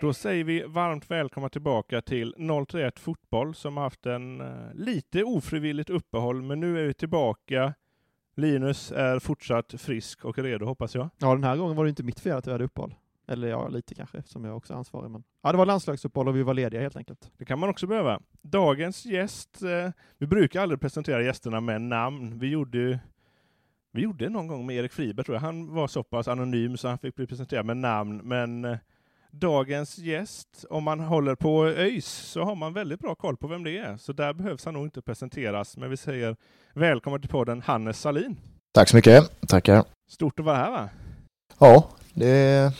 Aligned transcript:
Då 0.00 0.12
säger 0.12 0.44
vi 0.44 0.62
varmt 0.62 1.10
välkomna 1.10 1.48
tillbaka 1.48 2.02
till 2.02 2.34
031 2.68 2.98
Fotboll 2.98 3.54
som 3.54 3.76
har 3.76 3.84
haft 3.84 4.06
en 4.06 4.40
eh, 4.40 4.74
lite 4.74 5.24
ofrivilligt 5.24 5.90
uppehåll, 5.90 6.42
men 6.42 6.60
nu 6.60 6.80
är 6.80 6.86
vi 6.86 6.94
tillbaka. 6.94 7.74
Linus 8.36 8.92
är 8.92 9.18
fortsatt 9.18 9.74
frisk 9.78 10.24
och 10.24 10.38
redo 10.38 10.66
hoppas 10.66 10.94
jag. 10.94 11.08
Ja, 11.18 11.34
den 11.34 11.44
här 11.44 11.56
gången 11.56 11.76
var 11.76 11.84
det 11.84 11.88
inte 11.90 12.02
mitt 12.02 12.20
fel 12.20 12.36
att 12.36 12.46
vi 12.46 12.52
hade 12.52 12.64
uppehåll. 12.64 12.94
Eller 13.28 13.48
ja, 13.48 13.68
lite 13.68 13.94
kanske, 13.94 14.18
eftersom 14.18 14.44
jag 14.44 14.56
också 14.56 14.72
är 14.72 14.76
ansvarig. 14.78 15.10
Men... 15.10 15.24
Ja, 15.42 15.52
det 15.52 15.58
var 15.58 15.66
landslagsuppehåll 15.66 16.28
och 16.28 16.36
vi 16.36 16.42
var 16.42 16.54
lediga 16.54 16.80
helt 16.80 16.96
enkelt. 16.96 17.32
Det 17.38 17.44
kan 17.44 17.58
man 17.58 17.68
också 17.68 17.86
behöva. 17.86 18.20
Dagens 18.42 19.06
gäst, 19.06 19.62
eh, 19.62 19.90
vi 20.18 20.26
brukar 20.26 20.62
aldrig 20.62 20.80
presentera 20.80 21.22
gästerna 21.22 21.60
med 21.60 21.80
namn. 21.80 22.38
Vi 22.38 22.48
gjorde 22.48 23.00
vi 23.92 24.02
gjorde 24.02 24.28
någon 24.28 24.46
gång 24.46 24.66
med 24.66 24.76
Erik 24.76 24.92
Friberg 24.92 25.24
tror 25.24 25.34
jag. 25.36 25.42
Han 25.42 25.74
var 25.74 25.86
så 25.86 26.02
pass 26.02 26.28
anonym 26.28 26.76
så 26.76 26.88
han 26.88 26.98
fick 26.98 27.14
bli 27.14 27.26
presenterad 27.26 27.66
med 27.66 27.76
namn. 27.76 28.16
Men 28.24 28.64
eh, 28.64 28.78
dagens 29.30 29.98
gäst, 29.98 30.64
om 30.70 30.84
man 30.84 31.00
håller 31.00 31.34
på 31.34 31.66
ÖIS 31.66 32.06
så 32.06 32.42
har 32.44 32.54
man 32.54 32.72
väldigt 32.72 33.00
bra 33.00 33.14
koll 33.14 33.36
på 33.36 33.46
vem 33.46 33.64
det 33.64 33.78
är. 33.78 33.96
Så 33.96 34.12
där 34.12 34.32
behövs 34.32 34.64
han 34.64 34.74
nog 34.74 34.86
inte 34.86 35.02
presenteras. 35.02 35.76
Men 35.76 35.90
vi 35.90 35.96
säger 35.96 36.36
välkommen 36.74 37.20
till 37.20 37.30
podden 37.30 37.62
Hannes 37.66 38.00
Salin. 38.00 38.36
Tack 38.74 38.88
så 38.88 38.96
mycket. 38.96 39.30
Tackar. 39.48 39.84
Stort 40.10 40.38
att 40.40 40.44
vara 40.46 40.56
här 40.56 40.70
va? 40.70 40.88
Ja, 41.58 41.88
det 42.14 42.28
är... 42.28 42.72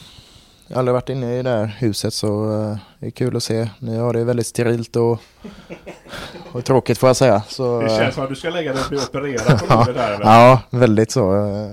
Jag 0.71 0.75
har 0.77 0.79
aldrig 0.79 0.93
varit 0.95 1.09
inne 1.09 1.39
i 1.39 1.43
det 1.43 1.51
här 1.51 1.67
huset 1.67 2.15
så 2.15 2.61
eh, 2.63 2.77
det 2.99 3.07
är 3.07 3.11
kul 3.11 3.37
att 3.37 3.43
se. 3.43 3.69
Ni 3.79 3.97
har 3.97 4.13
det 4.13 4.25
väldigt 4.25 4.47
sterilt 4.47 4.97
och, 4.97 5.21
och 6.53 6.65
tråkigt 6.65 6.99
får 6.99 7.09
jag 7.09 7.17
säga. 7.17 7.43
Så, 7.49 7.81
Det 7.81 7.87
eh, 7.87 7.99
känns 7.99 8.15
som 8.15 8.25
att 8.25 8.29
du 8.31 8.37
ska 8.37 8.51
lägga 8.51 8.73
dig 8.73 8.83
och 8.83 8.89
bli 8.89 8.99
opererad 8.99 9.59
på 9.59 9.67
ja, 9.69 9.83
här. 9.97 10.13
eller? 10.15 10.25
ja, 10.25 10.63
väldigt 10.71 11.11
så. 11.11 11.47
eh, 11.47 11.73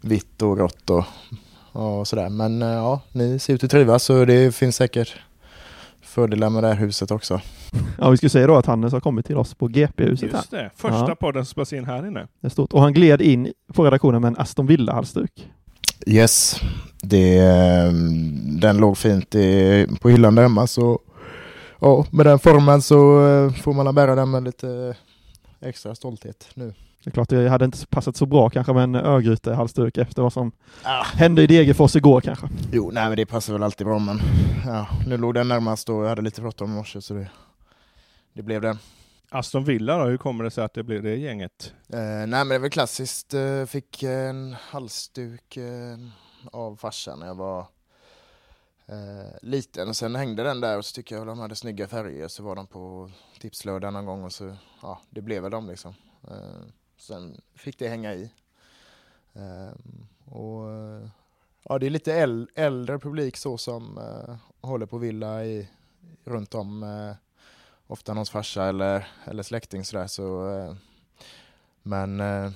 Vitt 0.00 0.42
och 0.42 0.56
grått 0.56 0.90
och, 0.90 1.04
och 1.76 2.08
sådär. 2.08 2.28
Men 2.28 2.62
eh, 2.62 2.68
ja, 2.68 3.00
ni 3.12 3.38
ser 3.38 3.54
ut 3.54 3.64
att 3.64 3.70
trivas 3.70 4.02
så 4.04 4.24
det 4.24 4.54
finns 4.54 4.76
säkert 4.76 5.14
fördelar 6.02 6.50
med 6.50 6.62
det 6.62 6.68
här 6.68 6.74
huset 6.74 7.10
också. 7.10 7.40
Ja, 7.98 8.10
vi 8.10 8.16
skulle 8.16 8.30
säga 8.30 8.46
då 8.46 8.56
att 8.56 8.66
Hannes 8.66 8.92
har 8.92 9.00
kommit 9.00 9.26
till 9.26 9.36
oss 9.36 9.54
på 9.54 9.68
GP-huset. 9.68 10.32
Just 10.32 10.50
det, 10.50 10.70
första 10.76 11.08
Ja. 11.08 11.14
podden 11.14 11.44
som 11.44 11.50
spelas 11.50 11.72
in 11.72 11.84
här 11.84 12.06
inne. 12.06 12.20
Det 12.40 12.46
är 12.46 12.50
stort. 12.50 12.72
Och 12.72 12.80
han 12.82 12.92
gled 12.92 13.22
in 13.22 13.52
på 13.74 13.84
redaktionen 13.84 14.20
med 14.22 14.28
en 14.28 14.36
Aston 14.38 14.66
Villa-halsduk. 14.66 15.48
Yes, 16.06 16.60
det, 17.02 17.38
eh, 17.38 17.92
den 18.60 18.76
låg 18.76 18.98
fint 18.98 19.34
i, 19.34 19.86
på 20.00 20.08
hyllan 20.10 20.34
där 20.34 20.42
hemma 20.42 20.66
så 20.66 21.00
ja, 21.80 22.06
med 22.10 22.26
den 22.26 22.38
formen 22.38 22.82
så 22.82 23.26
eh, 23.28 23.52
får 23.52 23.72
man 23.72 23.94
bära 23.94 24.14
den 24.14 24.30
med 24.30 24.44
lite 24.44 24.94
extra 25.60 25.94
stolthet 25.94 26.48
nu. 26.54 26.74
Det 27.06 27.10
är 27.10 27.12
klart, 27.12 27.28
det 27.28 27.48
hade 27.48 27.64
inte 27.64 27.86
passat 27.86 28.16
så 28.16 28.26
bra 28.26 28.50
kanske 28.50 28.72
med 28.72 28.82
en 28.82 28.94
Örgryte-halsduk 28.94 29.98
efter 29.98 30.22
vad 30.22 30.32
som 30.32 30.52
hände 31.14 31.42
i 31.42 31.46
Degerfors 31.46 31.96
igår 31.96 32.20
kanske. 32.20 32.48
Jo, 32.72 32.90
nej 32.92 33.08
men 33.08 33.16
det 33.16 33.26
passar 33.26 33.52
väl 33.52 33.62
alltid 33.62 33.86
bra 33.86 33.98
men 33.98 34.20
ja, 34.66 34.88
nu 35.06 35.16
låg 35.16 35.34
den 35.34 35.48
närmast 35.48 35.88
och 35.88 36.04
jag 36.04 36.08
hade 36.08 36.22
lite 36.22 36.40
bråttom 36.40 36.72
i 36.72 36.74
morse 36.74 37.00
så 37.00 37.14
det, 37.14 37.28
det 38.32 38.42
blev 38.42 38.60
den. 38.62 38.78
Aston 39.28 39.64
Villa 39.64 39.98
då, 39.98 40.04
hur 40.04 40.16
kommer 40.16 40.44
det 40.44 40.50
sig 40.50 40.64
att 40.64 40.74
det 40.74 40.82
blir 40.82 41.02
det 41.02 41.16
gänget? 41.16 41.72
Eh, 41.88 41.98
nej 41.98 42.26
men 42.26 42.48
det 42.48 42.54
är 42.54 42.58
väl 42.58 42.70
klassiskt, 42.70 43.34
eh, 43.34 43.64
fick 43.64 44.02
en 44.02 44.56
halsduk 44.60 45.56
eh, 45.56 45.96
av 46.52 46.76
farsan 46.76 47.18
när 47.18 47.26
jag 47.26 47.34
var 47.34 47.60
eh, 48.86 49.36
liten 49.42 49.88
och 49.88 49.96
sen 49.96 50.14
hängde 50.14 50.42
den 50.42 50.60
där 50.60 50.78
och 50.78 50.84
så 50.84 50.94
tycker 50.94 51.16
jag 51.16 51.26
de 51.26 51.38
hade 51.38 51.54
snygga 51.54 51.88
färger 51.88 52.28
så 52.28 52.42
var 52.42 52.56
de 52.56 52.66
på 52.66 53.10
tipslördag 53.40 53.92
någon 53.92 54.06
gång 54.06 54.24
och 54.24 54.32
så 54.32 54.56
ja, 54.82 55.00
det 55.10 55.20
blev 55.20 55.42
väl 55.42 55.50
de 55.50 55.68
liksom. 55.68 55.94
Eh, 56.30 56.66
sen 56.96 57.40
fick 57.54 57.78
det 57.78 57.88
hänga 57.88 58.14
i. 58.14 58.30
Eh, 59.32 59.72
och 60.34 60.70
ja, 61.62 61.78
det 61.78 61.86
är 61.86 61.90
lite 61.90 62.14
äldre 62.54 62.98
publik 62.98 63.36
så 63.36 63.58
som 63.58 63.98
eh, 63.98 64.36
håller 64.60 64.86
på 64.86 64.98
Villa 64.98 65.44
i, 65.44 65.68
runt 66.24 66.54
om 66.54 66.82
eh, 66.82 67.14
ofta 67.86 68.14
någons 68.14 68.30
farsa 68.30 68.64
eller, 68.64 69.08
eller 69.24 69.42
släkting 69.42 69.84
sådär 69.84 70.06
så 70.06 70.48
eh, 70.48 70.74
men 71.82 72.20
eh, 72.20 72.50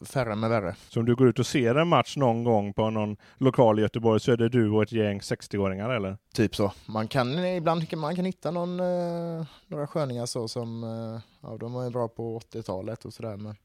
färre 0.00 0.34
med 0.34 0.50
värre. 0.50 0.76
Så 0.88 1.00
om 1.00 1.06
du 1.06 1.14
går 1.14 1.28
ut 1.28 1.38
och 1.38 1.46
ser 1.46 1.74
en 1.74 1.88
match 1.88 2.16
någon 2.16 2.44
gång 2.44 2.72
på 2.72 2.90
någon 2.90 3.16
lokal 3.38 3.78
i 3.78 3.82
Göteborg 3.82 4.20
så 4.20 4.32
är 4.32 4.36
det 4.36 4.48
du 4.48 4.70
och 4.70 4.82
ett 4.82 4.92
gäng 4.92 5.18
60-åringar 5.18 5.90
eller? 5.90 6.16
Typ 6.34 6.56
så. 6.56 6.72
Man 6.86 7.08
kan 7.08 7.44
ibland 7.44 7.96
man 7.96 8.16
kan 8.16 8.24
hitta 8.24 8.50
någon, 8.50 8.80
eh, 8.80 9.46
några 9.66 9.86
sköningar 9.86 10.26
så 10.26 10.48
som, 10.48 10.84
eh, 10.84 11.20
ja 11.40 11.56
de 11.60 11.72
var 11.72 11.84
ju 11.84 11.90
bra 11.90 12.08
på 12.08 12.38
80-talet 12.38 13.04
och 13.04 13.14
sådär 13.14 13.36
men 13.36 13.56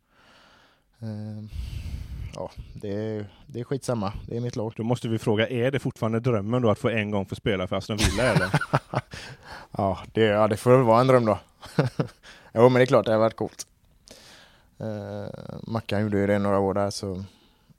eh, 1.00 1.50
ja 2.36 2.52
det 2.74 2.94
är, 2.94 3.26
det 3.48 3.60
är 3.60 3.64
skitsamma, 3.64 4.14
det 4.28 4.38
är 4.38 4.42
mitt 4.42 4.56
lag. 4.56 4.74
Då 4.78 4.84
måste 4.84 5.08
vi 5.08 5.20
fråga, 5.20 5.48
är 5.48 5.72
det 5.72 5.80
fortfarande 5.80 6.20
drömmen 6.20 6.62
då 6.62 6.70
att 6.70 6.80
få 6.80 6.90
en 6.90 7.12
gång 7.12 7.26
få 7.26 7.36
spela 7.36 7.68
för 7.68 7.76
Aston 7.76 7.98
Villa 7.98 8.24
eller? 8.24 8.50
Ja 9.72 10.00
det, 10.14 10.22
ja, 10.22 10.48
det 10.48 10.58
får 10.58 10.72
väl 10.72 10.82
vara 10.82 11.02
en 11.02 11.08
dröm 11.08 11.26
då. 11.26 11.40
jo 12.54 12.62
men 12.62 12.74
det 12.74 12.82
är 12.82 12.86
klart 12.86 13.06
det 13.06 13.12
har 13.12 13.20
varit 13.20 13.36
coolt. 13.36 13.68
Eh, 14.80 15.30
Mackan 15.68 16.02
gjorde 16.02 16.18
ju 16.18 16.28
det 16.28 16.40
några 16.40 16.60
år 16.60 16.74
där 16.74 16.90
så 16.90 17.24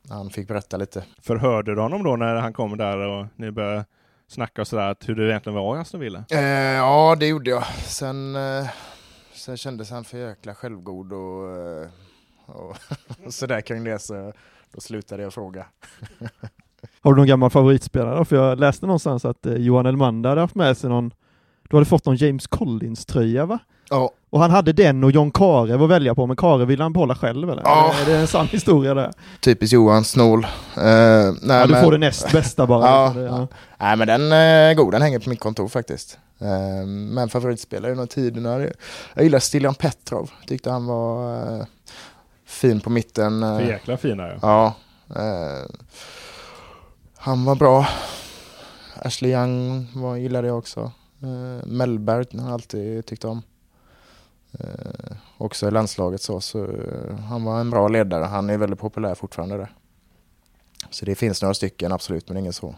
han 0.08 0.30
fick 0.30 0.48
berätta 0.48 0.76
lite. 0.76 1.04
Förhörde 1.22 1.74
du 1.74 1.80
honom 1.80 2.02
då 2.02 2.16
när 2.16 2.34
han 2.34 2.52
kom 2.52 2.76
där 2.76 2.98
och 2.98 3.26
ni 3.36 3.50
började 3.50 3.84
snacka 4.28 4.60
och 4.60 4.68
sådär, 4.68 4.90
att 4.90 5.08
hur 5.08 5.14
det 5.14 5.30
egentligen 5.30 5.56
var 5.58 5.76
i 5.76 5.80
Aston 5.80 6.00
Villa? 6.00 6.24
Eh, 6.30 6.40
ja, 6.40 7.16
det 7.20 7.26
gjorde 7.26 7.50
jag. 7.50 7.66
Sen, 7.66 8.36
eh, 8.36 8.68
sen 9.34 9.56
kändes 9.56 9.90
han 9.90 10.04
för 10.04 10.18
jäkla 10.18 10.54
självgod 10.54 11.12
och, 11.12 11.56
eh, 11.56 11.88
och, 12.46 12.76
och 13.26 13.34
sådär 13.34 13.60
kring 13.60 13.84
det 13.84 13.98
så 13.98 14.32
då 14.72 14.80
slutade 14.80 15.22
jag 15.22 15.34
fråga. 15.34 15.66
Har 17.00 17.12
du 17.12 17.16
någon 17.16 17.26
gammal 17.26 17.50
favoritspelare? 17.50 18.24
För 18.24 18.36
jag 18.36 18.60
läste 18.60 18.86
någonstans 18.86 19.24
att 19.24 19.46
eh, 19.46 19.54
Johan 19.54 19.86
Elmander 19.86 20.28
hade 20.28 20.40
haft 20.40 20.54
med 20.54 20.76
sig 20.76 20.90
någon, 20.90 21.10
du 21.68 21.76
hade 21.76 21.86
fått 21.86 22.06
någon 22.06 22.16
James 22.16 22.46
Collins-tröja 22.46 23.46
va? 23.46 23.58
Ja, 23.90 24.10
Och 24.30 24.40
han 24.40 24.50
hade 24.50 24.72
den 24.72 25.04
och 25.04 25.10
John 25.10 25.30
Karev 25.30 25.82
att 25.82 25.90
välja 25.90 26.14
på, 26.14 26.26
men 26.26 26.36
Karev 26.36 26.68
ville 26.68 26.82
han 26.82 26.92
behålla 26.92 27.14
själv 27.14 27.50
eller? 27.50 27.62
Ja. 27.64 27.94
Är 28.02 28.06
det 28.06 28.16
en 28.16 28.26
sann 28.26 28.46
historia 28.46 28.94
där? 28.94 29.12
typiskt 29.40 29.72
Johan, 29.72 30.04
snål. 30.04 30.44
Eh, 30.44 30.80
nej, 30.82 31.34
Ja, 31.48 31.66
du 31.66 31.72
men- 31.72 31.84
får 31.84 31.92
det 31.92 31.98
näst 31.98 32.32
bästa 32.32 32.66
bara. 32.66 32.86
Ja, 32.86 33.12
Det- 33.16 33.20
ja. 33.22 33.46
Nej 33.78 33.96
men 33.96 34.06
den 34.08 34.32
är 34.32 34.74
god, 34.74 34.92
den 34.92 35.02
hänger 35.02 35.18
på 35.18 35.30
mitt 35.30 35.40
kontor 35.40 35.68
faktiskt. 35.68 36.18
Eh, 36.40 36.86
Men 36.86 37.28
favoritspelare 37.28 37.92
genom 37.92 38.06
tiderna, 38.08 38.60
jag 39.14 39.24
gillar 39.24 39.38
Stiljan 39.38 39.74
Petrov. 39.74 40.30
Tyckte 40.46 40.70
han 40.70 40.86
var 40.86 41.34
eh, 41.58 41.64
fin 42.46 42.80
på 42.80 42.90
mitten. 42.90 43.42
eh, 43.42 43.58
För 43.58 43.64
jäkla 43.66 43.96
fina 43.96 44.28
ja. 44.28 44.38
Ja. 44.42 44.74
eh, 45.16 45.66
Han 47.16 47.44
var 47.44 47.54
bra. 47.54 47.86
Ashley 49.02 49.32
Young 49.32 49.86
var, 49.94 50.16
gillade 50.16 50.48
jag 50.48 50.58
också. 50.58 50.80
Uh, 51.24 51.66
Mellberg 51.66 52.26
har 52.38 52.44
jag 52.44 52.52
alltid 52.52 53.06
tyckt 53.06 53.24
om. 53.24 53.42
Eh, 54.58 55.16
också 55.38 55.68
i 55.68 55.70
landslaget 55.70 56.22
så, 56.22 56.40
så 56.40 56.64
eh, 56.64 57.16
han 57.16 57.44
var 57.44 57.60
en 57.60 57.70
bra 57.70 57.88
ledare. 57.88 58.24
Han 58.24 58.50
är 58.50 58.58
väldigt 58.58 58.78
populär 58.78 59.14
fortfarande 59.14 59.56
där. 59.56 59.72
Så 60.90 61.04
det 61.04 61.14
finns 61.14 61.42
några 61.42 61.54
stycken 61.54 61.92
absolut, 61.92 62.28
men 62.28 62.36
ingen 62.36 62.52
så 62.52 62.74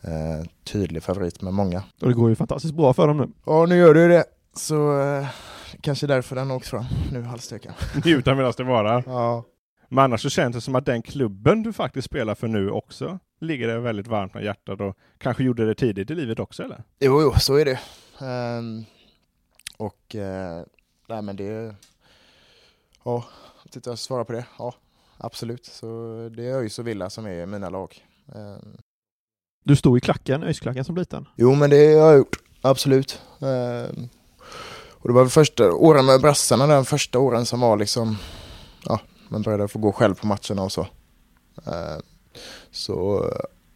eh, 0.00 0.46
tydlig 0.64 1.02
favorit 1.02 1.42
med 1.42 1.54
många. 1.54 1.82
Och 2.00 2.08
det 2.08 2.14
går 2.14 2.28
ju 2.28 2.36
fantastiskt 2.36 2.74
bra 2.74 2.92
för 2.92 3.08
dem 3.08 3.16
nu. 3.16 3.28
Ja, 3.44 3.66
nu 3.66 3.76
gör 3.76 3.94
du 3.94 4.08
det. 4.08 4.24
Så 4.54 5.00
eh, 5.00 5.26
kanske 5.80 6.06
därför 6.06 6.36
den 6.36 6.50
åkt 6.50 6.66
fram 6.66 6.84
nu, 7.12 7.22
halsduken. 7.22 7.72
Njuta 8.04 8.34
medan 8.34 8.52
det 8.56 8.64
varar. 8.64 9.02
Ja. 9.06 9.44
Men 9.88 10.04
annars 10.04 10.22
så 10.22 10.30
känns 10.30 10.54
det 10.54 10.60
som 10.60 10.74
att 10.74 10.86
den 10.86 11.02
klubben 11.02 11.62
du 11.62 11.72
faktiskt 11.72 12.06
spelar 12.06 12.34
för 12.34 12.48
nu 12.48 12.70
också 12.70 13.18
ligger 13.40 13.68
det 13.68 13.80
väldigt 13.80 14.06
varmt 14.06 14.36
om 14.36 14.42
hjärtat 14.42 14.80
och 14.80 14.96
kanske 15.18 15.44
gjorde 15.44 15.66
det 15.66 15.74
tidigt 15.74 16.10
i 16.10 16.14
livet 16.14 16.40
också 16.40 16.62
eller? 16.62 16.82
Jo, 17.00 17.22
jo, 17.22 17.32
så 17.38 17.56
är 17.56 17.64
det. 17.64 17.78
Ehm, 18.26 18.84
och 19.76 20.14
eh, 20.16 20.62
nej 21.08 21.22
men 21.22 21.36
det... 21.36 21.74
Ja, 23.04 23.24
titta 23.70 23.90
jag 23.90 23.98
svarar 23.98 24.24
på 24.24 24.32
det. 24.32 24.44
Ja, 24.58 24.74
absolut. 25.18 25.64
Så 25.66 25.86
det 26.36 26.44
är 26.46 26.54
ÖIS 26.54 26.78
och 26.78 26.86
Villa 26.86 27.10
som 27.10 27.26
är 27.26 27.46
mina 27.46 27.68
lag. 27.70 28.04
Ehm, 28.34 28.76
Du 29.64 29.76
stod 29.76 29.98
i 29.98 30.00
klacken, 30.00 30.42
ÖIS-klacken 30.42 30.84
som 30.84 30.96
liten. 30.96 31.28
jo, 31.36 31.54
men 31.54 31.70
det 31.70 31.76
har 31.94 32.08
jag 32.08 32.18
gjort. 32.18 32.36
Absolut. 32.62 33.20
Ehm, 33.40 34.08
och 34.90 35.08
det 35.08 35.14
var 35.14 35.22
väl 35.22 35.30
första 35.30 35.72
åren 35.72 36.06
med 36.06 36.20
brassarna, 36.20 36.66
den 36.66 36.84
första 36.84 37.18
åren 37.18 37.46
som 37.46 37.60
var 37.60 37.76
liksom... 37.76 38.16
Ja, 38.84 39.00
man 39.28 39.42
började 39.42 39.68
få 39.68 39.78
gå 39.78 39.92
själv 39.92 40.14
på 40.14 40.26
matcherna 40.26 40.62
och 40.62 40.72
så. 40.72 40.86
Ehm, 41.66 42.02
så 42.70 43.24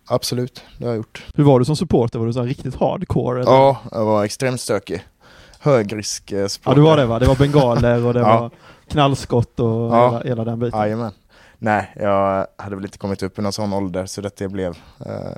absolut, 0.07 0.63
det 0.79 0.85
har 0.85 0.91
jag 0.93 0.97
gjort. 0.97 1.25
Hur 1.35 1.45
var 1.45 1.59
du 1.59 1.65
som 1.65 1.77
supporter? 1.77 2.19
Var 2.19 2.27
du 2.27 2.33
så 2.33 2.43
riktigt 2.43 2.75
hardcore? 2.75 3.41
Eller? 3.41 3.53
Ja, 3.53 3.79
jag 3.93 4.05
var 4.05 4.25
extremt 4.25 4.61
stökig. 4.61 5.03
Högrisk 5.63 6.33
eh, 6.33 6.47
ja, 6.65 6.75
du 6.75 6.81
var 6.81 6.97
det 6.97 7.07
va? 7.07 7.19
Det 7.19 7.27
var 7.27 7.35
bengaler 7.37 8.07
och 8.07 8.15
det 8.15 8.21
Ja. 8.29 8.41
var 8.41 8.51
knallskott 8.89 9.61
och 9.61 9.67
Ja. 9.95 10.07
hela, 10.11 10.21
hela 10.25 10.45
den 10.45 10.59
biten. 10.59 10.81
Jajamän. 10.81 11.13
Nej, 11.59 11.93
jag 11.97 12.47
hade 12.57 12.77
väl 12.77 12.85
inte 12.85 12.99
kommit 12.99 13.23
upp 13.23 13.39
i 13.39 13.43
någon 13.43 13.53
sån 13.53 13.73
ålder 13.73 14.07
så 14.07 14.21
detta 14.21 14.49
blev 14.49 14.77
eh, 15.07 15.33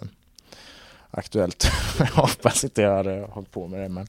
aktuellt. 1.10 1.70
jag 1.98 2.06
hoppas 2.06 2.64
inte 2.64 2.82
jag 2.82 2.96
hade 2.96 3.26
hållit 3.30 3.50
på 3.50 3.68
med 3.68 3.80
det 3.80 3.88
men 3.88 4.06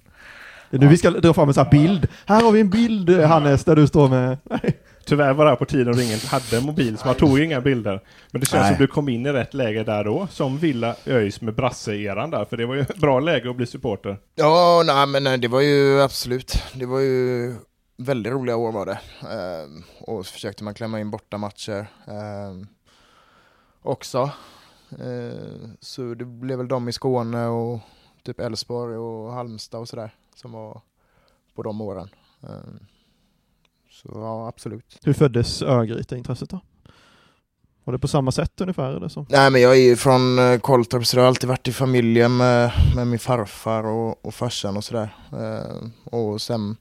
Nu 0.69 0.87
vi 0.87 0.97
ska 0.97 1.09
dra 1.09 1.33
fram 1.33 1.47
en 1.47 1.53
sån 1.53 1.63
här 1.63 1.71
bild. 1.71 2.07
Här 2.25 2.41
har 2.43 2.51
vi 2.51 2.59
en 2.61 2.69
bild 2.69 3.09
Hannes 3.09 3.63
där 3.63 3.75
du 3.75 3.87
står 3.87 4.09
med... 4.09 4.37
Tyvärr 5.05 5.33
var 5.33 5.45
det 5.45 5.51
här 5.51 5.57
på 5.57 5.65
tiden 5.65 5.95
då 5.95 6.01
ingen 6.01 6.19
hade 6.19 6.57
en 6.57 6.65
mobil 6.65 6.97
så 6.97 7.07
man 7.07 7.15
tog 7.15 7.39
inga 7.39 7.61
bilder. 7.61 8.03
Men 8.31 8.39
det 8.41 8.47
känns 8.47 8.61
Nej. 8.61 8.75
som 8.75 8.85
du 8.85 8.87
kom 8.87 9.09
in 9.09 9.25
i 9.25 9.31
rätt 9.31 9.53
läge 9.53 9.83
där 9.83 10.03
då, 10.03 10.27
som 10.31 10.57
Villa 10.57 10.95
ÖIS 11.05 11.41
med 11.41 11.55
Brasse-eran 11.55 12.31
där, 12.31 12.45
för 12.45 12.57
det 12.57 12.65
var 12.65 12.75
ju 12.75 12.81
ett 12.81 12.97
bra 12.97 13.19
läge 13.19 13.49
att 13.49 13.55
bli 13.55 13.65
supporter. 13.65 14.17
Ja, 14.35 14.83
nej 14.85 15.07
men 15.07 15.23
nej, 15.23 15.37
det 15.37 15.47
var 15.47 15.61
ju 15.61 16.01
absolut. 16.01 16.63
Det 16.73 16.85
var 16.85 16.99
ju 16.99 17.55
väldigt 17.97 18.33
roliga 18.33 18.55
år 18.55 18.71
var 18.71 18.85
det. 18.85 18.99
Ehm, 19.29 19.83
och 19.99 20.25
så 20.25 20.33
försökte 20.33 20.63
man 20.63 20.73
klämma 20.73 20.99
in 20.99 21.11
bortamatcher 21.11 21.87
ehm, 22.07 22.67
också. 23.81 24.31
Ehm, 24.89 25.77
så 25.79 26.13
det 26.13 26.25
blev 26.25 26.57
väl 26.57 26.67
de 26.67 26.89
i 26.89 26.93
Skåne 26.93 27.47
och 27.47 27.79
typ 28.23 28.39
Elfsborg 28.39 28.97
och 28.97 29.33
Halmstad 29.33 29.79
och 29.81 29.89
sådär 29.89 30.15
som 30.35 30.51
var 30.51 30.81
på 31.55 31.63
de 31.63 31.81
åren. 31.81 32.09
Ehm, 32.43 32.79
så 33.93 34.09
ja, 34.13 34.47
absolut. 34.47 34.99
Hur 35.03 35.13
föddes 35.13 35.61
Örgryte-intresset 35.61 36.49
då? 36.49 36.59
Var 37.83 37.91
det 37.91 37.99
på 37.99 38.07
samma 38.07 38.31
sätt 38.31 38.61
ungefär 38.61 38.95
eller 38.95 39.07
så? 39.07 39.25
Nej 39.29 39.49
men 39.49 39.61
jag 39.61 39.71
är 39.71 39.81
ju 39.81 39.95
från 39.95 40.39
eh, 40.39 40.59
Kolltorp 40.59 41.05
så 41.05 41.17
jag 41.17 41.21
har 41.21 41.27
alltid 41.27 41.49
varit 41.49 41.67
i 41.67 41.73
familjen 41.73 42.37
med, 42.37 42.71
med 42.95 43.07
min 43.07 43.19
farfar 43.19 43.83
och, 43.83 44.25
och 44.25 44.33
farsan 44.33 44.77
och 44.77 44.83
sådär. 44.83 45.15
Eh, 45.31 45.87
och 46.03 46.41
sen, 46.41 46.77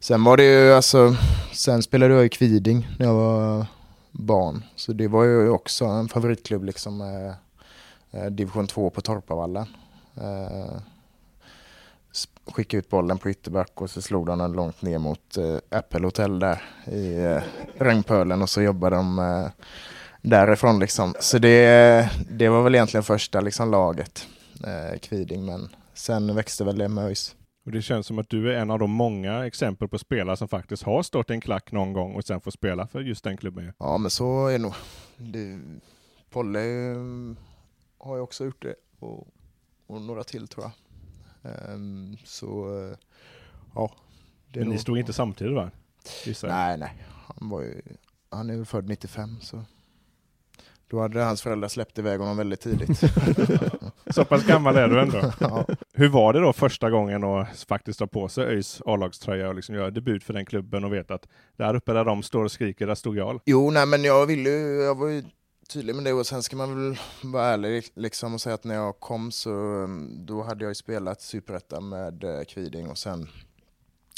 sen 0.00 0.24
var 0.24 0.36
det 0.36 0.44
ju 0.44 0.72
alltså, 0.72 1.16
sen 1.52 1.82
spelade 1.82 2.14
jag 2.14 2.24
i 2.24 2.28
Kviding 2.28 2.88
när 2.98 3.06
jag 3.06 3.14
var 3.14 3.66
barn. 4.10 4.64
Så 4.76 4.92
det 4.92 5.08
var 5.08 5.24
ju 5.24 5.48
också 5.48 5.84
en 5.84 6.08
favoritklubb 6.08 6.64
liksom 6.64 7.00
eh, 8.10 8.26
division 8.26 8.66
2 8.66 8.90
på 8.90 9.00
Torpavallen. 9.00 9.66
Skickade 12.52 12.78
ut 12.78 12.88
bollen 12.88 13.18
på 13.18 13.30
ytterback 13.30 13.80
och 13.80 13.90
så 13.90 14.02
slog 14.02 14.26
de 14.26 14.38
den 14.38 14.52
långt 14.52 14.82
ner 14.82 14.98
mot 14.98 15.36
eh, 15.36 15.78
Apple 15.78 16.06
Hotel 16.06 16.38
där 16.38 16.62
i 16.86 17.24
eh, 17.24 17.42
regnpölen 17.78 18.42
och 18.42 18.50
så 18.50 18.62
jobbade 18.62 18.96
de 18.96 19.18
eh, 19.18 19.48
därifrån 20.22 20.78
liksom. 20.78 21.14
Så 21.20 21.38
det, 21.38 22.10
det 22.30 22.48
var 22.48 22.62
väl 22.62 22.74
egentligen 22.74 23.04
första 23.04 23.40
liksom 23.40 23.70
laget, 23.70 24.26
eh, 24.64 24.98
Kviding, 24.98 25.44
men 25.44 25.68
sen 25.94 26.34
växte 26.34 26.64
väl 26.64 26.78
det 26.78 26.88
med 26.88 27.04
ÖIS. 27.04 27.34
Och 27.64 27.72
det 27.72 27.82
känns 27.82 28.06
som 28.06 28.18
att 28.18 28.30
du 28.30 28.52
är 28.52 28.58
en 28.58 28.70
av 28.70 28.78
de 28.78 28.90
många 28.90 29.46
exempel 29.46 29.88
på 29.88 29.98
spelare 29.98 30.36
som 30.36 30.48
faktiskt 30.48 30.82
har 30.82 31.02
stått 31.02 31.30
i 31.30 31.32
en 31.32 31.40
klack 31.40 31.72
någon 31.72 31.92
gång 31.92 32.14
och 32.14 32.24
sen 32.24 32.40
får 32.40 32.50
spela 32.50 32.86
för 32.86 33.00
just 33.00 33.24
den 33.24 33.36
klubben. 33.36 33.72
Ja 33.78 33.98
men 33.98 34.10
så 34.10 34.46
är 34.46 34.52
det 34.52 34.58
nog. 34.58 34.74
Det, 35.16 35.60
Polle 36.30 36.60
eh, 36.60 36.96
har 37.98 38.16
ju 38.16 38.22
också 38.22 38.44
gjort 38.44 38.62
det 38.62 38.74
och, 38.98 39.26
och 39.86 40.02
några 40.02 40.24
till 40.24 40.48
tror 40.48 40.64
jag. 40.64 40.72
Ehm, 41.44 42.16
så 42.24 42.78
eh, 42.78 42.96
ja. 43.74 43.90
Men 44.54 44.68
ni 44.68 44.78
stod 44.78 44.98
inte 44.98 45.12
samtidigt 45.12 45.54
va? 45.54 45.70
Nej 46.42 46.78
nej, 46.78 47.04
han 47.26 47.48
var 47.48 47.62
ju, 47.62 47.82
han 48.30 48.50
är 48.50 48.64
född 48.64 48.88
95 48.88 49.40
så 49.40 49.64
då 50.92 51.00
hade 51.00 51.22
hans 51.22 51.42
föräldrar 51.42 51.68
släppt 51.68 51.98
iväg 51.98 52.20
honom 52.20 52.36
väldigt 52.36 52.60
tidigt. 52.60 53.00
Så 54.10 54.24
pass 54.24 54.46
gammal 54.46 54.76
är 54.76 54.88
du 54.88 55.00
ändå. 55.00 55.32
ja. 55.40 55.66
Hur 55.92 56.08
var 56.08 56.32
det 56.32 56.40
då 56.40 56.52
första 56.52 56.90
gången 56.90 57.24
att 57.24 57.64
faktiskt 57.68 57.98
ta 57.98 58.06
på 58.06 58.28
sig 58.28 58.44
ÖIS 58.44 58.82
A-lagströja 58.86 59.48
och 59.48 59.54
liksom 59.54 59.74
göra 59.74 59.90
debut 59.90 60.24
för 60.24 60.32
den 60.32 60.46
klubben 60.46 60.84
och 60.84 60.92
veta 60.92 61.14
att 61.14 61.28
där 61.56 61.74
uppe 61.74 61.92
där 61.92 62.04
de 62.04 62.22
står 62.22 62.44
och 62.44 62.52
skriker, 62.52 62.86
där 62.86 62.94
stod 62.94 63.16
jag. 63.16 63.40
Jo, 63.44 63.70
nej 63.70 63.86
men 63.86 64.04
jag 64.04 64.26
ville 64.26 64.50
ju, 64.50 64.82
jag 64.82 64.94
var 64.94 65.08
ju 65.08 65.22
tydlig 65.72 65.94
med 65.94 66.04
det 66.04 66.12
och 66.12 66.26
sen 66.26 66.42
ska 66.42 66.56
man 66.56 66.74
väl 66.74 66.98
vara 67.22 67.46
ärlig 67.46 67.84
liksom 67.94 68.34
och 68.34 68.40
säga 68.40 68.54
att 68.54 68.64
när 68.64 68.74
jag 68.74 69.00
kom 69.00 69.32
så 69.32 69.50
mm, 69.50 70.26
då 70.26 70.42
hade 70.42 70.64
jag 70.64 70.70
ju 70.70 70.74
spelat 70.74 71.20
Superettan 71.20 71.88
med 71.88 72.24
eh, 72.24 72.44
Kviding 72.44 72.90
och 72.90 72.98
sen 72.98 73.28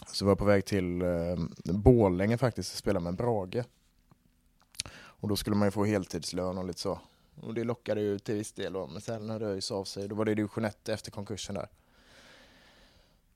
så 0.06 0.24
var 0.24 0.30
jag 0.30 0.38
på 0.38 0.44
väg 0.44 0.64
till 0.64 1.02
eh, 1.02 1.36
Borlänge 1.64 2.38
faktiskt 2.38 2.72
och 2.72 2.78
spela 2.78 3.00
med 3.00 3.16
Brage. 3.16 3.64
Och 4.94 5.28
då 5.28 5.36
skulle 5.36 5.56
man 5.56 5.68
ju 5.68 5.70
få 5.72 5.84
heltidslön 5.84 6.58
och 6.58 6.64
lite 6.64 6.80
så. 6.80 7.00
Och 7.40 7.54
det 7.54 7.64
lockade 7.64 8.00
ju 8.00 8.18
till 8.18 8.34
viss 8.34 8.52
del 8.52 8.72
då, 8.72 8.86
men 8.86 9.00
sen 9.00 9.30
hörde 9.30 9.46
ÖIS 9.46 9.70
av 9.70 9.84
sig. 9.84 10.08
Då 10.08 10.14
var 10.14 10.24
det 10.24 10.34
division 10.34 10.64
1 10.64 10.88
efter 10.88 11.10
konkursen 11.10 11.54
där. 11.54 11.68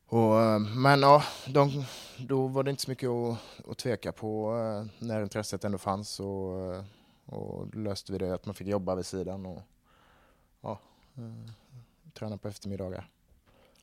Och, 0.06 0.40
eh, 0.42 0.58
men 0.58 1.00
ja, 1.00 1.22
de, 1.46 1.84
då 2.18 2.46
var 2.46 2.62
det 2.62 2.70
inte 2.70 2.82
så 2.82 2.90
mycket 2.90 3.08
att, 3.08 3.38
att 3.70 3.78
tveka 3.78 4.12
på 4.12 4.56
eh, 4.56 5.06
när 5.06 5.22
intresset 5.22 5.64
ändå 5.64 5.78
fanns. 5.78 6.20
Och, 6.20 6.75
eh, 6.75 6.84
och 7.28 7.66
då 7.66 7.78
löste 7.78 8.12
vi 8.12 8.18
det 8.18 8.35
att 8.35 8.47
man 8.47 8.54
fick 8.54 8.66
jobba 8.66 8.94
vid 8.94 9.06
sidan 9.06 9.47
och 9.47 9.62
ja, 10.61 10.78
eh, 11.14 11.52
träna 12.12 12.38
på 12.38 12.49
eftermiddagar. 12.49 13.11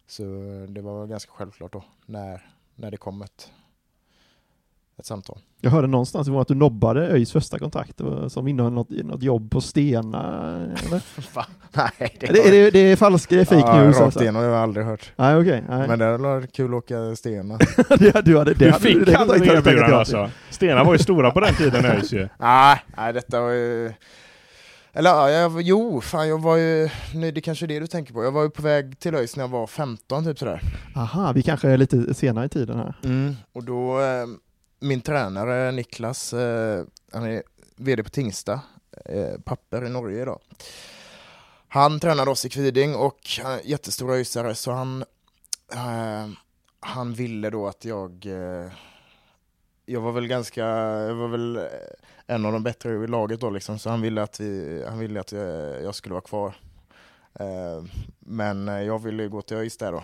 Så 0.07 0.23
eh, 0.23 0.63
det 0.63 0.81
var 0.81 1.07
ganska 1.07 1.31
självklart 1.31 1.73
då 1.73 1.83
när, 2.05 2.51
när 2.75 2.91
det 2.91 2.97
kom 2.97 3.21
ett, 3.21 3.51
ett 4.99 5.05
samtal. 5.05 5.39
Jag 5.61 5.71
hörde 5.71 5.87
någonstans 5.87 6.29
att 6.29 6.47
du 6.47 6.55
nobbade 6.55 7.07
ÖIS 7.07 7.31
första 7.31 7.59
kontrakt 7.59 8.01
som 8.27 8.47
innehöll 8.47 8.73
något, 8.73 8.89
något 8.89 9.23
jobb 9.23 9.51
på 9.51 9.61
Stena, 9.61 10.53
eller? 10.85 11.01
Nej, 11.71 12.17
det, 12.19 12.27
är, 12.27 12.51
det, 12.51 12.69
det 12.71 12.79
är 12.79 12.95
falskt, 12.95 13.29
det 13.29 13.39
är 13.39 13.45
fake 13.45 13.59
ja, 13.59 13.83
news 13.83 13.95
Rakt 13.95 14.05
alltså? 14.05 14.21
igenom 14.21 14.41
har 14.41 14.49
jag 14.49 14.57
aldrig 14.57 14.85
hört. 14.85 15.11
Nej 15.15 15.35
okej, 15.35 15.63
nej. 15.69 15.87
Men 15.87 15.99
det 15.99 16.05
hade 16.05 16.17
varit 16.17 16.51
kul 16.55 16.73
att 16.73 16.77
åka 16.77 17.15
Stena. 17.15 17.57
det, 17.99 18.25
du 18.25 18.37
hade, 18.37 18.53
det 18.53 18.65
Du 18.65 18.71
hade, 18.71 18.83
fick 18.83 19.05
det 19.05 19.17
aldrig 19.17 19.47
erbjudande 19.47 19.95
alltså. 19.95 20.29
Stena 20.49 20.83
var 20.83 20.93
ju 20.93 20.99
stora 20.99 21.31
på 21.31 21.39
den 21.39 21.53
tiden 21.53 21.85
ÖIS 21.85 22.13
ju. 22.13 22.27
Nej, 22.39 22.81
nej 22.97 23.13
detta 23.13 23.41
var 23.41 23.49
ju... 23.49 23.93
Eller 24.93 25.09
ja, 25.09 25.29
jag, 25.29 25.61
jo, 25.61 26.01
fan 26.01 26.27
jag 26.27 26.41
var 26.41 26.57
ju... 26.57 26.89
Nej, 27.13 27.31
det 27.31 27.41
kanske 27.41 27.65
är 27.65 27.67
det 27.67 27.79
du 27.79 27.87
tänker 27.87 28.13
på. 28.13 28.23
Jag 28.23 28.31
var 28.31 28.43
ju 28.43 28.49
på 28.49 28.61
väg 28.61 28.99
till 28.99 29.15
ÖIS 29.15 29.35
när 29.35 29.43
jag 29.43 29.49
var 29.49 29.67
15 29.67 30.23
typ 30.23 30.39
sådär. 30.39 30.61
Aha, 30.95 31.31
vi 31.31 31.43
kanske 31.43 31.69
är 31.69 31.77
lite 31.77 32.13
senare 32.13 32.45
i 32.45 32.49
tiden 32.49 32.77
här. 32.77 32.93
Mm. 33.03 33.35
Och 33.53 33.63
då, 33.63 33.99
eh, 33.99 34.25
min 34.85 35.01
tränare 35.01 35.71
Niklas, 35.71 36.33
eh, 36.33 36.83
han 37.11 37.23
är 37.23 37.43
VD 37.75 38.03
på 38.03 38.09
Tingsta, 38.09 38.61
eh, 39.05 39.39
papper 39.43 39.85
i 39.85 39.89
Norge 39.89 40.21
idag. 40.21 40.39
Han 41.67 41.99
tränade 41.99 42.31
oss 42.31 42.45
i 42.45 42.49
Kviding 42.49 42.95
och 42.95 43.19
han 43.43 43.51
är 43.51 43.61
jättestora 43.63 44.15
öisare 44.15 44.55
så 44.55 44.71
han, 44.71 45.05
eh, 45.73 46.29
han 46.79 47.13
ville 47.13 47.49
då 47.49 47.67
att 47.67 47.85
jag 47.85 48.25
eh, 48.25 48.71
jag 49.85 50.01
var 50.01 50.11
väl 50.11 50.27
ganska, 50.27 50.65
jag 50.65 51.15
var 51.15 51.27
väl 51.27 51.57
eh, 51.57 51.63
en 52.27 52.45
av 52.45 52.51
de 52.51 52.63
bättre 52.63 53.03
i 53.03 53.07
laget 53.07 53.39
då 53.39 53.49
liksom, 53.49 53.79
så 53.79 53.89
han 53.89 54.01
ville 54.01 54.23
att, 54.23 54.39
vi, 54.39 54.83
han 54.87 54.99
ville 54.99 55.19
att 55.19 55.31
jag, 55.31 55.83
jag 55.83 55.95
skulle 55.95 56.13
vara 56.13 56.21
kvar. 56.21 56.55
Eh, 57.39 57.83
men 58.19 58.69
eh, 58.69 58.81
jag 58.81 59.03
ville 59.03 59.27
gå 59.27 59.41
till 59.41 59.57
ÖIS 59.57 59.77
där 59.77 59.91
då. 59.91 60.03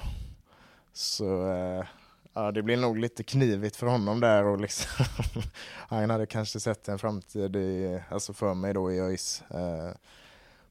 Så 0.93 1.51
eh, 1.51 1.85
ja, 2.33 2.51
det 2.51 2.61
blir 2.61 2.77
nog 2.77 2.97
lite 2.97 3.23
knivigt 3.23 3.75
för 3.75 3.87
honom 3.87 4.19
där 4.19 4.45
och 4.45 4.61
liksom 4.61 5.05
han 5.89 6.09
hade 6.09 6.25
kanske 6.25 6.59
sett 6.59 6.87
en 6.87 6.99
framtid 6.99 7.55
i, 7.55 7.99
alltså 8.09 8.33
för 8.33 8.53
mig 8.53 8.73
då 8.73 8.91
i 8.91 8.99
ÖIS. 8.99 9.43
Eh, 9.49 9.95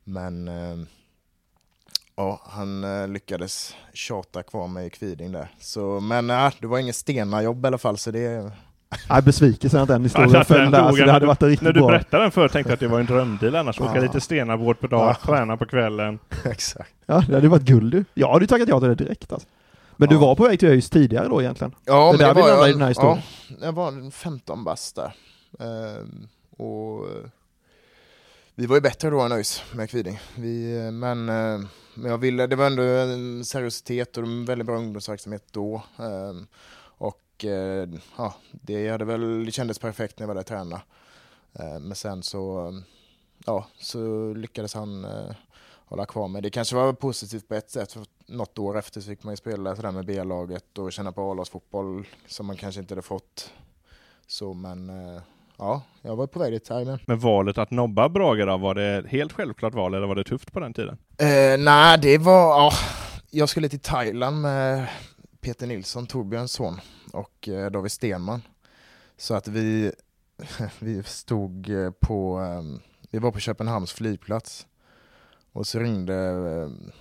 men 0.05 0.49
eh, 0.49 0.77
ja, 2.17 2.41
han 2.47 2.85
eh, 2.85 3.09
lyckades 3.09 3.75
tjata 3.93 4.43
kvar 4.43 4.69
mig 4.69 4.87
i 4.87 4.91
Kviding 4.91 5.33
där. 5.33 5.49
Så, 5.61 6.01
men 6.01 6.29
ja, 6.29 6.53
det 6.61 6.67
var 6.67 6.79
ingen 6.79 6.95
stenarjobb 6.95 7.65
i 7.65 7.67
alla 7.67 7.79
fall 7.79 7.99
så 7.99 8.11
det 8.11 8.53
Nej, 9.11 9.23
besvikelsen 9.23 9.81
att 9.81 9.89
den 9.89 10.03
historien 10.03 10.31
jag 10.33 10.47
föll 10.47 10.71
där, 10.71 10.91
så 10.91 10.97
den. 10.97 11.07
det 11.07 11.13
hade 11.13 11.27
varit 11.27 11.43
riktigt 11.43 11.63
När 11.63 11.73
du 11.73 11.81
bra. 11.81 11.89
berättade 11.89 12.23
den 12.25 12.31
förut 12.31 12.53
tänkte 12.53 12.71
jag 12.71 12.75
att 12.75 12.81
det 12.81 12.89
var 12.89 13.01
en 13.01 13.07
drömdeal 13.07 13.57
annars. 13.57 13.81
Åka 13.81 13.95
Ja. 13.95 14.01
lite 14.03 14.21
stenarvård 14.21 14.81
på 14.81 14.87
dagen, 14.87 15.15
Ja. 15.21 15.27
träna 15.27 15.57
på 15.57 15.67
kvällen. 15.67 16.19
exakt. 16.45 16.95
Ja, 17.07 17.25
det 17.29 17.35
hade 17.35 17.49
varit 17.49 17.63
guld 17.63 17.93
du. 17.93 18.05
Jag 18.15 18.33
hade 18.33 18.43
ju 18.43 18.47
tackat 18.47 18.69
ja 18.69 18.81
till 18.81 18.89
det 18.89 18.95
direkt 18.95 19.33
alltså. 19.33 19.49
Men 20.01 20.09
du 20.09 20.15
Ja. 20.15 20.21
var 20.21 20.35
på 20.35 20.43
väg 20.43 20.59
till 20.59 20.69
ÖIS 20.69 20.91
tidigare 20.91 21.29
då 21.29 21.41
egentligen? 21.43 21.75
Ja, 21.85 22.13
Det 22.13 22.19
men 22.19 22.27
där 22.27 22.35
det 22.35 22.41
var 22.41 22.49
i 22.49 22.51
jag, 22.51 22.69
den 22.69 22.81
här 22.81 22.87
ja, 22.87 22.89
historien. 22.89 23.23
jag 23.61 23.73
var 23.73 24.11
15 24.11 24.65
bast 24.65 24.97
där. 24.97 25.15
Ehm, 25.61 26.29
och 26.57 27.09
eh, 27.09 27.25
vi 28.55 28.67
var 28.67 28.77
ju 28.77 28.81
bättre 28.81 29.11
då 29.11 29.21
än 29.21 29.33
ÖIS 29.33 29.63
med 29.75 29.91
Kviding. 29.91 30.21
Vi, 30.37 30.77
eh, 30.87 30.91
men, 30.91 31.29
eh, 31.29 31.61
men 31.95 32.11
jag 32.11 32.19
ville, 32.19 32.47
det 32.47 32.57
var 32.57 32.67
ändå 32.67 32.83
en 32.83 33.45
seriositet 33.45 34.17
och 34.17 34.23
en 34.25 34.45
väldigt 34.45 34.67
bra 34.67 34.77
ungdomsverksamhet 34.77 35.45
då. 35.53 35.83
Ehm, 35.99 36.47
och 36.83 37.45
ja, 38.17 38.35
det, 38.53 38.89
hade 38.89 39.05
väl, 39.05 39.45
det 39.45 39.53
kändes 39.53 39.79
perfekt 39.79 40.19
när 40.19 40.23
jag 40.25 40.29
var 40.29 40.35
där 40.35 40.41
och 40.41 40.47
tränade. 40.47 40.83
Ehm, 41.55 41.83
men 41.83 41.95
sen 41.97 42.23
så, 42.23 42.73
ja, 43.47 43.67
så 43.79 44.33
lyckades 44.35 44.75
han 44.75 45.07
hålla 45.91 46.07
kvar 46.07 46.29
mig. 46.29 46.43
Det 46.43 46.51
kanske 46.51 46.77
var 46.77 46.93
positivt 46.93 47.49
på 47.49 47.55
ett 47.55 47.71
sätt, 47.71 47.93
för 47.93 48.03
något 48.27 48.59
år 48.59 48.79
efter 48.79 49.01
så 49.01 49.07
fick 49.07 49.25
man 49.25 49.33
ju 49.33 49.37
spela 49.37 49.77
sådär 49.77 49.91
med 49.91 50.07
B-laget 50.07 50.79
och 50.79 50.93
känna 50.93 51.13
på 51.13 51.31
A-lagsfotboll 51.31 52.07
som 52.27 52.47
man 52.47 52.57
kanske 52.57 52.81
inte 52.81 52.95
hade 52.95 53.03
fått. 53.03 53.53
Så 54.27 54.55
men 54.55 54.91
eh, 54.91 55.23
ja, 55.59 55.83
jag 56.03 56.17
var 56.17 56.27
på 56.27 56.39
väg 56.39 56.53
dit. 56.53 56.71
Jajamän. 56.71 56.99
Men 57.07 57.19
valet 57.19 57.59
att 57.59 57.71
nobba 57.71 58.09
Brage 58.09 58.47
då, 58.47 58.57
var 58.57 58.75
det 58.75 59.05
helt 59.09 59.33
självklart 59.33 59.75
val 59.75 59.95
eller 59.95 60.07
var 60.07 60.15
det 60.15 60.25
tufft 60.25 60.53
på 60.53 60.61
den 60.61 60.75
tiden? 60.75 60.99
Eh, 61.19 61.59
nej, 61.59 61.99
det 61.99 62.19
var, 62.19 62.49
ja, 62.49 62.73
jag 63.31 63.49
skulle 63.49 63.69
till 63.69 63.81
Thailand 63.81 64.41
med 64.41 64.89
Peter 65.41 65.67
Nilsson, 65.67 66.07
Torbjörns 66.07 66.53
son, 66.53 66.81
och 67.13 67.49
eh, 67.49 67.71
David 67.71 67.93
Stenman. 67.93 68.43
Så 69.17 69.35
att 69.35 69.49
vi, 69.49 69.93
vi 70.79 71.03
stod 71.03 71.71
eh, 71.71 71.91
på, 71.91 72.41
eh, 72.41 72.81
vi 73.11 73.19
var 73.19 73.33
på 73.33 73.39
Köpenhamns 73.39 73.93
flygplats 73.93 74.67
och 75.53 75.67
så 75.67 75.79
ringde 75.79 76.15
eh, 76.15 76.93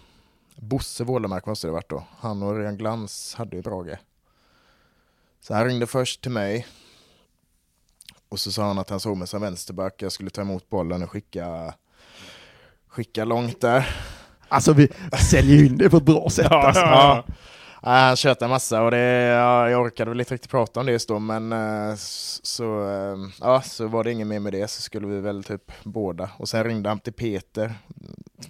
Bosse 0.55 1.03
Wålemark 1.03 1.45
måste 1.45 1.67
det 1.67 1.71
varit 1.71 1.89
då. 1.89 2.03
Han 2.17 2.43
och 2.43 2.49
Örjan 2.49 2.77
Glans 2.77 3.35
hade 3.35 3.55
ju 3.55 3.61
Brage. 3.61 3.97
Så 5.41 5.53
han 5.53 5.65
ringde 5.65 5.87
först 5.87 6.21
till 6.21 6.31
mig 6.31 6.67
och 8.29 8.39
så 8.39 8.51
sa 8.51 8.63
han 8.63 8.79
att 8.79 8.89
han 8.89 8.99
såg 8.99 9.17
mig 9.17 9.27
som 9.27 9.41
vänsterback, 9.41 10.01
jag 10.01 10.11
skulle 10.11 10.29
ta 10.29 10.41
emot 10.41 10.69
bollen 10.69 11.03
och 11.03 11.11
skicka, 11.11 11.73
skicka 12.87 13.25
långt 13.25 13.61
där. 13.61 13.95
Alltså 14.47 14.73
vi 14.73 14.89
säljer 15.29 15.57
ju 15.57 15.65
in 15.65 15.77
det 15.77 15.89
på 15.89 15.97
ett 15.97 16.03
bra 16.03 16.29
sätt 16.29 16.51
alltså. 16.51 16.81
Ja. 16.81 17.23
Nej, 17.83 18.07
han 18.07 18.15
tjötade 18.15 18.49
massa 18.49 18.81
och 18.81 18.91
det, 18.91 18.97
ja, 18.97 19.69
jag 19.69 19.81
orkade 19.81 20.11
väl 20.11 20.19
inte 20.19 20.33
riktigt 20.33 20.51
prata 20.51 20.79
om 20.79 20.85
det 20.85 20.91
just 20.91 21.07
då 21.07 21.19
men 21.19 21.53
eh, 21.53 21.95
så, 22.41 22.89
eh, 22.89 23.17
ja, 23.41 23.61
så 23.61 23.87
var 23.87 24.03
det 24.03 24.11
inget 24.11 24.27
mer 24.27 24.39
med 24.39 24.53
det 24.53 24.67
så 24.67 24.81
skulle 24.81 25.07
vi 25.07 25.19
väl 25.19 25.43
typ 25.43 25.71
båda. 25.83 26.29
Och 26.37 26.49
sen 26.49 26.63
ringde 26.63 26.89
han 26.89 26.99
till 26.99 27.13
Peter 27.13 27.73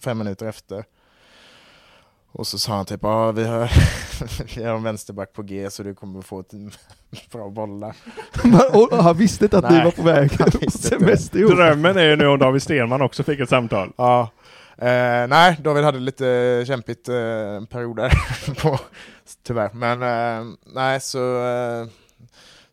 fem 0.03 0.17
minuter 0.17 0.45
efter. 0.45 0.85
Och 2.31 2.47
så 2.47 2.59
sa 2.59 2.75
han 2.75 2.85
typ 2.85 2.99
ja 3.03 3.31
vi 3.31 3.43
har, 3.43 3.71
vi 4.55 4.63
har 4.63 4.75
en 4.75 4.83
vänsterback 4.83 5.33
på 5.33 5.41
G 5.41 5.69
så 5.71 5.83
du 5.83 5.95
kommer 5.95 6.21
få 6.21 6.39
ett 6.39 6.51
bra 7.31 7.49
bollar. 7.49 7.95
och 8.73 9.03
han 9.03 9.17
visste 9.17 9.45
inte 9.45 9.57
att 9.57 9.71
ni 9.71 9.83
var 9.83 9.91
på 9.91 10.03
väg 10.03 10.37
på 10.37 10.71
semester 10.71 11.39
ihop. 11.39 11.51
Drömmen 11.51 11.97
är 11.97 12.03
ju 12.03 12.15
nu 12.15 12.27
om 12.27 12.39
David 12.39 12.63
Stenman 12.63 13.01
också 13.01 13.23
fick 13.23 13.39
ett 13.39 13.49
samtal. 13.49 13.93
Ja. 13.97 14.29
Eh, 14.81 15.27
nej, 15.27 15.57
David 15.63 15.83
hade 15.83 15.99
lite 15.99 16.63
kämpigt 16.67 17.09
eh, 17.09 17.65
period 17.69 17.95
där 17.95 18.11
på, 18.61 18.79
tyvärr. 19.43 19.71
Men 19.73 20.01
eh, 20.01 20.53
nej, 20.65 21.01
så, 21.01 21.45
eh, 21.45 21.87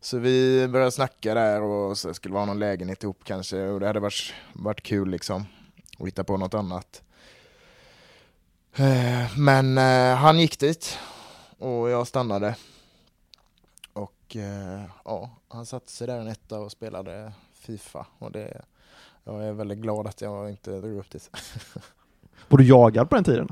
så 0.01 0.19
vi 0.19 0.69
började 0.69 0.93
snacka 0.93 1.35
där 1.35 1.63
och 1.63 1.99
så 1.99 2.15
skulle 2.15 2.35
vara 2.35 2.45
någon 2.45 2.59
lägenhet 2.59 3.03
ihop 3.03 3.21
kanske 3.25 3.63
och 3.63 3.81
det 3.81 3.87
hade 3.87 4.01
varit, 4.01 4.35
varit 4.53 4.83
kul 4.83 5.11
liksom 5.11 5.45
att 5.99 6.07
hitta 6.07 6.25
på 6.25 6.37
något 6.37 6.55
annat. 6.55 7.03
Eh, 8.77 9.39
men 9.39 9.79
eh, 9.79 10.17
han 10.17 10.41
gick 10.41 10.59
dit 10.61 10.99
och 11.59 11.91
jag 11.91 12.07
stannade. 12.07 12.57
Och 13.93 14.37
eh, 14.37 14.83
ja, 15.05 15.31
han 15.49 15.67
satte 15.67 15.93
sig 15.93 16.07
där 16.07 16.19
en 16.19 16.29
etta 16.29 16.59
och 16.59 16.73
spelade 16.73 17.33
Fifa 17.55 18.07
och 18.19 18.33
det 18.33 18.63
jag 19.25 19.45
är 19.45 19.53
väldigt 19.53 19.79
glad 19.79 20.07
att 20.07 20.21
jag 20.21 20.51
inte 20.51 20.81
drog 20.81 20.99
upp 20.99 21.11
dit. 21.11 21.31
Var 22.49 22.59
du 22.59 22.65
jagad 22.65 23.11
på 23.11 23.15
den 23.15 23.25
tiden? 23.25 23.49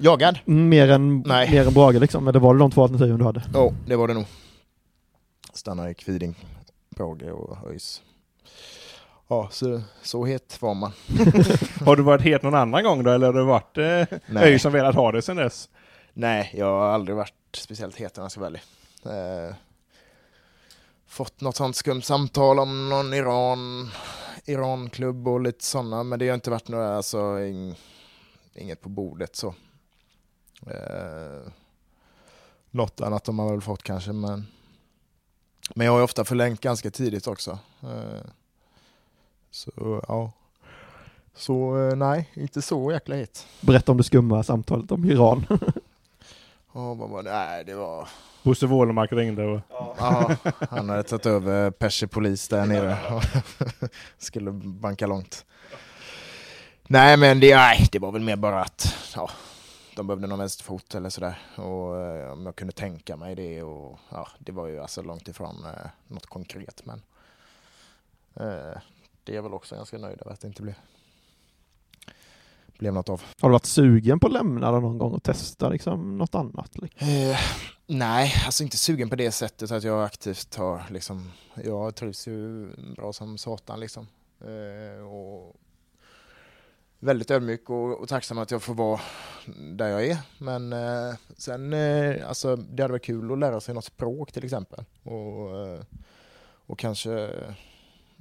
Jagad? 0.00 0.38
Mm, 0.46 0.68
Mer 0.68 0.90
än, 0.90 1.20
Nej. 1.26 1.50
mer 1.50 1.66
än 1.66 1.74
Brage 1.74 2.00
liksom, 2.00 2.24
var 2.24 2.32
det 2.54 2.58
de 2.58 2.70
två 2.70 2.82
alternativen 2.82 3.18
du 3.18 3.24
hade? 3.24 3.42
Ja, 3.54 3.72
det 3.86 3.96
var 3.96 4.08
det 4.08 4.14
nog. 4.14 4.24
Stanna 5.52 5.90
i 5.90 5.94
Kviding, 5.94 6.34
Brage 6.96 7.30
och 7.32 7.70
ÖIS. 7.70 8.02
Ja, 9.28 9.48
så, 9.52 9.82
så 10.02 10.24
het 10.26 10.62
var 10.62 10.74
man. 10.74 10.92
Har 11.86 11.96
du 11.96 12.02
varit 12.02 12.22
het 12.24 12.42
någon 12.42 12.54
annan 12.54 12.84
gång 12.84 13.02
då 13.04 13.10
eller 13.10 13.26
har 13.26 13.32
du 13.32 13.44
varit 13.44 13.78
eh, 13.78 14.18
Nej. 14.26 14.52
ÖIS 14.52 14.62
som 14.62 14.72
velat 14.72 14.94
ha 14.94 15.12
det 15.12 15.22
sedan 15.22 15.36
dess? 15.36 15.68
Nej, 16.12 16.50
jag 16.54 16.66
har 16.66 16.86
aldrig 16.88 17.16
varit 17.16 17.34
speciellt 17.56 17.96
het 17.96 18.18
om 18.18 18.22
jag 18.24 18.30
ska 18.30 18.40
vara 18.40 18.48
ärlig. 18.48 18.62
Eh, 19.48 19.54
fått 21.08 21.40
något 21.40 21.56
sånt 21.56 21.76
skumt 21.76 22.02
samtal 22.02 22.58
om 22.58 22.88
någon 22.88 23.14
Iran, 23.14 23.90
Iranklubb 24.44 25.28
och 25.28 25.40
lite 25.40 25.64
sådana, 25.64 26.02
men 26.02 26.18
det 26.18 26.28
har 26.28 26.34
inte 26.34 26.50
varit 26.50 26.68
några, 26.68 26.96
alltså 26.96 27.40
ing, 27.40 27.74
inget 28.54 28.80
på 28.80 28.88
bordet 28.88 29.36
så. 29.36 29.54
Eh, 30.66 31.52
något 32.70 33.00
annat 33.00 33.26
har 33.26 33.34
man 33.34 33.50
väl 33.50 33.60
fått 33.60 33.82
kanske, 33.82 34.12
men 34.12 34.46
men 35.74 35.84
jag 35.86 35.92
har 35.92 35.98
ju 35.98 36.04
ofta 36.04 36.24
förlängt 36.24 36.60
ganska 36.60 36.90
tidigt 36.90 37.26
också. 37.26 37.58
Eh, 37.82 38.20
så 39.50 40.04
ja. 40.08 40.32
Så 41.34 41.78
eh, 41.88 41.96
nej, 41.96 42.30
inte 42.34 42.62
så 42.62 42.92
jäkla 42.92 43.16
het. 43.16 43.46
Berätta 43.60 43.92
om 43.92 43.98
det 43.98 44.04
skumma 44.04 44.42
samtalet 44.42 44.92
om 44.92 45.04
Iran. 45.04 45.46
Ja, 46.72 46.94
vad 46.94 47.10
var 47.10 47.22
det? 47.22 47.30
Nej, 47.30 47.64
det 47.64 47.74
var... 47.74 48.08
Bosse 48.42 48.66
Wålemark 48.66 49.12
ringde 49.12 49.44
och... 49.44 49.60
Ja, 49.68 50.36
han 50.70 50.88
hade 50.88 51.02
tagit 51.02 51.26
över 51.26 51.70
Persepolis 51.70 52.48
där 52.48 52.66
nere 52.66 52.98
och 53.14 53.22
skulle 54.18 54.50
banka 54.52 55.06
långt. 55.06 55.44
Nej 56.82 57.16
men 57.16 57.40
det, 57.40 57.56
nej, 57.56 57.88
det 57.92 57.98
var 57.98 58.12
väl 58.12 58.22
mer 58.22 58.36
bara 58.36 58.60
att 58.60 58.94
ja, 59.14 59.30
de 59.96 60.06
behövde 60.06 60.26
någon 60.26 60.38
vänsterfot 60.38 60.94
eller 60.94 61.10
sådär 61.10 61.38
och 61.56 62.00
eh, 62.00 62.32
om 62.32 62.46
jag 62.46 62.56
kunde 62.56 62.72
tänka 62.72 63.16
mig 63.16 63.34
det 63.34 63.62
och 63.62 63.98
ja, 64.10 64.28
det 64.38 64.52
var 64.52 64.66
ju 64.66 64.80
alltså 64.80 65.02
långt 65.02 65.28
ifrån 65.28 65.64
eh, 65.64 65.90
något 66.06 66.26
konkret 66.26 66.82
men 66.84 67.02
eh, 68.34 68.78
det 69.24 69.32
är 69.32 69.36
jag 69.36 69.42
väl 69.42 69.54
också 69.54 69.74
ganska 69.74 69.98
nöjd 69.98 70.20
över 70.20 70.32
att 70.32 70.40
det 70.40 70.48
inte 70.48 70.62
blev, 70.62 70.74
blev 72.78 72.92
något 72.92 73.08
av. 73.08 73.22
Har 73.40 73.48
du 73.48 73.52
varit 73.52 73.66
sugen 73.66 74.20
på 74.20 74.26
att 74.26 74.32
lämna 74.32 74.70
någon 74.70 74.98
gång 74.98 75.12
och 75.12 75.22
testa 75.22 75.68
liksom 75.68 76.18
något 76.18 76.34
annat? 76.34 76.78
liksom? 76.78 77.08
Eh, 77.08 77.38
nej, 77.86 78.34
alltså 78.46 78.62
inte 78.62 78.76
sugen 78.76 79.10
på 79.10 79.16
det 79.16 79.32
sättet 79.32 79.70
att 79.70 79.84
jag 79.84 80.04
aktivt 80.04 80.54
har 80.54 80.82
liksom, 80.90 81.32
jag 81.64 81.94
trivs 81.94 82.28
ju 82.28 82.70
bra 82.96 83.12
som 83.12 83.38
satan 83.38 83.80
liksom. 83.80 84.06
Eh, 84.40 85.06
och 85.06 85.56
väldigt 87.00 87.30
ödmjuk 87.30 87.70
och, 87.70 88.00
och 88.00 88.08
tacksam 88.08 88.38
att 88.38 88.50
jag 88.50 88.62
får 88.62 88.74
vara 88.74 89.00
där 89.56 89.88
jag 89.88 90.06
är. 90.06 90.18
Men 90.38 90.72
eh, 90.72 91.14
sen, 91.36 91.72
eh, 91.72 92.28
alltså 92.28 92.56
det 92.56 92.82
hade 92.82 92.92
varit 92.92 93.04
kul 93.04 93.32
att 93.32 93.38
lära 93.38 93.60
sig 93.60 93.74
något 93.74 93.84
språk 93.84 94.32
till 94.32 94.44
exempel. 94.44 94.84
Och, 95.02 95.58
eh, 95.58 95.80
och 96.66 96.78
kanske, 96.78 97.30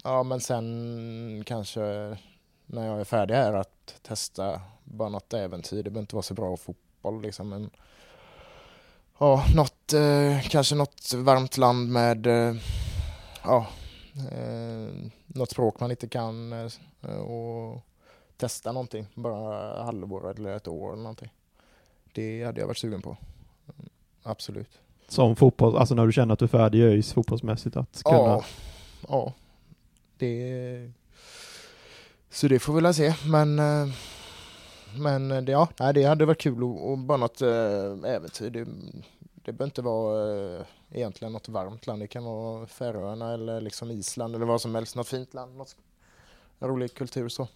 ja 0.03 0.23
men 0.23 0.39
sen 0.39 1.43
kanske 1.45 2.17
när 2.65 2.87
jag 2.87 2.99
är 2.99 3.03
färdig 3.03 3.35
här 3.35 3.53
att 3.53 3.95
testa 4.01 4.61
bara 4.83 5.09
något 5.09 5.33
äventyr. 5.33 5.83
Det 5.83 5.89
behöver 5.89 6.01
inte 6.01 6.15
vara 6.15 6.23
så 6.23 6.33
bra 6.33 6.57
fotboll 6.57 7.21
liksom. 7.21 7.49
Men, 7.49 7.69
ja, 9.19 9.45
något, 9.55 9.93
eh, 9.93 10.41
kanske 10.41 10.75
något 10.75 11.13
varmt 11.13 11.57
land 11.57 11.89
med 11.91 12.27
eh, 12.27 12.55
ja, 13.43 13.67
eh, 14.31 15.11
något 15.25 15.51
språk 15.51 15.79
man 15.79 15.91
inte 15.91 16.07
kan 16.07 16.53
eh, 16.53 17.15
och 17.15 17.85
testa 18.39 18.71
någonting, 18.71 19.07
bara 19.15 19.83
halvår 19.83 20.31
eller 20.31 20.55
ett 20.55 20.67
år 20.67 20.93
eller 20.93 21.03
någonting. 21.03 21.33
Det 22.13 22.43
hade 22.43 22.59
jag 22.59 22.67
varit 22.67 22.77
sugen 22.77 23.01
på. 23.01 23.09
Mm, 23.79 23.89
Absolut. 24.23 24.79
Som 25.07 25.35
fotboll, 25.35 25.77
alltså 25.77 25.95
när 25.95 26.05
du 26.05 26.11
känner 26.11 26.33
att 26.33 26.39
du 26.39 26.45
är 26.45 26.49
färdig 26.49 26.79
i 26.79 26.83
ÖIS 26.83 27.13
fotbollsmässigt 27.13 27.77
att 27.77 28.03
kunna... 28.03 28.17
Ja, 28.17 28.43
ja. 29.07 29.33
Det... 30.17 30.91
Så 32.29 32.47
det 32.47 32.59
får 32.59 32.73
vi 32.73 32.81
väl 32.81 32.93
se, 32.93 33.13
men... 33.27 33.59
eh, 33.59 33.87
Men 34.97 35.29
det, 35.45 35.51
ja, 35.51 35.67
det 35.93 36.03
hade 36.03 36.25
varit 36.25 36.41
kul 36.41 36.63
och, 36.63 36.91
och 36.91 36.97
bara 36.97 37.17
något 37.17 37.41
äh, 37.41 37.49
äventyr. 38.05 38.49
Det, 38.49 38.65
det 39.35 39.51
behöver 39.51 39.65
inte 39.65 39.81
vara 39.81 40.65
egentligen 40.91 41.33
något 41.33 41.49
varmt 41.49 41.87
land. 41.87 42.01
Det 42.01 42.07
kan 42.07 42.23
vara 42.23 42.67
Färöarna 42.67 43.33
eller 43.33 43.61
liksom 43.61 43.91
Island 43.91 44.35
eller 44.35 44.45
vad 44.45 44.61
som 44.61 44.75
helst. 44.75 44.95
Något 44.95 45.07
fint 45.07 45.33
land, 45.33 45.55
något 45.57 45.75
rolig 46.59 46.93
kultur 46.93 47.29
så. 47.29 47.47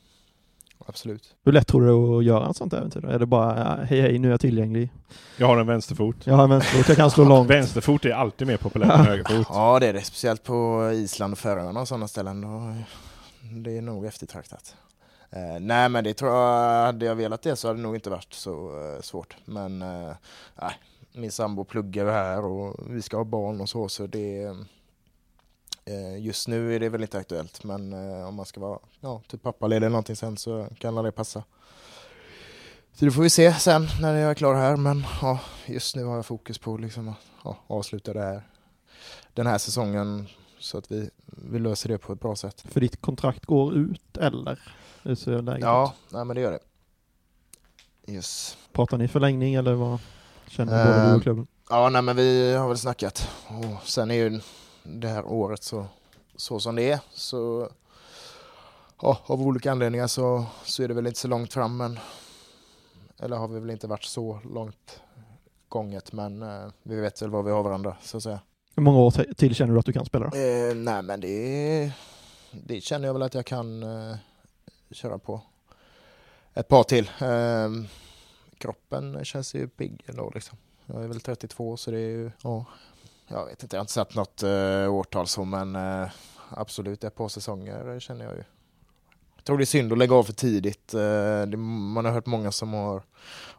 Absolut. 0.85 1.35
Hur 1.45 1.51
lätt 1.51 1.67
tror 1.67 1.81
du 1.81 2.17
att 2.17 2.25
göra 2.25 2.49
ett 2.49 2.57
sånt 2.57 2.73
äventyr? 2.73 3.05
Är 3.05 3.19
det 3.19 3.25
bara 3.25 3.79
hej 3.83 4.01
hej, 4.01 4.19
nu 4.19 4.27
är 4.27 4.31
jag 4.31 4.39
tillgänglig? 4.41 4.89
Jag 5.37 5.47
har 5.47 5.57
en 5.57 5.67
vänsterfot. 5.67 6.15
Jag 6.23 6.35
har 6.35 6.43
en 6.43 6.49
vänsterfot, 6.49 6.87
jag 6.87 6.97
kan 6.97 7.11
slå 7.11 7.23
långt. 7.29 7.49
Vänsterfot 7.49 8.05
är 8.05 8.11
alltid 8.11 8.47
mer 8.47 8.57
populärt 8.57 8.99
än 8.99 9.05
högerfot. 9.05 9.47
Ja, 9.49 9.79
det 9.79 9.87
är 9.87 9.93
det. 9.93 10.01
Speciellt 10.01 10.43
på 10.43 10.89
Island 10.93 11.33
och 11.33 11.39
Färöarna 11.39 11.81
och 11.81 11.87
sådana 11.87 12.07
ställen. 12.07 12.41
Då, 12.41 12.75
det 13.63 13.77
är 13.77 13.81
nog 13.81 14.05
eftertraktat. 14.05 14.75
Eh, 15.29 15.59
nej, 15.59 15.89
men 15.89 16.03
det 16.03 16.13
tror 16.13 16.31
jag, 16.31 16.85
hade 16.85 17.05
jag 17.05 17.15
velat 17.15 17.41
det 17.41 17.55
så 17.55 17.67
hade 17.67 17.79
det 17.79 17.83
nog 17.83 17.95
inte 17.95 18.09
varit 18.09 18.33
så 18.33 18.51
eh, 18.79 19.01
svårt. 19.01 19.37
Men 19.45 19.81
eh, 19.81 20.15
nej, 20.61 20.73
min 21.13 21.31
sambo 21.31 21.63
pluggar 21.63 22.05
här 22.05 22.45
och 22.45 22.75
vi 22.89 23.01
ska 23.01 23.17
ha 23.17 23.23
barn 23.23 23.61
och 23.61 23.69
så, 23.69 23.89
så 23.89 24.07
det 24.07 24.55
Just 26.19 26.47
nu 26.47 26.75
är 26.75 26.79
det 26.79 26.89
väl 26.89 27.01
inte 27.01 27.17
aktuellt, 27.17 27.63
men 27.63 27.93
eh, 27.93 28.27
om 28.27 28.35
man 28.35 28.45
ska 28.45 28.59
vara 28.59 28.79
ja, 28.99 29.21
typ 29.27 29.43
pappaledig 29.43 29.77
eller 29.77 29.89
någonting 29.89 30.15
sen 30.15 30.37
så 30.37 30.67
kan 30.79 30.95
det 30.95 31.11
passa. 31.11 31.43
Så 32.93 33.05
det 33.05 33.11
får 33.11 33.21
vi 33.21 33.29
se 33.29 33.53
sen 33.53 33.87
när 34.01 34.15
jag 34.15 34.31
är 34.31 34.35
klar 34.35 34.55
här, 34.55 34.75
men 34.75 35.03
ja, 35.21 35.39
just 35.65 35.95
nu 35.95 36.03
har 36.03 36.15
jag 36.15 36.25
fokus 36.25 36.57
på 36.57 36.77
liksom 36.77 37.09
att 37.09 37.17
ja, 37.43 37.57
avsluta 37.67 38.13
det 38.13 38.21
här, 38.21 38.47
den 39.33 39.47
här 39.47 39.57
säsongen 39.57 40.27
så 40.59 40.77
att 40.77 40.91
vi, 40.91 41.09
vi 41.25 41.59
löser 41.59 41.89
det 41.89 41.97
på 41.97 42.13
ett 42.13 42.19
bra 42.19 42.35
sätt. 42.35 42.61
För 42.61 42.79
ditt 42.81 43.01
kontrakt 43.01 43.45
går 43.45 43.77
ut, 43.77 44.17
eller? 44.17 44.59
Hur 45.03 45.15
ser 45.15 45.41
läget 45.41 45.61
Ja, 45.61 45.93
nej, 46.09 46.25
men 46.25 46.35
det 46.35 46.41
gör 46.41 46.51
det. 46.51 46.59
Yes. 48.11 48.57
Pratar 48.71 48.97
ni 48.97 49.07
förlängning 49.07 49.53
eller 49.53 49.73
vad 49.73 49.99
känner 50.47 50.85
både 50.85 51.01
du 51.01 51.09
Eh, 51.09 51.15
och 51.15 51.21
klubben? 51.23 51.47
Ja, 51.69 51.89
nej, 51.89 52.01
men 52.01 52.15
vi 52.15 52.53
har 52.53 52.67
väl 52.67 52.77
snackat. 52.77 53.29
Och 53.47 53.87
sen 53.87 54.11
är 54.11 54.15
ju 54.15 54.41
det 54.83 55.07
här 55.07 55.25
året 55.25 55.63
så, 55.63 55.85
så 56.35 56.59
som 56.59 56.75
det 56.75 56.91
är. 56.91 56.99
Så 57.13 57.69
ja, 59.01 59.19
av 59.25 59.41
olika 59.41 59.71
anledningar 59.71 60.07
så, 60.07 60.45
så 60.63 60.83
är 60.83 60.87
det 60.87 60.93
väl 60.93 61.07
inte 61.07 61.19
så 61.19 61.27
långt 61.27 61.53
fram. 61.53 61.77
Men, 61.77 61.99
eller 63.19 63.37
har 63.37 63.47
vi 63.47 63.59
väl 63.59 63.69
inte 63.69 63.87
varit 63.87 64.03
så 64.03 64.39
långt 64.53 65.01
gånget. 65.67 66.11
Men 66.11 66.41
eh, 66.41 66.71
vi 66.83 66.95
vet 66.95 67.21
väl 67.21 67.29
vad 67.29 67.45
vi 67.45 67.51
har 67.51 67.63
varandra 67.63 67.97
så 68.01 68.17
att 68.17 68.23
säga. 68.23 68.39
Hur 68.75 68.83
många 68.83 68.99
år 68.99 69.33
till 69.33 69.55
känner 69.55 69.73
du 69.73 69.79
att 69.79 69.85
du 69.85 69.93
kan 69.93 70.05
spela 70.05 70.29
då? 70.29 70.37
Eh, 70.37 70.75
nej, 70.75 71.01
men 71.01 71.19
det, 71.19 71.91
det 72.51 72.81
känner 72.81 73.07
jag 73.07 73.13
väl 73.13 73.21
att 73.21 73.33
jag 73.33 73.45
kan 73.45 73.83
eh, 73.83 74.15
köra 74.91 75.17
på. 75.17 75.41
Ett 76.53 76.67
par 76.67 76.83
till. 76.83 77.09
Eh, 77.21 77.89
kroppen 78.57 79.25
känns 79.25 79.55
ju 79.55 79.67
pigg 79.67 80.03
ändå 80.07 80.31
liksom. 80.35 80.57
Jag 80.85 81.03
är 81.03 81.07
väl 81.07 81.19
32 81.21 81.77
så 81.77 81.91
det 81.91 81.97
är 81.97 82.09
ju, 82.09 82.31
ja, 82.43 82.65
jag 83.27 83.45
vet 83.45 83.63
inte, 83.63 83.75
jag 83.75 83.79
har 83.79 83.83
inte 83.83 83.93
satt 83.93 84.15
något 84.15 84.43
uh, 84.43 84.93
årtal 84.93 85.27
så 85.27 85.45
men 85.45 85.75
uh, 85.75 86.09
absolut 86.49 87.03
ett 87.03 87.15
par 87.15 87.27
säsonger 87.27 87.99
känner 87.99 88.25
jag 88.25 88.33
ju. 88.33 88.43
Jag 89.35 89.45
tror 89.45 89.57
det 89.57 89.63
är 89.63 89.65
synd 89.65 89.91
att 89.91 89.97
lägga 89.97 90.15
av 90.15 90.23
för 90.23 90.33
tidigt. 90.33 90.93
Uh, 90.93 90.99
det, 91.47 91.57
man 91.57 92.05
har 92.05 92.11
hört 92.11 92.25
många 92.25 92.51
som 92.51 92.73
har 92.73 93.03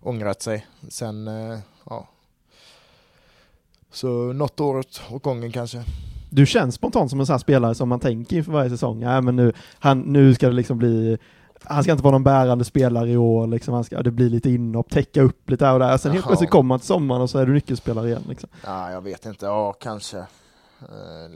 ångrat 0.00 0.42
sig. 0.42 0.66
Sen, 0.88 1.28
uh, 1.28 1.58
ja. 1.84 2.08
Så 3.90 4.08
något 4.32 4.60
år 4.60 4.78
åt 5.10 5.22
gången 5.22 5.52
kanske. 5.52 5.84
Du 6.30 6.46
känns 6.46 6.74
spontant 6.74 7.10
som 7.10 7.20
en 7.20 7.26
sån 7.26 7.34
här 7.34 7.38
spelare 7.38 7.74
som 7.74 7.88
man 7.88 8.00
tänker 8.00 8.36
inför 8.36 8.52
varje 8.52 8.70
säsong. 8.70 9.02
ja, 9.02 9.20
men 9.20 9.36
nu, 9.36 9.52
han, 9.78 10.00
nu 10.00 10.34
ska 10.34 10.46
det 10.46 10.52
liksom 10.52 10.78
bli 10.78 11.18
han 11.66 11.82
ska 11.82 11.92
inte 11.92 12.04
vara 12.04 12.12
någon 12.12 12.24
bärande 12.24 12.64
spelare 12.64 13.10
i 13.10 13.16
år, 13.16 13.46
liksom. 13.46 13.74
han 13.74 13.84
ska, 13.84 14.02
det 14.02 14.10
blir 14.10 14.30
lite 14.30 14.50
inhopp, 14.50 14.90
täcka 14.90 15.22
upp 15.22 15.50
lite 15.50 15.66
här 15.66 15.72
och 15.72 15.78
där. 15.78 15.96
Sen 15.96 16.12
helt 16.12 16.26
plötsligt 16.26 16.50
kommer 16.50 16.68
man 16.68 16.78
till 16.78 16.86
sommaren 16.86 17.22
och 17.22 17.30
så 17.30 17.38
är 17.38 17.46
du 17.46 17.52
nyckelspelare 17.52 18.08
igen. 18.08 18.24
Liksom. 18.28 18.48
Ja, 18.64 18.90
jag 18.90 19.00
vet 19.00 19.26
inte. 19.26 19.46
Ja, 19.46 19.72
kanske. 19.72 20.18
Eh, 20.80 21.30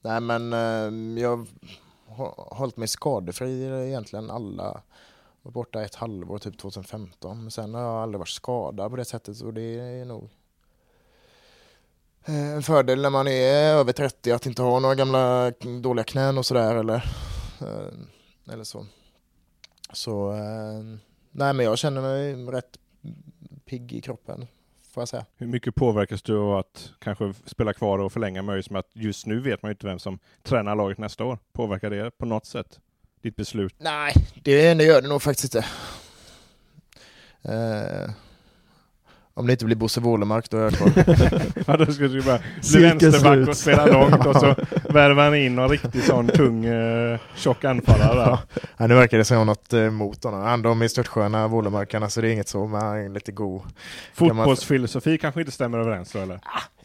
nej, 0.00 0.20
men 0.20 0.52
eh, 0.52 1.22
jag 1.22 1.46
har 2.08 2.56
hållit 2.56 2.76
mig 2.76 2.88
skadefri 2.88 3.86
egentligen 3.88 4.30
alla. 4.30 4.80
Var 5.42 5.52
borta 5.52 5.82
ett 5.82 5.94
halvår, 5.94 6.38
typ 6.38 6.58
2015. 6.58 7.42
Men 7.42 7.50
sen 7.50 7.74
har 7.74 7.82
jag 7.82 8.02
aldrig 8.02 8.18
varit 8.18 8.28
skadad 8.28 8.90
på 8.90 8.96
det 8.96 9.04
sättet 9.04 9.40
och 9.40 9.54
det 9.54 9.80
är 10.00 10.04
nog 10.04 10.30
eh, 12.24 12.52
en 12.52 12.62
fördel 12.62 13.02
när 13.02 13.10
man 13.10 13.28
är 13.28 13.74
över 13.74 13.92
30 13.92 14.32
att 14.32 14.46
inte 14.46 14.62
ha 14.62 14.80
några 14.80 14.94
gamla 14.94 15.50
dåliga 15.82 16.04
knän 16.04 16.38
och 16.38 16.46
sådär 16.46 16.74
eller, 16.74 17.04
eller 18.52 18.64
så. 18.64 18.86
Så 19.92 20.32
eh, 20.32 20.98
nej, 21.30 21.52
men 21.52 21.66
jag 21.66 21.78
känner 21.78 22.00
mig 22.00 22.34
rätt 22.34 22.78
pigg 23.64 23.92
i 23.92 24.00
kroppen 24.00 24.46
får 24.98 25.00
jag 25.00 25.08
säga. 25.08 25.26
Hur 25.36 25.46
mycket 25.46 25.74
påverkas 25.74 26.22
du 26.22 26.38
av 26.38 26.56
att 26.56 26.90
kanske 26.98 27.34
spela 27.44 27.72
kvar 27.72 27.98
och 27.98 28.12
förlänga 28.12 28.42
med 28.42 28.64
att 28.70 28.90
just 28.92 29.26
nu 29.26 29.40
vet 29.40 29.62
man 29.62 29.70
ju 29.70 29.72
inte 29.72 29.86
vem 29.86 29.98
som 29.98 30.18
tränar 30.42 30.76
laget 30.76 30.98
nästa 30.98 31.24
år? 31.24 31.38
Påverkar 31.52 31.90
det 31.90 32.10
på 32.10 32.26
något 32.26 32.46
sätt 32.46 32.80
ditt 33.22 33.36
beslut? 33.36 33.74
Nej, 33.78 34.12
det, 34.42 34.74
det 34.74 34.84
gör 34.84 35.02
det 35.02 35.08
nog 35.08 35.22
faktiskt 35.22 35.54
inte. 35.54 35.66
Eh, 37.42 38.10
om 39.38 39.46
det 39.46 39.52
inte 39.52 39.64
blir 39.64 39.76
Bosse 39.76 40.00
Wålemark, 40.00 40.50
då 40.50 40.56
är 40.56 40.62
jag 40.62 40.72
kvar. 40.72 40.92
Ja, 41.66 41.76
då 41.76 41.92
skulle 41.92 42.08
du 42.08 42.22
bara 42.22 42.38
bli 42.72 42.82
vänsterback 42.82 43.48
och 43.48 43.56
spela 43.56 43.86
långt 43.86 44.26
och 44.26 44.36
så 44.36 44.54
värvar 44.92 45.24
han 45.24 45.34
in 45.34 45.54
någon 45.54 45.68
riktigt 45.68 46.04
sån 46.04 46.28
tung, 46.28 46.64
eh, 46.64 47.18
tjock 47.36 47.64
anfallare 47.64 48.14
där. 48.14 48.38
ja, 48.76 48.86
nu 48.86 48.94
verkar 48.94 49.18
det 49.18 49.24
som 49.24 49.46
något 49.46 49.72
eh, 49.72 49.80
emot 49.80 50.24
honom. 50.24 50.42
Han, 50.42 50.62
de 50.62 50.82
är 50.82 50.88
störtsköna, 50.88 51.48
Wålemarkarna, 51.48 52.10
så 52.10 52.20
det 52.20 52.28
är 52.28 52.32
inget 52.32 52.48
så, 52.48 52.66
men 52.66 52.80
han 52.80 52.96
är 52.98 53.08
lite 53.08 53.32
god. 53.32 53.62
Fotbollsfilosofi 54.14 55.18
kanske 55.18 55.40
inte 55.40 55.52
stämmer 55.52 55.78
överens 55.78 56.12
då 56.12 56.18
eller? 56.18 56.40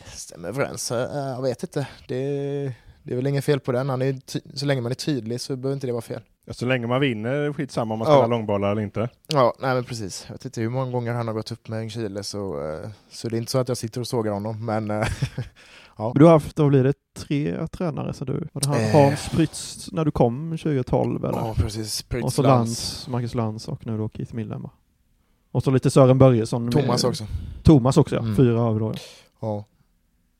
Stämmer 0.06 0.50
överens, 0.50 0.92
eh, 0.92 0.98
jag 1.36 1.42
vet 1.42 1.64
inte. 1.64 1.88
Det, 2.08 2.74
det 3.04 3.12
är 3.12 3.16
väl 3.16 3.28
inget 3.28 3.46
fel 3.46 3.60
på 3.60 3.72
den. 3.72 3.90
Han 3.90 4.02
är, 4.02 4.20
så 4.58 4.66
länge 4.66 4.82
man 4.82 4.92
är 4.92 4.96
tydlig 4.96 5.42
så 5.42 5.56
behöver 5.56 5.74
inte 5.74 5.88
det 5.88 5.94
vara 5.94 6.02
fel. 6.02 6.22
Ja, 6.46 6.54
så 6.54 6.66
länge 6.66 6.88
man 6.88 7.02
vinner, 7.02 7.54
skitsamma 7.54 7.94
om 7.94 8.00
man 8.00 8.08
Ja. 8.08 8.14
spelar 8.16 8.28
långbollar 8.28 8.72
eller 8.72 8.82
inte. 8.82 9.10
Ja, 9.28 9.54
nej 9.60 9.74
men 9.74 9.84
precis. 9.84 10.26
Jag 10.28 10.34
vet 10.34 10.46
inte 10.46 10.62
hur 10.62 10.70
många 10.70 10.92
gånger 10.92 11.14
han 11.14 11.28
har 11.28 11.34
gått 11.34 11.52
upp 11.52 11.68
med 11.68 11.80
en 11.80 11.90
kile 11.90 12.24
så, 12.24 12.70
eh, 12.72 12.90
så 13.10 13.30
det 13.30 13.36
är 13.36 13.38
inte 13.38 13.52
så 13.52 13.58
att 13.60 13.68
jag 13.68 13.78
sitter 13.78 14.02
och 14.02 14.08
sågar 14.08 14.32
honom, 14.32 14.66
men 14.66 14.92
eh, 14.92 15.08
Men 15.98 16.12
Du 16.16 16.26
har 16.26 16.32
haft, 16.32 16.56
då 16.56 16.70
blir 16.70 16.84
det 16.84 16.94
tre 17.18 17.68
tränare, 17.68 18.14
så 18.14 18.26
du, 18.26 18.48
var 18.54 18.62
det 18.62 18.68
han, 18.68 18.78
Eh. 18.80 18.92
Hans 18.92 19.30
Prytz 19.30 19.90
när 19.92 20.06
du 20.06 20.12
kom 20.12 20.58
2012 20.64 21.26
eller? 21.26 21.38
ja 21.38 21.54
precis. 21.58 22.02
Prytz 22.02 22.26
och 22.26 22.34
så 22.34 22.42
Lantz. 22.42 23.08
Marcus 23.08 23.36
Lantz 23.36 23.68
och 23.68 23.88
nu 23.88 23.98
då 23.98 24.10
Keith 24.10 24.36
Millen 24.36 24.62
va? 24.62 24.70
Och 25.52 25.64
så 25.64 25.72
lite 25.72 25.90
Sören 25.92 26.18
Börjesson. 26.18 26.64
med- 26.64 26.74
Thomas 26.74 27.04
också. 27.04 27.26
Thomas 27.64 27.98
också 27.98 28.16
ja, 28.16 28.22
Mm. 28.22 28.36
fyra 28.36 28.60
har 28.60 28.74
vi 28.74 28.80
då. 28.80 28.94
ja. 29.42 29.66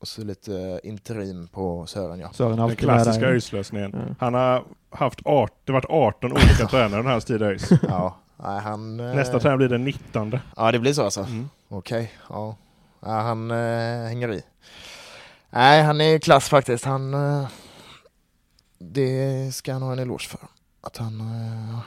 Och 0.04 0.08
så 0.08 0.24
lite 0.24 0.56
eh, 0.56 0.88
interim 0.90 1.48
på 1.48 1.86
Sören 1.86 2.20
ja. 2.20 2.32
Sören 2.32 2.56
Den 2.56 2.76
klassiska. 2.76 3.26
ÖIS-lösningen. 3.26 3.90
Ja. 3.94 4.14
Han 4.18 4.34
har 4.34 4.64
haft 4.90 5.20
art, 5.24 5.52
det 5.64 5.72
har 5.72 5.80
varit 5.80 6.14
18 6.16 6.32
olika 6.32 6.66
tränare 6.70 7.02
den 7.02 7.10
här 7.10 7.20
tiden 7.20 7.48
ÖIS. 7.48 7.70
ja. 7.88 8.16
Nej, 8.36 8.60
han, 8.60 9.00
eh, 9.00 9.14
Nästa 9.14 9.40
tränare 9.40 9.56
blir 9.56 9.68
den 9.68 9.84
19. 9.84 10.38
Ja, 10.56 10.72
det 10.72 10.78
blir 10.78 10.92
så 10.92 11.04
alltså. 11.04 11.20
Mm. 11.20 11.48
Okej, 11.68 12.12
ja. 12.28 12.56
ja. 13.00 13.08
Han 13.08 13.50
eh, 13.50 13.56
hänger 14.08 14.32
i. 14.32 14.42
Nej, 15.50 15.82
han 15.82 16.00
är 16.00 16.18
klass 16.18 16.48
faktiskt. 16.48 16.84
Han... 16.84 17.14
Eh, 17.14 17.48
det 18.78 19.54
ska 19.54 19.72
han 19.72 19.82
ha 19.82 19.92
en 19.92 19.98
eloge 19.98 20.28
för. 20.28 20.40
Att 20.80 20.96
han... 20.96 21.20
Eh, 21.20 21.78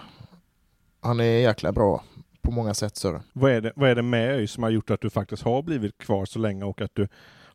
han 1.01 1.19
är 1.19 1.23
jäkla 1.23 1.71
bra 1.71 2.03
på 2.41 2.51
många 2.51 2.73
sätt, 2.73 2.95
Sören. 2.95 3.23
Vad 3.34 3.51
är, 3.51 3.62
det, 3.62 3.71
vad 3.75 3.89
är 3.89 3.95
det 3.95 4.01
med 4.01 4.30
ÖIS 4.30 4.51
som 4.51 4.63
har 4.63 4.69
gjort 4.69 4.91
att 4.91 5.01
du 5.01 5.10
faktiskt 5.10 5.43
har 5.43 5.62
blivit 5.62 5.97
kvar 5.97 6.25
så 6.25 6.39
länge 6.39 6.63
och 6.63 6.82
att 6.82 6.91
du 6.93 7.08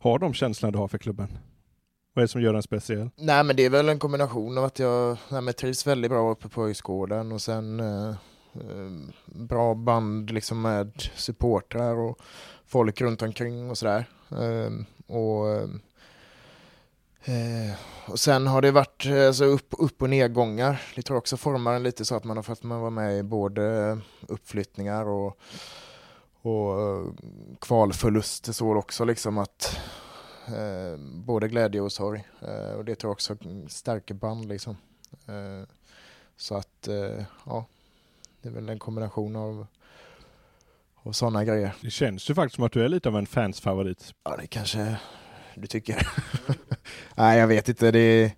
har 0.02 0.18
de 0.18 0.34
känslorna 0.34 0.72
du 0.72 0.78
har 0.78 0.88
för 0.88 0.98
klubben? 0.98 1.38
Vad 2.14 2.22
är 2.22 2.26
det 2.26 2.28
som 2.28 2.42
gör 2.42 2.52
den 2.52 2.62
speciell? 2.62 3.10
Nej 3.16 3.44
men 3.44 3.56
det 3.56 3.64
är 3.64 3.70
väl 3.70 3.88
en 3.88 3.98
kombination 3.98 4.58
av 4.58 4.64
att 4.64 4.78
jag 4.78 5.16
nej, 5.28 5.40
men 5.40 5.54
trivs 5.54 5.86
väldigt 5.86 6.10
bra 6.10 6.30
uppe 6.30 6.48
på 6.48 6.64
Öjsgården 6.64 7.32
och 7.32 7.42
sen 7.42 7.80
eh, 7.80 8.08
eh 8.54 8.90
bra 9.26 9.74
band 9.74 10.30
liksom 10.30 10.62
med 10.62 11.02
supportrar 11.16 11.96
och 11.96 12.18
folk 12.66 13.00
runt 13.00 13.22
omkring 13.22 13.70
och 13.70 13.78
sådär. 13.78 14.04
Eh, 14.30 14.70
och, 15.06 15.48
eh, 17.24 17.74
och 18.06 18.20
sen 18.20 18.46
har 18.46 18.62
det 18.62 18.70
varit 18.70 19.06
eh, 19.06 19.26
alltså, 19.26 19.44
upp, 19.44 19.74
upp 19.78 20.02
och 20.02 20.10
nedgångar. 20.10 20.82
Det 20.94 21.02
tror 21.02 21.14
jag 21.14 21.20
också 21.20 21.36
formar 21.36 21.74
en 21.74 21.82
lite 21.82 22.04
så 22.04 22.14
att 22.14 22.24
man 22.24 22.36
har 22.36 22.44
fått 22.44 22.62
man 22.62 22.80
vara 22.80 22.90
med 22.90 23.18
i 23.18 23.22
både 23.22 23.98
uppflyttningar 24.28 25.08
och, 25.08 25.38
och 26.42 26.80
eh, 26.80 27.12
kvalförluster 27.60 28.52
så 28.52 28.76
också 28.76 29.04
liksom 29.04 29.38
att 29.38 29.80
Eh, 30.46 30.98
både 30.98 31.48
glädje 31.48 31.80
och 31.80 31.92
sorg. 31.92 32.24
Eh, 32.40 32.76
och 32.76 32.84
det 32.84 32.94
tror 32.94 33.08
jag 33.08 33.12
också 33.12 33.36
stärker 33.68 34.14
band 34.14 34.48
liksom. 34.48 34.76
Eh, 35.26 35.68
så 36.36 36.54
att, 36.54 36.88
eh, 36.88 37.24
ja. 37.46 37.66
det 38.42 38.48
är 38.48 38.52
väl 38.52 38.68
en 38.68 38.78
kombination 38.78 39.36
av, 39.36 39.66
av 40.94 41.12
sådana 41.12 41.44
grejer. 41.44 41.74
Det 41.80 41.90
känns 41.90 42.30
ju 42.30 42.34
faktiskt 42.34 42.54
som 42.54 42.64
att 42.64 42.72
du 42.72 42.84
är 42.84 42.88
lite 42.88 43.08
av 43.08 43.16
en 43.16 43.26
fansfavorit. 43.26 44.14
Ja, 44.24 44.36
det 44.36 44.46
kanske 44.46 44.96
du 45.54 45.66
tycker. 45.66 46.08
Nej, 47.14 47.38
jag 47.38 47.46
vet 47.46 47.68
inte. 47.68 47.90
Det 47.90 48.32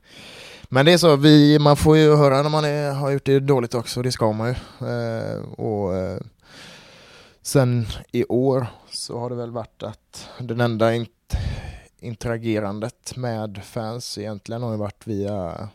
men 0.69 0.87
det 0.87 0.93
är 0.93 0.99
så, 0.99 1.17
vi, 1.17 1.59
man 1.59 1.77
får 1.77 1.97
ju 1.97 2.17
höra 2.17 2.43
när 2.43 2.51
man 2.51 2.65
är, 2.65 2.93
har 2.93 3.11
gjort 3.11 3.25
det 3.25 3.41
dåligt 3.41 3.75
också, 3.75 4.03
det 4.03 4.13
ska 4.13 4.33
man 4.33 4.49
ju. 4.49 4.55
Eh, 4.89 5.39
och 5.39 5.93
sen 7.47 7.87
i 8.13 8.25
år 8.25 8.67
så 8.91 9.19
har 9.19 9.31
det 9.31 9.37
väl 9.37 9.51
varit 9.51 9.83
att 9.83 10.29
den 10.39 10.61
enda 10.61 10.95
int 10.95 11.11
interagerandet 11.99 13.17
med 13.17 13.65
fans 13.65 14.19
egentligen 14.19 14.63
har 14.63 14.71
ju 14.71 14.77
varit 14.77 15.07
via 15.07 15.69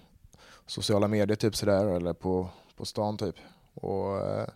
sociala 0.65 1.07
medier 1.07 1.35
typ 1.35 1.55
sådär 1.55 1.85
eller 1.85 2.13
på, 2.13 2.49
på 2.75 2.85
stan 2.85 3.17
typ. 3.17 3.35
Och 3.73 4.17
eh, 4.17 4.47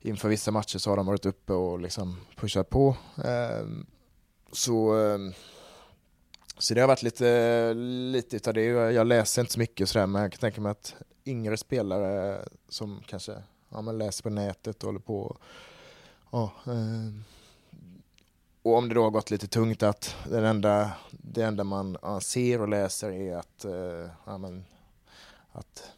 inför 0.00 0.28
vissa 0.28 0.50
matcher 0.50 0.78
så 0.78 0.90
har 0.90 0.96
de 0.96 1.06
varit 1.06 1.26
uppe 1.26 1.52
och 1.52 1.80
liksom 1.80 2.16
pushat 2.36 2.70
på. 2.70 2.96
Eh, 3.24 3.66
så 4.52 5.06
eh, 5.06 5.18
så 6.58 6.74
det 6.74 6.80
har 6.80 6.88
varit 6.88 7.02
lite, 7.02 7.74
lite 8.12 8.36
utav 8.36 8.54
det. 8.54 8.64
Jag 8.64 9.06
läser 9.06 9.42
inte 9.42 9.52
så 9.52 9.58
mycket 9.58 9.88
sådär, 9.88 10.06
men 10.06 10.22
jag 10.22 10.32
kan 10.32 10.38
tänka 10.38 10.60
mig 10.60 10.70
att 10.70 10.94
yngre 11.24 11.56
spelare 11.56 12.44
som 12.68 13.02
kanske 13.06 13.32
ja, 13.68 13.80
läser 13.80 14.22
på 14.22 14.30
nätet 14.30 14.82
och 14.82 14.86
håller 14.86 15.00
på. 15.00 15.36
Ja, 16.30 16.52
eh, 16.66 17.12
och 18.62 18.76
om 18.76 18.88
det 18.88 18.94
då 18.94 19.02
har 19.02 19.10
gått 19.10 19.30
lite 19.30 19.46
tungt 19.46 19.82
att 19.82 20.16
det 20.30 20.48
enda, 20.48 20.90
det 21.10 21.42
enda 21.42 21.64
man 21.64 21.96
ser 22.20 22.60
och 22.60 22.68
läser 22.68 23.10
är 23.10 23.36
att, 23.36 23.64
eh, 23.64 24.10
ja, 24.26 24.38
men, 24.38 24.64
att 25.52 25.92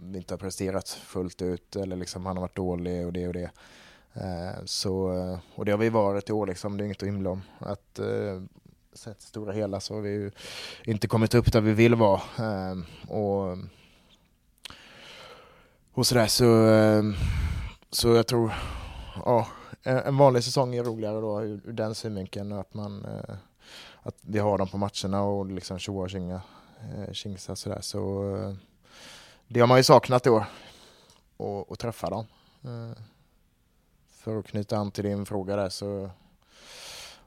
vi 0.00 0.18
inte 0.18 0.34
har 0.34 0.38
presterat 0.38 0.88
fullt 0.88 1.42
ut 1.42 1.76
eller 1.76 1.96
liksom 1.96 2.26
han 2.26 2.36
har 2.36 2.40
varit 2.40 2.56
dålig 2.56 3.06
och 3.06 3.12
det 3.12 3.26
och 3.26 3.32
det. 3.32 3.50
Eh, 4.12 4.64
så, 4.64 5.12
eh, 5.12 5.38
och 5.54 5.64
det 5.64 5.70
har 5.70 5.78
vi 5.78 5.88
varit 5.88 6.28
i 6.28 6.32
år 6.32 6.46
liksom, 6.46 6.76
det 6.76 6.82
är 6.82 6.86
inget 6.86 7.02
att 7.02 7.08
hymla 7.08 7.30
om. 7.30 7.42
Att, 7.58 7.98
eh, 7.98 8.42
sett 8.92 9.20
stora 9.22 9.52
hela 9.52 9.80
så 9.80 9.94
har 9.94 10.00
vi 10.00 10.10
ju 10.10 10.30
inte 10.84 11.08
kommit 11.08 11.34
upp 11.34 11.52
där 11.52 11.60
vi 11.60 11.72
vill 11.72 11.94
vara. 11.94 12.20
Eh, 12.38 12.78
och, 13.08 13.58
och 15.92 16.06
sådär 16.06 16.26
så, 16.26 16.68
eh, 16.68 17.02
så 17.90 18.08
jag 18.08 18.26
tror, 18.26 18.52
ja, 19.24 19.46
en 19.82 20.16
vanlig 20.16 20.44
säsong 20.44 20.74
är 20.74 20.84
roligare 20.84 21.20
då 21.20 21.42
ur, 21.42 21.60
ur 21.64 21.72
den 21.72 21.94
synvinkeln 21.94 22.52
att 22.52 22.74
man 22.74 23.04
eh, 23.04 23.34
att 24.02 24.16
vi 24.20 24.38
har 24.38 24.58
dem 24.58 24.68
på 24.68 24.78
matcherna 24.78 25.22
och 25.22 25.46
liksom 25.46 25.78
tjoa 25.78 26.02
och 26.02 26.10
tjinga, 26.10 26.40
eh, 26.80 27.12
tjingsa 27.12 27.56
sådär 27.56 27.80
så 27.80 28.34
eh, 28.36 28.54
det 29.48 29.60
har 29.60 29.66
man 29.66 29.78
ju 29.78 29.82
saknat 29.82 30.26
år 30.26 30.44
och, 31.36 31.70
och 31.70 31.78
träffa 31.78 32.10
dem. 32.10 32.26
För 34.10 34.38
att 34.38 34.46
knyta 34.46 34.76
an 34.76 34.90
till 34.90 35.04
din 35.04 35.26
fråga 35.26 35.56
där 35.56 35.68
så 35.68 36.10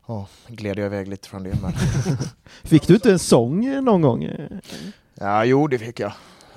Ja, 0.07 0.27
gled 0.47 0.79
jag 0.79 0.85
iväg 0.85 1.07
lite 1.07 1.29
från 1.29 1.43
det. 1.43 1.61
Men... 1.61 1.73
fick 2.63 2.87
du 2.87 2.93
inte 2.93 3.11
en 3.11 3.19
sång 3.19 3.83
någon 3.83 4.01
gång? 4.01 4.29
Ja, 5.15 5.45
jo 5.45 5.67
det 5.67 5.79
fick 5.79 5.99
jag. 5.99 6.13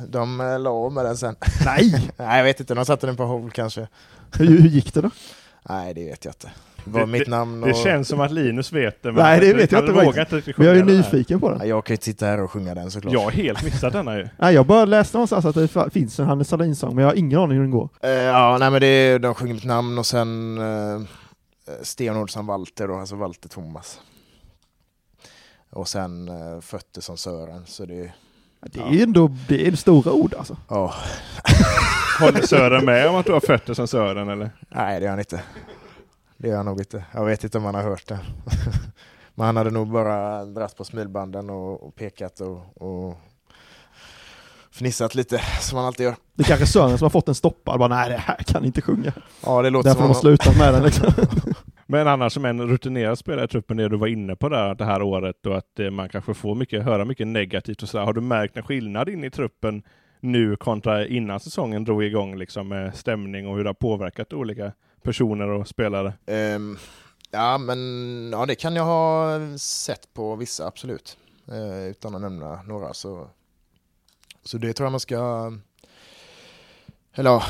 De 0.08 0.40
eh, 0.40 0.58
la 0.58 0.70
av 0.70 0.92
med 0.92 1.04
den 1.04 1.16
sen. 1.16 1.36
Nej! 1.64 2.12
Nej, 2.16 2.38
jag 2.38 2.44
vet 2.44 2.60
inte, 2.60 2.74
de 2.74 2.86
satte 2.86 3.06
den 3.06 3.16
på 3.16 3.24
hold 3.24 3.52
kanske. 3.52 3.88
Hur, 4.32 4.46
hur 4.46 4.68
gick 4.68 4.94
det 4.94 5.00
då? 5.00 5.10
Nej, 5.68 5.94
det 5.94 6.04
vet 6.04 6.24
jag 6.24 6.32
inte. 6.32 6.50
Det 6.84 6.90
var 6.90 7.00
det, 7.00 7.06
mitt 7.06 7.28
namn 7.28 7.62
och... 7.62 7.68
Det 7.68 7.74
känns 7.74 8.08
som 8.08 8.20
att 8.20 8.32
Linus 8.32 8.72
vet 8.72 9.02
det. 9.02 9.12
Men 9.12 9.22
Nej, 9.22 9.40
det 9.40 9.54
vet 9.54 9.72
jag 9.72 9.88
inte 9.88 10.14
faktiskt. 10.14 10.58
Men 10.58 10.66
jag 10.66 10.76
är 10.76 10.84
nyfiken 10.84 11.40
på 11.40 11.50
den. 11.50 11.68
jag 11.68 11.84
kan 11.84 11.92
ju 11.92 11.94
inte 11.94 12.04
sitta 12.04 12.26
här 12.26 12.42
och 12.42 12.50
sjunga 12.50 12.74
den 12.74 12.90
såklart. 12.90 13.12
Jag 13.12 13.20
har 13.20 13.30
helt 13.30 13.64
missat 13.64 13.92
denna 13.92 14.16
ju. 14.18 14.28
Nej, 14.38 14.54
jag 14.54 14.66
bara 14.66 14.84
läste 14.84 15.16
någonstans 15.16 15.44
att 15.44 15.54
det 15.54 15.90
finns 15.90 16.20
en 16.20 16.26
Hannes 16.26 16.48
Sahlin-sång, 16.48 16.94
men 16.94 17.04
jag 17.04 17.10
har 17.10 17.16
ingen 17.16 17.38
aning 17.38 17.56
hur 17.56 17.62
den 17.62 17.70
går. 17.70 17.88
Uh, 18.04 18.10
ja, 18.10 18.56
nej 18.60 18.70
men 18.70 18.80
det, 18.80 19.18
de 19.18 19.34
sjunger 19.34 19.54
mitt 19.54 19.64
namn 19.64 19.98
och 19.98 20.06
sen 20.06 20.58
uh, 20.58 21.00
Eh, 21.66 21.82
Sten 21.82 22.16
Olsson 22.16 22.46
Walter 22.46 22.88
då, 22.88 22.94
alltså 22.94 23.16
Walter 23.16 23.48
Thomas. 23.48 24.00
Och 25.70 25.88
sen 25.88 26.28
eh, 26.28 26.60
fötter 26.60 27.00
som 27.00 27.16
Sören, 27.16 27.66
så 27.66 27.84
det... 27.84 28.12
Det 28.72 28.80
är 28.80 28.94
ja. 28.94 29.02
ändå 29.02 29.30
det 29.48 29.66
är 29.66 29.72
stora 29.76 30.12
ord 30.12 30.34
alltså. 30.38 30.56
Ja. 30.68 30.94
Håller 32.20 32.42
Sören 32.42 32.84
med 32.84 33.08
om 33.08 33.16
att 33.16 33.26
du 33.26 33.32
har 33.32 33.40
fötter 33.40 33.74
som 33.74 33.88
Sören 33.88 34.28
eller? 34.28 34.50
Nej, 34.68 35.00
det 35.00 35.04
gör 35.04 35.10
han 35.10 35.18
inte. 35.18 35.42
Det 36.36 36.48
gör 36.48 36.56
han 36.56 36.66
nog 36.66 36.80
inte. 36.80 37.04
Jag 37.12 37.24
vet 37.24 37.44
inte 37.44 37.58
om 37.58 37.64
han 37.64 37.74
har 37.74 37.82
hört 37.82 38.08
det. 38.08 38.18
Men 39.34 39.46
han 39.46 39.56
hade 39.56 39.70
nog 39.70 39.92
bara 39.92 40.44
dragit 40.44 40.76
på 40.76 40.84
smilbanden 40.84 41.50
och, 41.50 41.86
och 41.86 41.94
pekat 41.94 42.40
och, 42.40 42.82
och 42.82 43.18
fnissat 44.70 45.14
lite 45.14 45.40
som 45.60 45.76
man 45.76 45.86
alltid 45.86 46.06
gör. 46.06 46.16
Det 46.34 46.42
är 46.42 46.46
kanske 46.46 46.66
Sören 46.66 46.98
som 46.98 47.04
har 47.04 47.10
fått 47.10 47.28
en 47.28 47.34
stoppad, 47.34 47.78
bara 47.78 47.88
nej 47.88 48.10
det 48.10 48.16
här 48.16 48.36
kan 48.36 48.64
inte 48.64 48.82
sjunga. 48.82 49.12
Ja 49.44 49.62
det 49.62 49.70
låter 49.70 49.88
Därför 49.88 50.00
som 50.00 50.08
har 50.08 50.20
slutat 50.20 50.56
med 50.56 50.74
den 50.74 50.82
liksom. 50.82 51.12
Men 51.86 52.08
annars 52.08 52.32
som 52.32 52.44
en 52.44 52.68
rutinerad 52.68 53.18
spelare 53.18 53.44
i 53.44 53.48
truppen, 53.48 53.76
det 53.76 53.88
du 53.88 53.96
var 53.96 54.06
inne 54.06 54.36
på 54.36 54.48
där 54.48 54.74
det 54.74 54.84
här 54.84 55.02
året 55.02 55.46
och 55.46 55.56
att 55.56 55.78
eh, 55.78 55.90
man 55.90 56.08
kanske 56.08 56.34
får 56.34 56.54
mycket, 56.54 56.84
höra 56.84 57.04
mycket 57.04 57.26
negativt 57.26 57.82
och 57.82 57.88
så 57.88 57.98
Har 57.98 58.12
du 58.12 58.20
märkt 58.20 58.56
en 58.56 58.62
skillnad 58.62 59.08
in 59.08 59.24
i 59.24 59.30
truppen 59.30 59.82
nu 60.20 60.56
kontra 60.56 61.06
innan 61.06 61.40
säsongen 61.40 61.84
drog 61.84 62.04
igång 62.04 62.38
liksom 62.38 62.68
med 62.68 62.96
stämning 62.96 63.48
och 63.48 63.56
hur 63.56 63.64
det 63.64 63.68
har 63.70 63.74
påverkat 63.74 64.32
olika 64.32 64.72
personer 65.02 65.48
och 65.48 65.68
spelare? 65.68 66.12
Um, 66.56 66.78
ja 67.30 67.58
men 67.58 68.30
ja 68.32 68.46
det 68.46 68.54
kan 68.54 68.76
jag 68.76 68.84
ha 68.84 69.38
sett 69.58 70.14
på 70.14 70.36
vissa 70.36 70.66
absolut. 70.66 71.16
Uh, 71.52 71.90
utan 71.90 72.14
att 72.14 72.20
nämna 72.20 72.62
några 72.62 72.94
så 72.94 73.28
så 74.46 74.58
det 74.58 74.72
tror 74.72 74.84
jag 74.84 74.92
man 74.92 75.00
ska... 75.00 75.52
Eller 77.14 77.30
ja, 77.30 77.42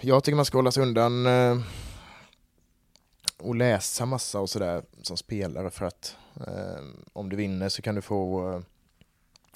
jag 0.00 0.24
tycker 0.24 0.36
man 0.36 0.44
ska 0.44 0.58
hålla 0.58 0.72
sig 0.72 0.82
undan 0.82 1.26
uh, 1.26 1.60
och 3.38 3.54
läsa 3.54 4.06
massa 4.06 4.40
och 4.40 4.50
sådär 4.50 4.82
som 5.02 5.16
spelare 5.16 5.70
för 5.70 5.86
att 5.86 6.16
eh, 6.46 6.84
om 7.12 7.28
du 7.28 7.36
vinner 7.36 7.68
så 7.68 7.82
kan 7.82 7.94
du 7.94 8.02
få... 8.02 8.50
Eh, 8.52 8.60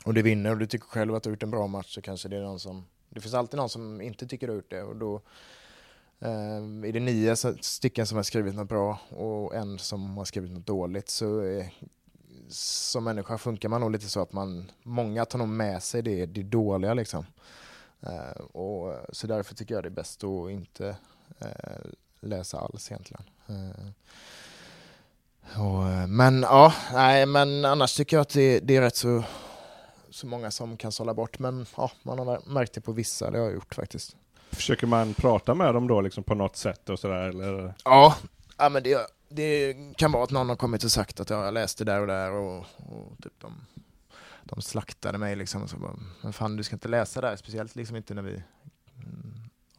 om 0.04 0.14
du 0.14 0.22
vinner 0.22 0.50
och 0.50 0.58
du 0.58 0.66
tycker 0.66 0.86
själv 0.86 1.14
att 1.14 1.22
du 1.22 1.28
har 1.28 1.32
gjort 1.32 1.42
en 1.42 1.50
bra 1.50 1.66
match 1.66 1.94
så 1.94 2.02
kanske 2.02 2.28
det 2.28 2.36
är 2.36 2.42
någon 2.42 2.60
som... 2.60 2.86
Det 3.08 3.20
finns 3.20 3.34
alltid 3.34 3.58
någon 3.58 3.68
som 3.68 4.00
inte 4.00 4.26
tycker 4.26 4.46
du 4.46 4.52
har 4.52 4.56
gjort 4.56 4.70
det 4.70 4.82
och 4.82 4.96
då 4.96 5.14
eh, 6.18 6.88
är 6.88 6.92
det 6.92 7.00
nio 7.00 7.36
stycken 7.60 8.06
som 8.06 8.16
har 8.16 8.22
skrivit 8.22 8.54
något 8.54 8.68
bra 8.68 8.98
och 9.08 9.54
en 9.54 9.78
som 9.78 10.16
har 10.16 10.24
skrivit 10.24 10.50
något 10.50 10.66
dåligt 10.66 11.08
så 11.08 11.42
eh, 11.42 11.66
som 12.48 13.04
människa 13.04 13.38
funkar 13.38 13.68
man 13.68 13.80
nog 13.80 13.90
lite 13.90 14.08
så 14.08 14.22
att 14.22 14.32
man, 14.32 14.70
många 14.82 15.24
tar 15.24 15.38
nog 15.38 15.48
med 15.48 15.82
sig 15.82 16.02
det, 16.02 16.26
det 16.26 16.42
dåliga 16.42 16.94
liksom. 16.94 17.26
Eh, 18.00 18.40
och, 18.40 18.96
så 19.12 19.26
därför 19.26 19.54
tycker 19.54 19.74
jag 19.74 19.84
det 19.84 19.88
är 19.88 19.90
bäst 19.90 20.24
att 20.24 20.50
inte 20.50 20.96
eh, 21.38 21.90
läsa 22.20 22.58
alls 22.58 22.90
egentligen. 22.90 23.24
Uh, 23.50 23.90
och, 25.58 26.08
men 26.08 26.42
ja, 26.42 26.74
nej 26.92 27.26
men 27.26 27.64
annars 27.64 27.94
tycker 27.94 28.16
jag 28.16 28.22
att 28.22 28.28
det, 28.28 28.60
det, 28.60 28.76
är 28.76 28.80
rätt 28.80 28.96
så, 28.96 29.24
så 30.10 30.26
många 30.26 30.50
som 30.50 30.76
kan 30.76 30.92
sålla 30.92 31.14
bort. 31.14 31.38
Men 31.38 31.66
ja, 31.76 31.90
man 32.02 32.18
har 32.18 32.40
märkt 32.46 32.72
det 32.72 32.80
på 32.80 32.92
vissa, 32.92 33.30
det 33.30 33.38
har 33.38 33.44
jag 33.44 33.54
gjort 33.54 33.74
faktiskt. 33.74 34.16
Försöker 34.50 34.86
man 34.86 35.14
prata 35.14 35.54
med 35.54 35.74
dem 35.74 35.88
då 35.88 36.00
liksom 36.00 36.24
på 36.24 36.34
något 36.34 36.56
sätt 36.56 36.88
och 36.88 36.98
sådär 36.98 37.28
eller? 37.28 37.74
Ja, 37.84 38.16
ja 38.58 38.68
men 38.68 38.82
det, 38.82 39.10
det 39.28 39.76
kan 39.96 40.12
vara 40.12 40.24
att 40.24 40.30
någon 40.30 40.48
har 40.48 40.56
kommit 40.56 40.84
och 40.84 40.92
sagt 40.92 41.20
att 41.20 41.30
jag 41.30 41.54
läste 41.54 41.84
där 41.84 42.00
och 42.00 42.06
där 42.06 42.32
och, 42.32 42.58
och 42.76 43.22
typ 43.22 43.32
de, 43.38 43.66
de 44.44 44.62
slaktade 44.62 45.18
mig 45.18 45.36
liksom. 45.36 45.68
Så 45.68 45.76
bara, 45.76 45.96
men 46.22 46.32
fan 46.32 46.56
du 46.56 46.62
ska 46.62 46.76
inte 46.76 46.88
läsa 46.88 47.20
där, 47.20 47.36
speciellt 47.36 47.76
liksom 47.76 47.96
inte 47.96 48.14
när 48.14 48.22
vi 48.22 48.42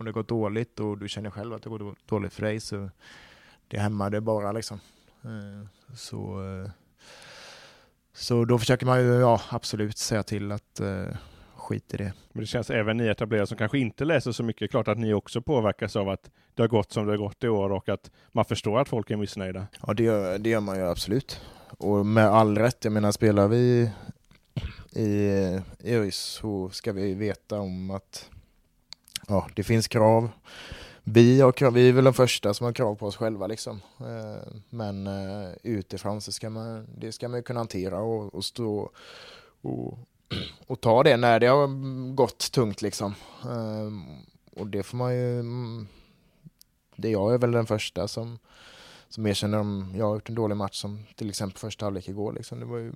om 0.01 0.05
det 0.05 0.11
går 0.11 0.23
dåligt 0.23 0.79
och 0.79 0.97
du 0.97 1.09
känner 1.09 1.29
själv 1.29 1.53
att 1.53 1.63
det 1.63 1.69
går 1.69 1.95
dåligt 2.05 2.33
för 2.33 2.41
dig 2.41 2.59
så 2.59 2.89
det 3.67 3.79
hämmar 3.79 4.09
det 4.09 4.21
bara 4.21 4.51
liksom. 4.51 4.79
Eh, 5.23 5.95
så, 5.95 6.43
eh, 6.45 6.71
så 8.13 8.45
då 8.45 8.59
försöker 8.59 8.85
man 8.85 9.01
ju 9.01 9.19
ja, 9.19 9.41
absolut 9.49 9.97
säga 9.97 10.23
till 10.23 10.51
att 10.51 10.79
eh, 10.79 11.05
skit 11.55 11.93
i 11.93 11.97
det. 11.97 12.13
Men 12.31 12.41
det 12.41 12.47
känns 12.47 12.69
även 12.69 12.97
ni 12.97 13.07
etablerade 13.07 13.47
som 13.47 13.57
kanske 13.57 13.79
inte 13.79 14.05
läser 14.05 14.31
så 14.31 14.43
mycket, 14.43 14.71
klart 14.71 14.87
att 14.87 14.97
ni 14.97 15.13
också 15.13 15.41
påverkas 15.41 15.95
av 15.95 16.09
att 16.09 16.31
det 16.55 16.63
har 16.63 16.67
gått 16.67 16.91
som 16.91 17.05
det 17.05 17.11
har 17.11 17.17
gått 17.17 17.43
i 17.43 17.47
år 17.47 17.71
och 17.71 17.89
att 17.89 18.11
man 18.31 18.45
förstår 18.45 18.79
att 18.79 18.89
folk 18.89 19.11
är 19.11 19.17
missnöjda. 19.17 19.67
Ja, 19.87 19.93
det 19.93 20.03
gör, 20.03 20.39
det 20.39 20.49
gör 20.49 20.59
man 20.59 20.77
ju 20.77 20.83
absolut. 20.83 21.41
Och 21.77 22.05
med 22.05 22.27
all 22.27 22.57
rätt, 22.57 22.83
jag 22.83 22.93
menar 22.93 23.11
spelar 23.11 23.47
vi 23.47 23.91
i, 24.95 25.01
i 25.81 25.95
ÖIS 25.95 26.15
så 26.15 26.69
ska 26.69 26.93
vi 26.93 27.13
veta 27.13 27.59
om 27.59 27.91
att 27.91 28.29
ja, 29.31 29.47
det 29.55 29.63
finns 29.63 29.87
krav. 29.87 30.29
Vi, 31.03 31.41
har 31.41 31.51
krav, 31.51 31.73
vi 31.73 31.89
är 31.89 31.93
väl 31.93 32.03
de 32.03 32.13
första 32.13 32.53
som 32.53 32.65
har 32.65 32.73
krav 32.73 32.95
på 32.95 33.07
oss 33.07 33.15
själva 33.15 33.47
liksom. 33.47 33.81
Eh, 33.99 34.53
men 34.69 35.07
eh, 35.07 35.49
utifrån 35.63 36.21
så 36.21 36.31
ska 36.31 36.49
man, 36.49 36.87
det 36.97 37.11
ska 37.11 37.27
man 37.27 37.43
kunna 37.43 37.59
hantera 37.59 37.99
och, 37.99 38.35
och 38.35 38.45
stå 38.45 38.91
och, 39.61 39.97
och 40.67 40.81
ta 40.81 41.03
det 41.03 41.17
när 41.17 41.39
det 41.39 41.47
har 41.47 41.67
gått 42.15 42.51
tungt 42.51 42.81
liksom. 42.81 43.15
Eh, 43.43 43.91
och 44.59 44.67
det 44.67 44.83
får 44.83 44.97
man 44.97 45.15
ju... 45.15 45.39
Mm, 45.39 45.87
det 46.95 47.09
jag 47.09 47.33
är 47.33 47.37
väl 47.37 47.51
den 47.51 47.65
första 47.65 48.07
som, 48.07 48.39
som 49.09 49.25
erkänner 49.25 49.57
om 49.57 49.93
jag 49.95 50.05
har 50.05 50.13
gjort 50.13 50.29
en 50.29 50.35
dålig 50.35 50.57
match 50.57 50.75
som 50.75 51.05
till 51.15 51.29
exempel 51.29 51.59
första 51.59 51.85
halvlek 51.85 52.07
igår. 52.07 52.33
Liksom. 52.33 52.59
Det 52.59 52.65
var 52.65 52.77
ju 52.77 52.93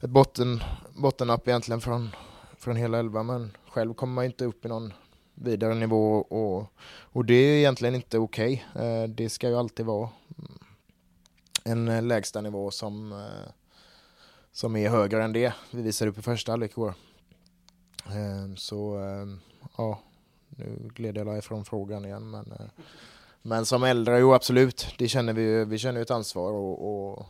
ett 0.00 0.10
botten, 0.10 0.62
bottennapp 0.96 1.48
egentligen 1.48 1.80
från, 1.80 2.10
från 2.58 2.76
hela 2.76 2.98
elva 2.98 3.22
men 3.22 3.56
själv 3.68 3.94
kommer 3.94 4.14
man 4.14 4.24
inte 4.24 4.44
upp 4.44 4.64
i 4.64 4.68
någon 4.68 4.92
vidare 5.42 5.74
nivå 5.74 6.14
och, 6.16 6.72
och 7.12 7.24
det 7.24 7.34
är 7.34 7.58
egentligen 7.58 7.94
inte 7.94 8.18
okej. 8.18 8.66
Eh, 8.74 9.02
det 9.02 9.28
ska 9.28 9.48
ju 9.48 9.56
alltid 9.56 9.86
vara 9.86 10.08
en 11.64 11.88
eh, 11.88 12.02
lägsta 12.02 12.40
nivå 12.40 12.70
som, 12.70 13.12
eh, 13.12 13.52
som 14.52 14.76
är 14.76 14.88
högre 14.88 15.24
än 15.24 15.32
det. 15.32 15.54
Vi 15.70 15.82
visade 15.82 16.10
upp 16.10 16.18
i 16.18 16.22
första 16.22 16.52
halvlek 16.52 16.70
igår. 16.70 16.94
Eh, 18.06 18.54
så 18.56 18.98
eh, 18.98 19.26
ja, 19.76 20.00
nu 20.48 20.90
gled 20.94 21.16
jag 21.16 21.38
ifrån 21.38 21.64
frågan 21.64 22.04
igen 22.04 22.30
men, 22.30 22.52
eh, 22.52 22.66
men 23.42 23.66
som 23.66 23.82
äldre, 23.82 24.18
jo 24.18 24.34
absolut, 24.34 24.94
det 24.98 25.08
känner 25.08 25.32
vi, 25.32 25.64
vi 25.64 25.78
känner 25.78 25.98
ju 25.98 26.02
ett 26.02 26.10
ansvar 26.10 26.52
och, 26.52 27.10
och, 27.12 27.26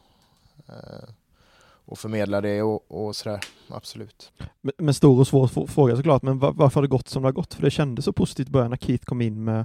eh, 0.68 1.08
och 1.84 1.98
förmedla 1.98 2.40
det 2.40 2.62
och, 2.62 3.06
och 3.06 3.16
sådär, 3.16 3.40
absolut. 3.68 4.32
Men, 4.60 4.72
men 4.78 4.94
stor 4.94 5.20
och 5.20 5.26
svår 5.26 5.66
fråga 5.66 5.96
såklart, 5.96 6.22
men 6.22 6.38
var, 6.38 6.52
varför 6.52 6.74
har 6.74 6.82
det 6.82 6.88
gått 6.88 7.08
som 7.08 7.22
det 7.22 7.28
har 7.28 7.32
gått? 7.32 7.54
För 7.54 7.62
det 7.62 7.70
kändes 7.70 8.04
så 8.04 8.12
positivt 8.12 8.48
i 8.48 8.50
början 8.50 8.70
när 8.70 8.76
Keith 8.76 9.04
kom 9.04 9.20
in 9.20 9.44
med 9.44 9.64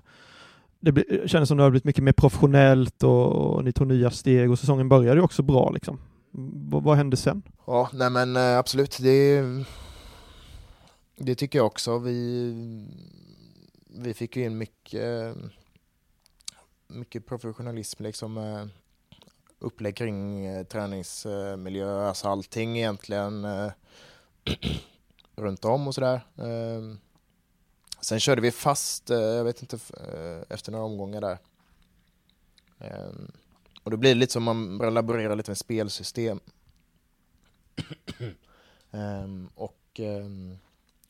det 0.80 0.91
bli, 0.91 1.23
kändes 1.25 1.47
som 1.47 1.58
det 1.58 1.63
har 1.63 1.69
blivit 1.69 1.84
mycket 1.84 2.03
mer 2.03 2.12
professionellt 2.12 3.03
och, 3.03 3.32
och 3.36 3.63
ni 3.63 3.71
tog 3.71 3.88
nya 3.88 4.12
steg 4.12 4.51
och 4.51 4.60
säsongen 4.60 4.89
började 4.89 5.19
ju 5.19 5.23
också 5.23 5.41
bra 5.43 5.69
liksom. 5.71 5.99
V- 6.32 6.80
vad 6.84 6.97
hände 6.97 7.17
sen? 7.17 7.43
Ja, 7.65 7.89
nej 7.93 8.10
men 8.10 8.36
eh, 8.36 8.58
absolut, 8.58 8.97
det, 9.01 9.43
det 11.17 11.36
tycker 11.36 11.60
jag 11.60 11.65
också. 11.65 11.97
Vi, 11.99 12.53
vi 13.99 14.13
fick 14.13 14.36
ju 14.36 14.43
in 14.43 14.58
mycket, 14.58 15.36
mycket 16.88 17.25
professionalism 17.25 18.03
liksom. 18.03 18.38
Upplägg 19.60 19.96
kring 19.96 20.46
eh, 20.46 20.63
träningsmiljö, 20.63 22.08
alltså 22.08 22.28
allting 22.28 22.78
egentligen 22.78 23.46
eh, 23.46 23.72
runt 25.36 25.65
om 25.65 25.88
och 25.88 25.96
sådär. 25.96 26.22
Ehm, 26.38 27.00
sen 28.02 28.20
körde 28.20 28.41
vi 28.41 28.52
fast, 28.52 29.10
eh, 29.10 29.17
jag 29.17 29.43
vet 29.43 29.62
inte, 29.62 29.78
efter 30.50 30.72
några 30.72 30.86
omgångar 30.86 31.22
där. 31.22 31.38
Ehm, 32.80 33.32
och 33.84 33.91
då 33.91 33.98
blir 33.98 34.10
det 34.10 34.20
lite 34.20 34.34
som 34.34 34.43
man 34.43 34.78
börjar 34.78 34.91
laborera 34.91 35.36
lite 35.36 35.52
med 35.52 35.58
spelsystem. 35.58 36.39
Ehm, 38.91 39.50
och, 39.56 40.00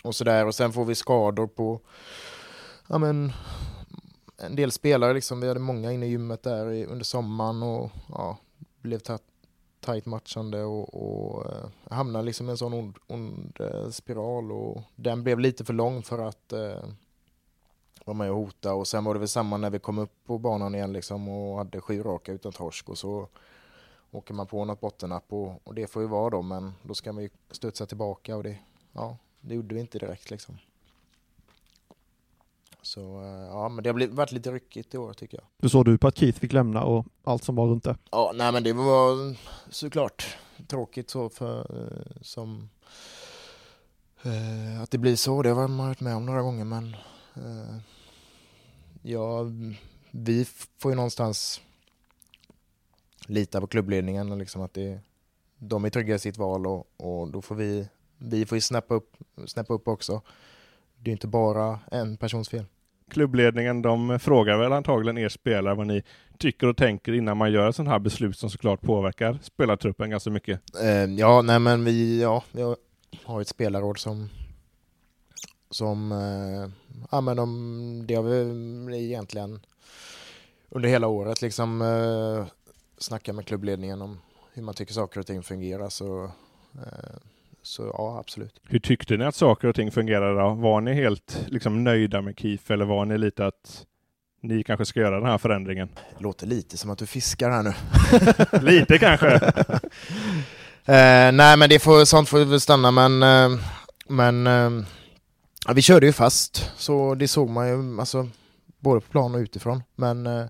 och 0.03 0.15
sådär. 0.15 0.45
Och 0.45 0.55
sen 0.55 0.73
får 0.73 0.85
vi 0.85 0.95
skador 0.95 1.47
på 1.47 1.81
ja, 2.87 2.97
men, 2.97 3.33
en 4.37 4.55
del 4.55 4.71
spelare. 4.71 5.13
Liksom. 5.13 5.41
Vi 5.41 5.47
hade 5.47 5.59
många 5.59 5.91
inne 5.91 6.05
i 6.05 6.09
gymmet 6.09 6.43
där 6.43 6.85
under 6.85 7.05
sommaren 7.05 7.63
och 7.63 7.91
ja, 8.09 8.37
blev 8.81 9.01
tajt 9.79 10.05
matchande 10.05 10.63
och, 10.63 10.93
och 10.93 11.45
eh, 11.45 11.69
hamnade 11.89 12.25
liksom 12.25 12.47
i 12.47 12.51
en 12.51 12.57
sån 12.57 12.73
ond, 12.73 12.97
ond 13.07 13.57
eh, 13.59 13.89
spiral. 13.89 14.51
Och 14.51 14.81
den 14.95 15.23
blev 15.23 15.39
lite 15.39 15.65
för 15.65 15.73
lång 15.73 16.03
för 16.03 16.27
att 16.27 16.53
eh, 16.53 16.83
vara 18.05 18.17
med 18.17 18.31
och 18.31 18.37
hota. 18.37 18.73
Och 18.73 18.87
sen 18.87 19.03
var 19.03 19.13
det 19.13 19.19
väl 19.19 19.27
samma 19.27 19.57
när 19.57 19.69
vi 19.69 19.79
kom 19.79 19.97
upp 19.97 20.13
på 20.25 20.37
banan 20.37 20.75
igen 20.75 20.93
liksom, 20.93 21.27
och 21.29 21.57
hade 21.57 21.81
sju 21.81 22.03
raka 22.03 22.31
utan 22.31 22.51
torsk. 22.51 22.89
Och 22.89 22.97
så 22.97 23.27
åker 24.11 24.33
man 24.33 24.47
på 24.47 24.65
något 24.65 24.81
bottennapp 24.81 25.33
och, 25.33 25.67
och 25.67 25.75
det 25.75 25.87
får 25.87 26.01
ju 26.01 26.07
vara 26.07 26.29
då 26.29 26.41
men 26.41 26.73
då 26.83 26.93
ska 26.93 27.13
man 27.13 27.23
ju 27.23 27.29
studsa 27.51 27.85
tillbaka 27.85 28.35
och 28.35 28.43
det, 28.43 28.57
ja, 28.91 29.17
det 29.41 29.55
gjorde 29.55 29.75
vi 29.75 29.81
inte 29.81 29.99
direkt 29.99 30.29
liksom. 30.29 30.57
Så 32.87 33.21
eh, 33.21 33.47
ja, 33.49 33.69
men 33.69 33.83
det 33.83 33.89
har 33.89 33.93
blivit, 33.93 34.15
varit 34.15 34.31
lite 34.31 34.51
ryckigt 34.51 34.93
i 34.93 34.97
år 34.97 35.13
tycker 35.13 35.37
jag. 35.37 35.45
Hur 35.59 35.69
såg 35.69 35.85
du 35.85 35.97
på 35.97 36.07
att 36.07 36.17
Keith 36.17 36.39
fick 36.39 36.53
lämna 36.53 36.83
och 36.83 37.05
allt 37.23 37.43
som 37.43 37.55
var 37.55 37.67
runt 37.67 37.83
det? 37.83 37.97
Ja, 38.11 38.31
nej 38.35 38.51
men 38.51 38.63
det 38.63 38.73
var 38.73 39.35
såklart 39.69 40.37
tråkigt 40.67 41.09
så 41.09 41.29
för 41.29 41.59
eh, 41.59 42.21
som 42.21 42.69
eh, 44.23 44.81
att 44.81 44.91
det 44.91 44.97
blir 44.97 45.15
så. 45.15 45.41
Det 45.41 45.49
har 45.49 45.67
man 45.67 45.87
varit 45.87 45.99
med 45.99 46.15
om 46.15 46.25
några 46.25 46.41
gånger 46.41 46.65
men 46.65 46.95
ja, 49.01 49.45
vi 50.11 50.45
får 50.77 50.91
ju 50.91 50.95
någonstans 50.95 51.61
lita 53.27 53.61
på 53.61 53.67
klubbledningen 53.67 54.31
och 54.31 54.37
liksom 54.37 54.61
att 54.61 54.73
det, 54.73 54.99
de 55.57 55.85
är 55.85 55.89
trygga 55.89 56.15
i 56.15 56.19
sitt 56.19 56.37
val 56.37 56.67
och, 56.67 56.87
och 56.97 57.27
då 57.27 57.41
får 57.41 57.55
vi, 57.55 57.87
vi 58.17 58.45
får 58.45 58.55
ju 58.55 58.61
snappa 58.61 58.93
upp, 58.93 59.17
snappa 59.45 59.73
upp 59.73 59.87
också. 59.87 60.21
Det 60.99 61.09
är 61.09 61.11
inte 61.11 61.27
bara 61.27 61.79
en 61.91 62.17
persons 62.17 62.49
fel. 62.49 62.65
Klubbledningen 63.11 63.81
de 63.81 64.19
frågar 64.19 64.57
väl 64.57 64.73
antagligen 64.73 65.17
er 65.17 65.29
spelare 65.29 65.75
vad 65.75 65.87
ni 65.87 66.03
tycker 66.37 66.67
och 66.67 66.77
tänker 66.77 67.13
innan 67.13 67.37
man 67.37 67.51
gör 67.51 67.69
ett 67.69 67.75
sånt 67.75 67.89
här 67.89 67.99
beslut 67.99 68.37
som 68.37 68.49
såklart 68.49 68.81
påverkar 68.81 69.39
spelartruppen 69.41 70.09
ganska 70.09 70.29
mycket. 70.29 70.61
Eh, 70.81 71.05
ja, 71.05 71.41
nej 71.41 71.59
men 71.59 71.83
vi, 71.85 72.21
ja, 72.21 72.43
vi 72.51 72.61
har- 73.23 73.41
ett 73.41 73.47
spelarråd 73.47 73.97
som 73.99 74.29
som, 75.69 76.11
eh, 76.11 76.69
ja 77.11 77.21
men 77.21 77.37
de, 77.37 78.03
det 78.07 78.15
har 78.15 78.23
vi 78.23 79.05
egentligen 79.05 79.59
under 80.69 80.89
hela 80.89 81.07
året 81.07 81.41
liksom 81.41 81.81
eh, 81.81 82.45
snackat 82.97 83.35
med 83.35 83.45
klubbledningen 83.45 84.01
om 84.01 84.19
hur 84.53 84.63
man 84.63 84.73
tycker 84.75 84.93
saker 84.93 85.19
och 85.19 85.25
ting 85.25 85.43
fungerar 85.43 85.89
så, 85.89 86.23
eh, 86.73 87.17
så 87.67 87.91
ja 87.97 88.19
absolut. 88.19 88.61
Hur 88.63 88.79
tyckte 88.79 89.17
ni 89.17 89.25
att 89.25 89.35
saker 89.35 89.67
och 89.67 89.75
ting 89.75 89.91
fungerade 89.91 90.41
då? 90.41 90.49
Var 90.53 90.81
ni 90.81 90.93
helt 90.93 91.45
liksom, 91.47 91.83
nöjda 91.83 92.21
med 92.21 92.39
KIF 92.39 92.71
eller 92.71 92.85
var 92.85 93.05
ni 93.05 93.17
lite 93.17 93.45
att 93.45 93.85
ni 94.41 94.63
kanske 94.63 94.85
ska 94.85 94.99
göra 94.99 95.19
den 95.19 95.29
här 95.29 95.37
förändringen? 95.37 95.89
Det 96.17 96.23
låter 96.23 96.47
lite 96.47 96.77
som 96.77 96.89
att 96.89 96.97
du 96.97 97.05
fiskar 97.05 97.51
här 97.51 97.63
nu. 97.63 97.73
lite 98.71 98.97
kanske? 98.97 99.39
Eh, 100.89 101.31
nej 101.31 101.57
men 101.57 101.69
det 101.69 101.79
får, 101.79 102.05
sånt 102.05 102.29
får 102.29 102.45
väl 102.45 102.61
stanna 102.61 102.91
men, 102.91 103.23
eh, 103.23 103.59
men 104.07 104.47
eh, 104.47 104.85
ja, 105.67 105.73
vi 105.73 105.81
körde 105.81 106.05
ju 106.05 106.13
fast 106.13 106.71
så 106.77 107.15
det 107.15 107.27
såg 107.27 107.49
man 107.49 107.67
ju 107.67 107.99
alltså, 107.99 108.29
både 108.79 109.01
på 109.01 109.11
plan 109.11 109.35
och 109.35 109.39
utifrån. 109.39 109.83
Men 109.95 110.27
eh, 110.27 110.45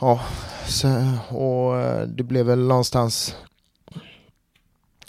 ja, 0.00 0.20
så, 0.66 0.88
och 1.28 1.80
eh, 1.80 2.06
det 2.06 2.22
blev 2.22 2.46
väl 2.46 2.58
någonstans 2.58 3.36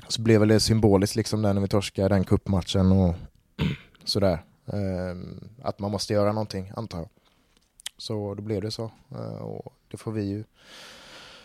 så 0.08 0.22
blev 0.22 0.40
väl 0.40 0.50
det 0.50 0.60
symboliskt 0.60 1.16
liksom 1.16 1.42
där 1.42 1.54
när 1.54 1.62
vi 1.62 1.68
torskade 1.68 2.10
den 2.10 2.24
kuppmatchen 2.24 2.92
och 2.92 3.16
sådär. 4.04 4.44
Eh, 4.66 5.16
att 5.62 5.80
man 5.80 5.92
måste 5.92 6.14
göra 6.14 6.32
någonting 6.32 6.72
antar 6.76 6.98
jag. 6.98 7.10
Så 7.98 8.34
då 8.36 8.42
blev 8.42 8.62
det 8.62 8.72
så 8.72 8.92
eh, 9.12 9.42
och 9.42 9.74
det 9.92 9.98
får 9.98 10.12
vi 10.12 10.24
ju 10.24 10.44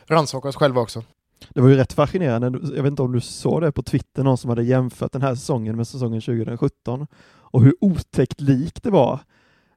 rannsaka 0.06 0.48
oss 0.48 0.56
själva 0.56 0.80
också. 0.80 1.02
Det 1.48 1.60
var 1.60 1.68
ju 1.68 1.76
rätt 1.76 1.92
fascinerande, 1.92 2.58
jag 2.76 2.82
vet 2.82 2.90
inte 2.90 3.02
om 3.02 3.12
du 3.12 3.20
såg 3.20 3.62
det 3.62 3.72
på 3.72 3.82
Twitter, 3.82 4.22
någon 4.22 4.38
som 4.38 4.50
hade 4.50 4.62
jämfört 4.62 5.12
den 5.12 5.22
här 5.22 5.34
säsongen 5.34 5.76
med 5.76 5.88
säsongen 5.88 6.20
2017 6.20 7.06
och 7.26 7.62
hur 7.62 7.74
otäckt 7.80 8.40
lik 8.40 8.82
det 8.82 8.90
var. 8.90 9.20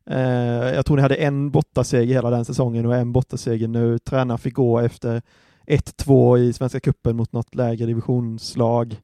Eh, 0.06 0.20
jag 0.76 0.86
tror 0.86 0.96
ni 0.96 1.02
hade 1.02 1.16
en 1.16 1.52
bortaseger 1.52 2.14
hela 2.14 2.30
den 2.30 2.46
säsongen 2.46 2.86
och 2.86 2.96
en 2.96 3.12
bortaseger 3.12 3.68
nu. 3.68 4.00
Tränaren 4.00 4.38
fick 4.38 4.54
gå 4.54 4.80
efter 4.80 5.22
1-2 5.68 6.38
i 6.38 6.54
Svenska 6.54 6.80
Cupen 6.80 7.16
mot 7.16 7.34
något 7.34 7.56
lägre 7.56 7.86
divisionslag. 7.86 9.02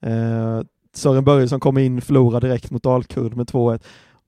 Eh, 0.00 0.60
Sören 0.92 1.24
Börjesson 1.24 1.60
kom 1.60 1.78
in, 1.78 2.00
förlorade 2.00 2.46
direkt 2.46 2.70
mot 2.70 2.82
Dalkurd 2.82 3.36
med 3.36 3.46
2-1 3.46 3.80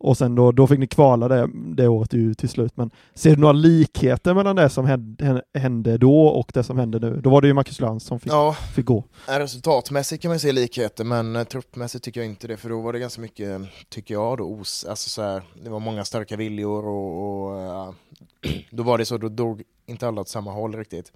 och 0.02 0.18
sen 0.18 0.34
då, 0.34 0.52
då 0.52 0.66
fick 0.66 0.78
ni 0.78 0.86
kvala 0.86 1.28
det, 1.28 1.48
det 1.54 1.88
året 1.88 2.12
ju 2.12 2.34
till 2.34 2.48
slut. 2.48 2.76
Men 2.76 2.90
ser 3.14 3.30
du 3.30 3.40
några 3.40 3.52
likheter 3.52 4.34
mellan 4.34 4.56
det 4.56 4.68
som 4.68 4.86
hände, 4.86 5.42
hände 5.54 5.98
då 5.98 6.26
och 6.26 6.50
det 6.54 6.62
som 6.62 6.78
händer 6.78 7.00
nu? 7.00 7.20
Då 7.20 7.30
var 7.30 7.40
det 7.40 7.46
ju 7.46 7.54
Marcus 7.54 7.80
Lantz 7.80 8.06
som 8.06 8.20
fick, 8.20 8.32
Ja, 8.32 8.56
fick 8.74 8.86
gå. 8.86 9.04
Ja, 9.28 9.38
Resultatmässigt 9.38 10.22
kan 10.22 10.28
man 10.28 10.38
se 10.38 10.52
likheter 10.52 11.04
men 11.04 11.36
eh, 11.36 11.44
truppmässigt 11.44 12.04
tycker 12.04 12.20
jag 12.20 12.30
inte 12.30 12.48
det 12.48 12.56
för 12.56 12.68
då 12.68 12.80
var 12.80 12.92
det 12.92 12.98
ganska 12.98 13.20
mycket, 13.20 13.60
tycker 13.88 14.14
jag 14.14 14.38
då, 14.38 14.44
os, 14.44 14.84
alltså 14.88 15.10
så 15.10 15.22
här, 15.22 15.42
det 15.62 15.70
var 15.70 15.80
många 15.80 16.04
starka 16.04 16.36
viljor 16.36 16.86
och, 16.86 17.50
och 17.50 17.60
ja, 17.60 17.94
då 18.70 18.82
var 18.82 18.98
det 18.98 19.04
så, 19.04 19.18
då 19.18 19.28
drog 19.28 19.62
inte 19.86 20.08
alla 20.08 20.20
åt 20.20 20.28
samma 20.28 20.52
håll 20.52 20.76
riktigt. 20.76 21.12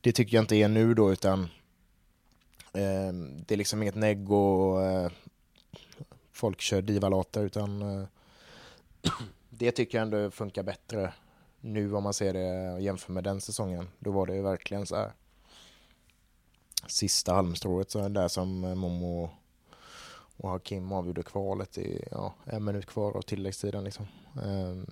Det 0.00 0.12
tycker 0.12 0.36
jag 0.36 0.42
inte 0.42 0.56
är 0.56 0.68
nu 0.68 0.94
då 0.94 1.12
utan 1.12 1.42
eh, 2.72 3.12
det 3.46 3.54
är 3.54 3.56
liksom 3.56 3.82
inget 3.82 3.94
negg 3.94 4.32
och 4.32 4.82
eh, 4.82 5.10
folk 6.32 6.60
kör 6.60 6.82
divalater 6.82 7.44
utan 7.44 7.82
eh, 7.82 8.06
det 9.50 9.70
tycker 9.70 9.98
jag 9.98 10.02
ändå 10.02 10.30
funkar 10.30 10.62
bättre 10.62 11.12
nu 11.60 11.94
om 11.94 12.02
man 12.02 12.14
ser 12.14 12.32
det 12.32 12.72
och 12.72 12.80
jämför 12.80 13.12
med 13.12 13.24
den 13.24 13.40
säsongen. 13.40 13.88
Då 13.98 14.10
var 14.10 14.26
det 14.26 14.34
ju 14.34 14.42
verkligen 14.42 14.86
så 14.86 14.96
här 14.96 15.12
sista 16.86 17.34
halmstrået 17.34 17.90
så 17.90 18.08
där 18.08 18.28
som 18.28 18.64
eh, 18.64 18.74
Momo 18.74 19.30
och 20.36 20.50
Hakim 20.50 20.92
avgjorde 20.92 21.22
kvalet 21.22 21.78
i 21.78 22.04
ja, 22.10 22.34
en 22.44 22.64
minut 22.64 22.86
kvar 22.86 23.16
av 23.16 23.22
tilläggstiden. 23.22 23.84
Liksom. 23.84 24.06
Ehm, 24.44 24.86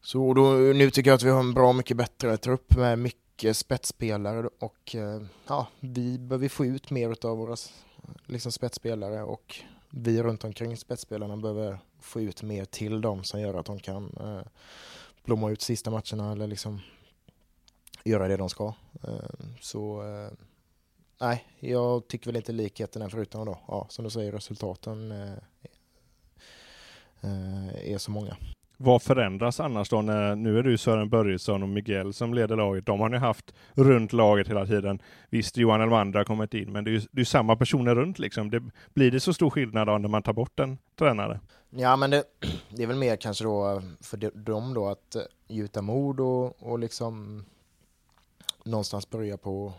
så 0.00 0.34
då, 0.34 0.50
nu 0.52 0.90
tycker 0.90 1.10
jag 1.10 1.16
att 1.16 1.22
vi 1.22 1.30
har 1.30 1.40
en 1.40 1.54
bra 1.54 1.72
mycket 1.72 1.96
bättre 1.96 2.36
trupp 2.36 2.76
med 2.76 2.98
mycket 2.98 3.23
Eh, 3.42 3.52
spetsspelare 3.52 4.48
och 4.58 4.94
eh, 4.94 5.22
ja, 5.48 5.66
vi 5.80 6.18
behöver 6.18 6.48
få 6.48 6.66
ut 6.66 6.90
mer 6.90 7.26
av 7.26 7.38
våra 7.38 7.56
liksom, 8.26 8.52
spetsspelare 8.52 9.22
och 9.22 9.56
vi 9.90 10.22
runt 10.22 10.44
omkring 10.44 10.76
spetsspelarna 10.76 11.36
behöver 11.36 11.78
få 12.00 12.20
ut 12.20 12.42
mer 12.42 12.64
till 12.64 13.00
dem 13.00 13.24
som 13.24 13.40
gör 13.40 13.54
att 13.54 13.66
de 13.66 13.78
kan 13.78 14.16
eh, 14.20 14.42
blomma 15.24 15.50
ut 15.50 15.62
sista 15.62 15.90
matcherna 15.90 16.32
eller 16.32 16.46
liksom 16.46 16.80
göra 18.04 18.28
det 18.28 18.36
de 18.36 18.48
ska. 18.50 18.74
Eh, 19.02 19.46
Så 19.60 20.02
eh, 20.02 20.30
nej, 21.20 21.44
jag 21.60 22.08
tycker 22.08 22.26
väl 22.26 22.36
inte 22.36 22.52
likheten 22.52 23.02
är 23.02 23.08
förutom 23.08 23.46
då, 23.46 23.58
ja, 23.68 23.86
som 23.90 24.04
du 24.04 24.10
säger, 24.10 24.32
resultaten. 24.32 25.12
eh, 25.12 25.32
eh, 27.20 27.92
är 27.92 27.98
så 27.98 28.10
många. 28.10 28.36
Vad 28.84 29.02
förändras 29.02 29.60
annars 29.60 29.88
då 29.88 30.02
när, 30.02 30.36
nu 30.36 30.58
är 30.58 30.62
det 30.62 30.70
ju 30.70 30.78
Sören 30.78 31.08
Börjesson 31.08 31.62
och 31.62 31.68
Miguel 31.68 32.14
som 32.14 32.34
leder 32.34 32.56
laget. 32.56 32.86
De 32.86 33.00
har 33.00 33.08
ni 33.08 33.16
haft 33.16 33.54
runt 33.72 34.12
laget 34.12 34.48
hela 34.48 34.66
tiden. 34.66 35.02
Visst, 35.30 35.56
Johan 35.56 35.80
Elmander 35.80 36.18
har 36.18 36.24
kommit 36.24 36.54
in, 36.54 36.72
men 36.72 36.84
det 36.84 36.90
är 36.90 36.92
ju 36.92 37.00
det 37.10 37.20
är 37.20 37.24
samma 37.24 37.56
personer 37.56 37.94
runt 37.94 38.18
liksom. 38.18 38.50
Det, 38.50 38.62
blir 38.94 39.10
det 39.10 39.20
så 39.20 39.34
stor 39.34 39.50
skillnad 39.50 39.86
då 39.86 39.98
när 39.98 40.08
man 40.08 40.22
tar 40.22 40.32
bort 40.32 40.60
en 40.60 40.78
tränare? 40.98 41.40
Ja, 41.70 41.96
men 41.96 42.10
det, 42.10 42.24
det 42.68 42.82
är 42.82 42.86
väl 42.86 42.96
mer 42.96 43.16
kanske 43.16 43.44
då 43.44 43.82
för 44.00 44.16
dem 44.44 44.74
då 44.74 44.88
att 44.88 45.14
eh, 45.14 45.22
gjuta 45.48 45.82
mod 45.82 46.20
och, 46.20 46.62
och 46.62 46.78
liksom 46.78 47.44
någonstans 48.64 49.10
börja 49.10 49.36
på, 49.36 49.72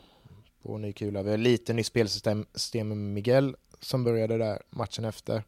på 0.63 0.78
ny 0.78 0.94
kula. 0.94 1.24
Vi 1.24 1.30
har 1.32 1.38
lite 1.38 1.74
nytt 1.74 1.88
spelsystem 1.88 2.46
med 2.88 2.98
Miguel 2.98 3.56
som 3.80 4.04
började 4.04 4.38
där 4.38 4.62
matchen 4.70 5.06
efter. 5.06 5.44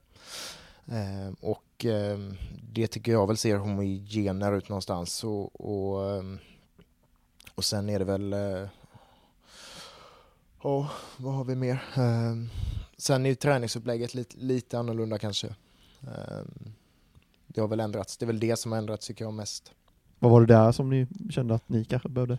Ehm, 0.92 1.36
och 1.42 1.86
ehm, 1.86 2.38
det 2.74 2.88
tycker 2.88 3.12
jag 3.12 3.28
väl 3.28 3.38
ser 3.38 3.58
homogener 3.58 4.58
ut 4.58 4.70
någonstans. 4.70 5.24
Och, 5.24 5.62
och, 5.62 6.24
och 7.56 7.66
sen 7.66 7.90
är 7.90 8.00
det 8.00 8.06
väl... 8.06 8.34
Eh, 8.34 8.70
ja, 10.64 10.90
vad 11.18 11.34
har 11.34 11.44
vi 11.44 11.56
mer? 11.56 11.84
Sen 12.98 13.26
är 13.26 13.30
ju 13.30 13.36
träningsupplägget 13.36 14.14
lite, 14.14 14.38
lite 14.38 14.80
annorlunda 14.80 15.18
kanske. 15.18 15.56
Det 17.48 17.62
har 17.62 17.68
väl 17.68 17.80
ändrats. 17.80 18.18
Det 18.18 18.26
är 18.26 18.28
väl 18.28 18.40
det 18.40 18.60
som 18.60 18.72
har 18.72 18.80
ändrats 18.80 19.08
tycker 19.08 19.26
jag 19.26 19.34
mest. 19.34 19.72
Vad 20.20 20.32
var 20.32 20.42
det 20.42 20.48
där 20.48 20.72
som 20.72 20.90
ni 20.90 21.08
kände 21.30 21.56
att 21.56 21.70
ni 21.70 21.86
kanske 21.86 22.10
behövde? 22.10 22.38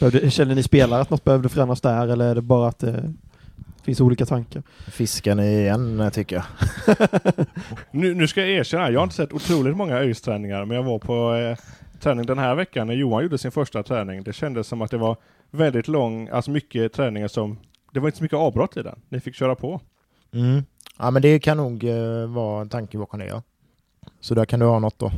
behövde 0.00 0.30
känner 0.30 0.54
ni 0.54 0.62
spelare 0.62 1.00
att 1.00 1.10
något 1.10 1.24
behövde 1.24 1.48
förändras 1.48 1.80
där 1.80 2.08
eller 2.08 2.30
är 2.30 2.34
det 2.34 2.42
bara 2.42 2.68
att 2.68 2.78
det 2.78 3.14
finns 3.88 4.00
olika 4.00 4.26
tankar? 4.26 4.62
Fiskar 4.90 5.40
igen 5.40 6.10
tycker 6.12 6.36
jag. 6.36 6.44
Nu, 7.90 8.14
nu 8.14 8.28
ska 8.28 8.40
jag 8.40 8.50
erkänna, 8.50 8.90
jag 8.90 9.00
har 9.00 9.04
inte 9.04 9.16
sett 9.16 9.32
otroligt 9.32 9.76
många 9.76 9.98
ÖIS-träningar, 9.98 10.64
men 10.64 10.76
jag 10.76 10.84
var 10.84 10.98
på 10.98 11.34
eh, 11.34 11.58
träning 12.00 12.26
den 12.26 12.38
här 12.38 12.54
veckan 12.54 12.86
när 12.86 12.94
Johan 12.94 13.22
gjorde 13.22 13.38
sin 13.38 13.50
första 13.50 13.82
träning. 13.82 14.22
Det 14.22 14.32
kändes 14.32 14.66
som 14.66 14.82
att 14.82 14.90
det 14.90 14.98
var 14.98 15.16
väldigt 15.50 15.88
lång, 15.88 16.28
alltså 16.28 16.50
mycket 16.50 16.92
träningar 16.92 17.28
som, 17.28 17.58
det 17.92 18.00
var 18.00 18.08
inte 18.08 18.18
så 18.18 18.24
mycket 18.24 18.38
avbrott 18.38 18.76
i 18.76 18.82
den. 18.82 19.00
Ni 19.08 19.20
fick 19.20 19.34
köra 19.34 19.54
på. 19.54 19.80
Mm. 20.32 20.62
Ja 20.98 21.10
men 21.10 21.22
det 21.22 21.38
kan 21.38 21.56
nog 21.56 21.84
eh, 21.84 22.26
vara 22.26 22.60
en 22.60 22.68
tanke 22.68 22.98
bakom 22.98 23.20
det 23.20 23.26
ja. 23.26 23.42
Så 24.20 24.34
där 24.34 24.44
kan 24.44 24.60
du 24.60 24.66
ha 24.66 24.78
något 24.78 24.98
då. 24.98 25.12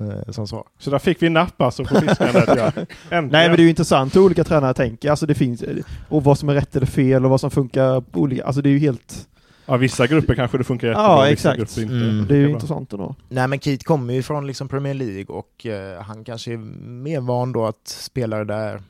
Eh, 0.00 0.32
som 0.32 0.48
svar. 0.48 0.64
Så 0.78 0.90
där 0.90 0.98
fick 0.98 1.22
vi 1.22 1.28
napp 1.28 1.62
alltså 1.62 1.84
på 1.84 2.00
fiskandet. 2.00 2.48
Nej 3.10 3.22
men 3.30 3.30
det 3.30 3.38
är 3.38 3.58
ju 3.58 3.68
intressant 3.68 4.16
hur 4.16 4.20
olika 4.24 4.44
tränare 4.44 4.74
tänker, 4.74 5.10
alltså 5.10 5.26
det 5.26 5.34
finns, 5.34 5.64
och 6.08 6.24
vad 6.24 6.38
som 6.38 6.48
är 6.48 6.54
rätt 6.54 6.76
eller 6.76 6.86
fel 6.86 7.24
och 7.24 7.30
vad 7.30 7.40
som 7.40 7.50
funkar 7.50 8.00
på 8.00 8.20
olika, 8.20 8.44
alltså 8.44 8.62
det 8.62 8.68
är 8.68 8.72
ju 8.72 8.78
helt, 8.78 9.28
Ja, 9.66 9.76
vissa 9.76 10.06
grupper 10.06 10.34
kanske 10.34 10.58
det 10.58 10.64
funkar 10.64 10.88
jättebra, 10.88 11.06
Ja, 11.06 11.30
vissa 11.30 11.32
exakt. 11.32 11.58
grupper 11.58 11.82
inte. 11.82 11.94
Mm. 12.08 12.26
det 12.26 12.34
är 12.34 12.38
ju 12.38 12.50
intressant 12.50 12.92
ändå. 12.92 13.14
Nej 13.28 13.48
men 13.48 13.60
Keith 13.60 13.84
kommer 13.84 14.14
ju 14.14 14.22
från 14.22 14.46
liksom 14.46 14.68
Premier 14.68 14.94
League 14.94 15.24
och 15.26 15.66
eh, 15.66 16.02
han 16.02 16.24
kanske 16.24 16.52
är 16.52 16.56
mer 16.86 17.20
van 17.20 17.52
då 17.52 17.66
att 17.66 17.88
spelare 17.88 18.44
där, 18.44 18.82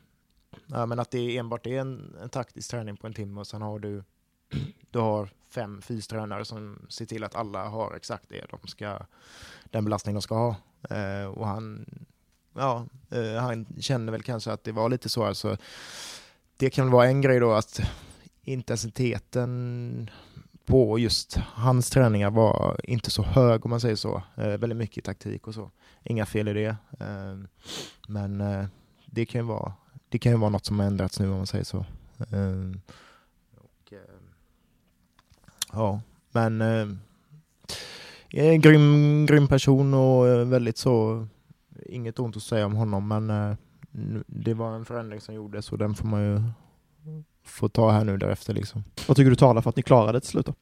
ja 0.66 0.86
men 0.86 0.98
att 0.98 1.10
det 1.10 1.36
enbart 1.36 1.66
är 1.66 1.80
en, 1.80 2.16
en 2.22 2.28
taktisk 2.28 2.70
träning 2.70 2.96
på 2.96 3.06
en 3.06 3.12
timme 3.12 3.40
och 3.40 3.46
sen 3.46 3.62
har 3.62 3.78
du, 3.78 4.02
du 4.90 4.98
har 4.98 5.28
fem 5.54 5.82
fystränare 5.82 6.44
som 6.44 6.86
ser 6.88 7.04
till 7.04 7.24
att 7.24 7.34
alla 7.34 7.64
har 7.64 7.94
exakt 7.96 8.24
det 8.28 8.44
de 8.50 8.68
ska, 8.68 8.98
den 9.70 9.84
belastning 9.84 10.14
de 10.14 10.22
ska 10.22 10.34
ha. 10.34 10.56
Eh, 10.90 11.24
och 11.24 11.46
han, 11.46 11.86
ja, 12.54 12.86
eh, 13.10 13.42
han 13.42 13.66
kände 13.80 14.12
väl 14.12 14.22
kanske 14.22 14.52
att 14.52 14.64
det 14.64 14.72
var 14.72 14.88
lite 14.88 15.08
så 15.08 15.24
alltså. 15.24 15.56
Det 16.56 16.70
kan 16.70 16.90
vara 16.90 17.06
en 17.06 17.20
grej 17.20 17.40
då 17.40 17.52
att 17.52 17.80
intensiteten 18.42 20.10
på 20.66 20.98
just 20.98 21.36
hans 21.36 21.90
träningar 21.90 22.30
var 22.30 22.80
inte 22.84 23.10
så 23.10 23.22
hög 23.22 23.64
om 23.64 23.70
man 23.70 23.80
säger 23.80 23.96
så. 23.96 24.22
Eh, 24.36 24.46
väldigt 24.46 24.76
mycket 24.76 25.04
taktik 25.04 25.46
och 25.46 25.54
så. 25.54 25.70
Inga 26.04 26.26
fel 26.26 26.48
i 26.48 26.52
det. 26.52 26.76
Eh, 27.00 27.38
men 28.08 28.40
eh, 28.40 28.64
det 29.06 29.26
kan 29.26 29.40
ju 29.40 29.46
vara 29.46 29.72
det 30.08 30.18
kan 30.18 30.32
ju 30.32 30.38
vara 30.38 30.50
något 30.50 30.66
som 30.66 30.78
har 30.78 30.86
ändrats 30.86 31.20
nu 31.20 31.30
om 31.30 31.36
man 31.36 31.46
säger 31.46 31.64
så. 31.64 31.78
Eh, 32.18 32.70
och, 33.56 33.92
eh, 33.92 33.98
ja, 35.72 36.00
men 36.30 36.60
eh, 36.60 36.86
en 38.32 38.60
grym, 38.60 39.26
grym 39.26 39.48
person 39.48 39.94
och 39.94 40.28
eh, 40.28 40.46
väldigt 40.46 40.78
så, 40.78 41.26
inget 41.86 42.18
ont 42.18 42.36
att 42.36 42.42
säga 42.42 42.66
om 42.66 42.74
honom 42.74 43.08
men 43.08 43.30
eh, 43.30 43.56
det 44.26 44.54
var 44.54 44.74
en 44.76 44.84
förändring 44.84 45.20
som 45.20 45.34
gjordes 45.34 45.72
och 45.72 45.78
den 45.78 45.94
får 45.94 46.08
man 46.08 46.22
ju 46.22 46.42
få 47.44 47.68
ta 47.68 47.90
här 47.90 48.04
nu 48.04 48.16
därefter 48.16 48.54
liksom. 48.54 48.84
Vad 49.06 49.16
tycker 49.16 49.30
du 49.30 49.36
talar 49.36 49.62
för 49.62 49.70
att 49.70 49.76
ni 49.76 49.82
klarade 49.82 50.12
det 50.12 50.20
till 50.20 50.30
slut 50.30 50.46
då? 50.46 50.54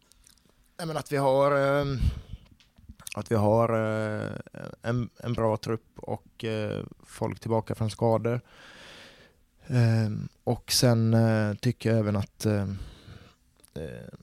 Nej, 0.78 0.86
men 0.86 0.96
att 0.96 1.12
vi 1.12 1.16
har, 1.16 1.80
eh, 1.80 1.86
att 3.14 3.30
vi 3.30 3.34
har 3.34 3.68
en, 4.82 5.08
en 5.16 5.32
bra 5.32 5.56
trupp 5.56 5.86
och 5.96 6.44
folk 7.02 7.40
tillbaka 7.40 7.74
från 7.74 7.90
skador. 7.90 8.40
Eh, 9.66 10.10
och 10.44 10.72
sen 10.72 11.16
tycker 11.60 11.90
jag 11.90 11.98
även 11.98 12.16
att 12.16 12.46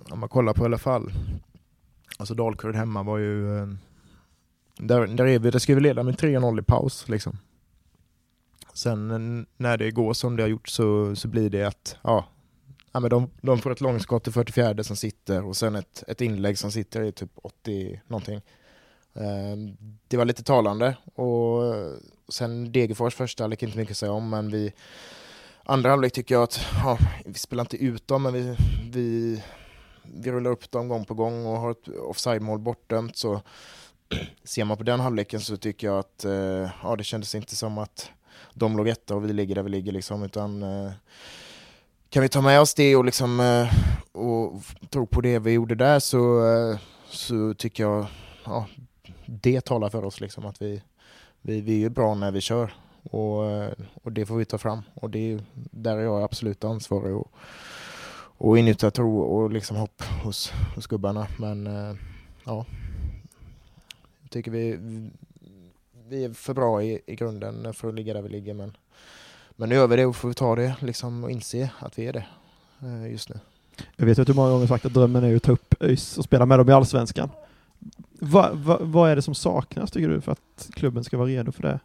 om 0.10 0.20
man 0.20 0.30
kollar 0.30 0.54
på 0.54 0.64
i 0.64 0.66
alla 0.66 0.78
fall, 0.78 1.12
alltså 2.18 2.34
Dalkurd 2.34 2.76
hemma 2.76 3.04
var 3.04 3.18
ju, 3.18 3.58
eh, 3.58 3.68
där, 4.78 5.08
där 5.08 5.28
är 5.28 5.40
vi, 5.40 5.52
där 5.52 5.60
ska 5.60 5.76
vi 5.76 5.82
leda 5.82 6.04
med 6.04 6.16
3-0 6.16 6.60
i 6.60 6.64
paus 6.64 7.10
liksom. 7.10 7.38
Sen 8.74 9.12
eh, 9.12 9.46
när 9.58 9.78
det 9.78 9.92
går 9.92 10.14
som 10.14 10.36
det 10.36 10.44
har 10.44 10.48
gjort 10.48 10.68
så, 10.68 11.16
så 11.16 11.28
blir 11.28 11.50
det 11.50 11.64
att, 11.64 11.98
ja, 12.02 12.26
Ja, 12.92 13.02
men 13.02 13.10
de, 13.10 13.30
de 13.42 13.60
får 13.60 13.72
ett 13.72 13.82
långskott 13.82 14.28
i 14.28 14.32
44 14.32 14.84
som 14.84 14.96
sitter 14.96 15.46
och 15.46 15.58
sen 15.58 15.76
ett, 15.76 16.04
ett 16.08 16.22
inlägg 16.22 16.58
som 16.58 16.72
sitter 16.72 17.04
i 17.04 17.12
typ 17.12 17.32
80 17.36 18.02
någonting. 18.08 18.42
Ehm, 19.14 19.78
det 20.08 20.18
var 20.18 20.26
lite 20.26 20.44
talande 20.44 20.96
och 21.16 21.64
sen 22.30 22.72
Degerfors 22.72 23.16
första 23.16 23.44
halvlek 23.44 23.64
inte 23.64 23.78
mycket 23.78 23.92
att 23.92 23.98
säga 23.98 24.12
om 24.12 24.30
men 24.30 24.52
vi 24.52 24.74
andra 25.64 25.90
halvlek 25.90 26.14
tycker 26.14 26.36
jag 26.36 26.44
att 26.44 26.60
ja, 26.84 26.98
vi 27.26 27.34
spelar 27.34 27.64
inte 27.64 27.78
ut 27.78 28.08
dem 28.08 28.24
men 28.24 28.34
vi, 28.34 28.56
vi, 28.92 29.44
vi 30.14 30.32
rullar 30.32 30.52
upp 30.52 30.72
dem 30.72 30.88
gång 30.88 31.06
på 31.06 31.14
gång 31.14 31.46
och 31.46 31.58
har 31.58 31.72
ett 31.72 31.88
offside-mål 31.88 32.60
bortdömt 32.60 33.18
så 33.18 33.42
ser 34.44 34.66
man 34.66 34.78
på 34.78 34.84
den 34.84 35.00
halvleken 35.00 35.40
så 35.40 35.58
tycker 35.58 35.88
jag 35.88 36.00
att 36.00 36.26
eh, 36.26 36.70
ja, 36.84 36.96
det 36.98 37.04
kändes 37.04 37.36
inte 37.36 37.56
som 37.56 37.78
att 37.78 38.12
de 38.54 38.78
låg 38.78 38.88
etta 38.88 39.16
och 39.16 39.24
vi 39.24 39.34
ligger 39.34 39.56
där 39.56 39.64
vi 39.64 39.70
ligger 39.70 39.92
liksom 39.92 40.24
utan 40.24 40.64
eh, 40.64 40.92
kan 42.10 42.24
vi 42.24 42.30
ta 42.30 42.42
med 42.42 42.62
oss 42.62 42.74
det 42.74 42.96
och, 42.96 43.06
liksom, 43.06 43.40
eh, 43.40 43.68
och 44.12 44.62
tro 44.90 45.06
på 45.06 45.22
det 45.22 45.40
vi 45.40 45.52
gjorde 45.52 45.76
där 45.76 46.00
så, 46.00 46.48
eh, 46.48 46.80
så 47.10 47.54
tycker 47.54 47.84
jag 47.84 48.06
ja, 48.46 48.66
det 49.26 49.62
talar 49.62 49.90
för 49.90 50.06
oss 50.06 50.22
liksom 50.22 50.46
att 50.46 50.62
vi, 50.62 50.82
vi, 51.42 51.62
vi 51.62 51.86
är 51.86 51.90
bra 51.90 52.16
när 52.16 52.32
vi 52.32 52.42
kör. 52.42 52.74
Och, 53.12 53.46
eh, 53.46 53.72
och 54.04 54.12
det 54.12 54.26
får 54.26 54.36
vi 54.36 54.46
ta 54.46 54.58
fram. 54.58 54.82
Och 54.94 55.10
det 55.10 55.40
där 55.54 55.98
är 55.98 56.02
jag 56.02 56.24
absolut 56.24 56.64
ansvarig 56.64 57.16
och, 57.16 57.32
och 58.38 58.58
ingjuta 58.60 58.92
tro 58.92 59.20
och 59.20 59.52
liksom 59.52 59.78
hopp 59.78 60.02
hos, 60.24 60.52
hos 60.76 60.88
gubbarna 60.88 61.28
men 61.40 61.68
eh, 61.68 61.96
ja 62.44 62.66
jag 64.22 64.32
tycker 64.32 64.52
vi, 64.52 64.80
vi 66.08 66.24
är 66.24 66.34
för 66.34 66.54
bra 66.54 66.84
i, 66.84 67.02
i 67.06 67.16
grunden 67.16 67.74
för 67.74 67.88
att 67.88 67.96
ligga 67.96 68.14
där 68.14 68.22
vi 68.22 68.30
ligger 68.30 68.54
men 68.54 68.78
men 69.60 69.70
nu 69.70 69.76
gör 69.76 69.88
vi 69.88 69.96
det 69.96 70.06
och 70.06 70.16
får 70.16 70.34
ta 70.34 70.56
det 70.56 70.76
liksom 70.80 71.24
och 71.24 71.32
inse 71.32 71.70
att 71.80 72.00
vi 72.00 72.06
är 72.06 72.14
det 72.14 72.26
eh, 72.82 73.12
just 73.12 73.30
nu. 73.30 73.40
Jag 73.96 74.06
vet 74.06 74.12
inte 74.12 74.22
att 74.22 74.28
du 74.28 74.34
många 74.34 74.52
gånger 74.52 74.68
sagt 74.68 74.86
att 74.86 74.94
drömmen 74.94 75.24
är 75.24 75.36
att 75.36 75.44
ta 75.44 75.52
upp 75.52 75.76
ÖIS 75.80 76.18
och 76.18 76.24
spela 76.24 76.46
med 76.46 76.60
dem 76.60 76.70
i 76.70 76.74
Allsvenskan. 76.74 77.30
Va, 78.20 78.50
va, 78.54 78.78
vad 78.82 79.12
är 79.12 79.16
det 79.16 79.22
som 79.22 79.36
saknas 79.36 79.92
tycker 79.92 80.10
du 80.10 80.22
för 80.22 80.32
att 80.32 80.70
klubben 80.74 81.04
ska 81.04 81.18
vara 81.18 81.28
redo 81.28 81.52
för 81.52 81.64
det? 81.64 81.80